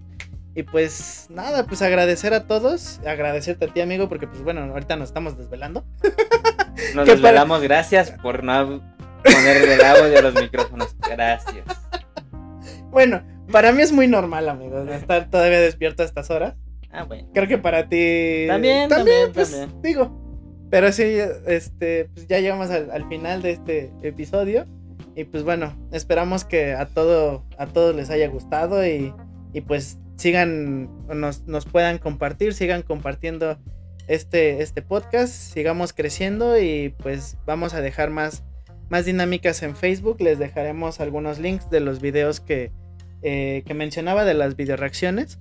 Y 0.54 0.62
pues 0.62 1.26
nada, 1.30 1.66
pues 1.66 1.82
agradecer 1.82 2.32
a 2.32 2.46
todos, 2.46 3.00
agradecerte 3.06 3.64
a 3.64 3.68
ti 3.68 3.80
amigo, 3.80 4.08
porque 4.08 4.26
pues 4.26 4.42
bueno, 4.42 4.62
ahorita 4.62 4.96
nos 4.96 5.08
estamos 5.08 5.36
desvelando. 5.36 5.84
Nos 6.94 7.06
desvelamos, 7.06 7.60
gracias 7.62 8.12
por 8.22 8.44
no 8.44 8.80
poner 9.24 9.56
el 9.68 9.80
audio 9.82 10.18
a 10.18 10.22
los 10.22 10.34
micrófonos, 10.34 10.94
gracias. 11.08 11.64
Bueno, 12.90 13.22
para 13.50 13.72
mí 13.72 13.82
es 13.82 13.90
muy 13.90 14.06
normal, 14.06 14.48
amigo, 14.48 14.78
estar 14.82 15.28
todavía 15.28 15.60
despierto 15.60 16.02
a 16.02 16.06
estas 16.06 16.30
horas. 16.30 16.54
Ah, 16.92 17.02
bueno. 17.02 17.28
Creo 17.34 17.48
que 17.48 17.58
para 17.58 17.88
ti... 17.88 18.44
También, 18.46 18.88
también, 18.88 19.32
pues, 19.32 19.50
también. 19.50 19.82
Digo, 19.82 20.24
pero 20.70 20.92
sí, 20.92 21.18
este, 21.46 22.08
pues 22.14 22.28
ya 22.28 22.38
llegamos 22.38 22.70
al, 22.70 22.92
al 22.92 23.08
final 23.08 23.42
de 23.42 23.50
este 23.50 23.92
episodio. 24.02 24.66
Y 25.16 25.24
pues 25.24 25.42
bueno, 25.42 25.76
esperamos 25.92 26.44
que 26.44 26.72
a 26.72 26.86
todo, 26.86 27.44
a 27.58 27.66
todos 27.66 27.94
les 27.94 28.10
haya 28.10 28.28
gustado 28.28 28.86
y, 28.86 29.12
y 29.52 29.60
pues 29.60 29.98
sigan, 30.16 30.90
nos, 31.08 31.42
nos 31.46 31.64
puedan 31.66 31.98
compartir, 31.98 32.54
sigan 32.54 32.82
compartiendo 32.82 33.58
este, 34.06 34.62
este 34.62 34.82
podcast, 34.82 35.32
sigamos 35.32 35.92
creciendo 35.92 36.58
y 36.58 36.94
pues 36.98 37.38
vamos 37.46 37.74
a 37.74 37.80
dejar 37.80 38.10
más, 38.10 38.44
más 38.90 39.04
dinámicas 39.04 39.62
en 39.62 39.76
Facebook, 39.76 40.20
les 40.20 40.38
dejaremos 40.38 41.00
algunos 41.00 41.38
links 41.38 41.70
de 41.70 41.80
los 41.80 42.00
videos 42.00 42.40
que, 42.40 42.70
eh, 43.22 43.62
que 43.66 43.74
mencionaba 43.74 44.24
de 44.24 44.34
las 44.34 44.56
video 44.56 44.76
reacciones. 44.76 45.38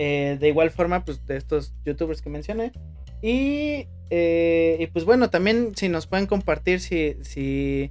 Eh, 0.00 0.38
de 0.40 0.48
igual 0.48 0.70
forma, 0.70 1.04
pues 1.04 1.26
de 1.26 1.36
estos 1.36 1.74
youtubers 1.84 2.22
que 2.22 2.30
mencioné. 2.30 2.72
Y, 3.20 3.88
eh, 4.10 4.76
y 4.78 4.86
pues 4.86 5.04
bueno, 5.04 5.28
también 5.28 5.72
si 5.74 5.88
nos 5.88 6.06
pueden 6.06 6.26
compartir 6.26 6.80
si, 6.80 7.16
si 7.22 7.90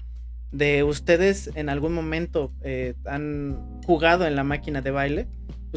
de 0.51 0.83
ustedes 0.83 1.51
en 1.55 1.69
algún 1.69 1.93
momento 1.93 2.53
eh, 2.61 2.95
han 3.05 3.81
jugado 3.85 4.25
en 4.25 4.35
la 4.35 4.43
máquina 4.43 4.81
de 4.81 4.91
baile, 4.91 5.27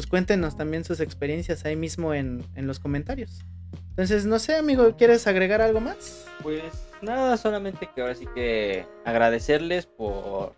pues 0.01 0.09
cuéntenos 0.09 0.57
también 0.57 0.83
sus 0.83 0.99
experiencias 0.99 1.63
ahí 1.63 1.75
mismo 1.75 2.15
en, 2.15 2.43
en 2.55 2.65
los 2.65 2.79
comentarios. 2.79 3.45
Entonces, 3.91 4.25
no 4.25 4.39
sé, 4.39 4.55
amigo, 4.55 4.95
¿quieres 4.97 5.27
agregar 5.27 5.61
algo 5.61 5.79
más? 5.79 6.25
Pues 6.41 6.63
nada, 7.03 7.37
solamente 7.37 7.87
que 7.93 8.01
ahora 8.01 8.15
sí 8.15 8.25
que 8.33 8.87
agradecerles 9.05 9.85
por 9.85 10.55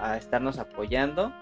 a 0.00 0.16
estarnos 0.16 0.58
apoyando. 0.58 1.32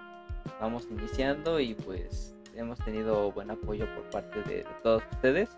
Vamos 0.61 0.87
iniciando 0.91 1.61
y 1.61 1.73
pues 1.73 2.35
hemos 2.55 2.79
tenido 2.81 3.33
buen 3.33 3.51
apoyo 3.51 3.87
por 3.95 4.11
parte 4.11 4.43
de, 4.43 4.57
de 4.57 4.67
todos 4.83 5.03
ustedes. 5.13 5.49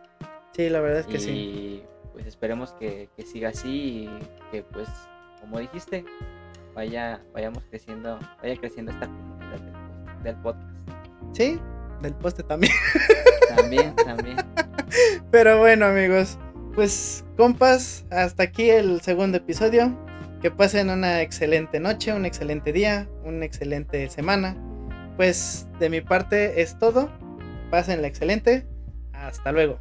Sí, 0.53 0.69
la 0.69 0.79
verdad 0.79 1.01
es 1.01 1.07
que 1.07 1.17
y 1.17 1.21
sí. 1.21 1.83
pues 2.13 2.27
esperemos 2.29 2.75
que, 2.75 3.09
que 3.17 3.25
siga 3.25 3.49
así 3.49 4.05
y 4.05 4.11
que 4.53 4.63
pues 4.63 4.89
como 5.41 5.59
dijiste 5.59 6.05
vaya 6.77 7.21
vayamos 7.35 7.65
creciendo 7.65 8.21
vaya 8.41 8.57
creciendo 8.57 8.93
esta 8.93 9.07
comunidad 9.07 9.59
del, 9.59 10.23
del 10.23 10.37
podcast 10.37 10.73
Sí, 11.33 11.59
del 12.03 12.15
poste 12.15 12.43
también. 12.43 12.73
también 13.57 13.95
también 13.97 14.37
Pero 15.31 15.59
bueno, 15.59 15.87
amigos, 15.87 16.39
pues 16.75 17.25
compas, 17.37 18.05
hasta 18.11 18.43
aquí 18.43 18.71
el 18.71 19.01
segundo 19.01 19.39
episodio. 19.39 19.97
Que 20.41 20.51
pasen 20.51 20.91
una 20.91 21.23
excelente 21.23 21.79
noche, 21.79 22.13
un 22.13 22.27
excelente 22.27 22.73
día, 22.73 23.09
una 23.25 23.45
excelente 23.45 24.09
semana. 24.11 24.57
Pues 25.17 25.69
de 25.79 25.89
mi 25.89 26.01
parte 26.01 26.61
es 26.61 26.77
todo. 26.79 27.11
Pásenla 27.71 28.09
excelente. 28.09 28.67
Hasta 29.13 29.53
luego. 29.53 29.79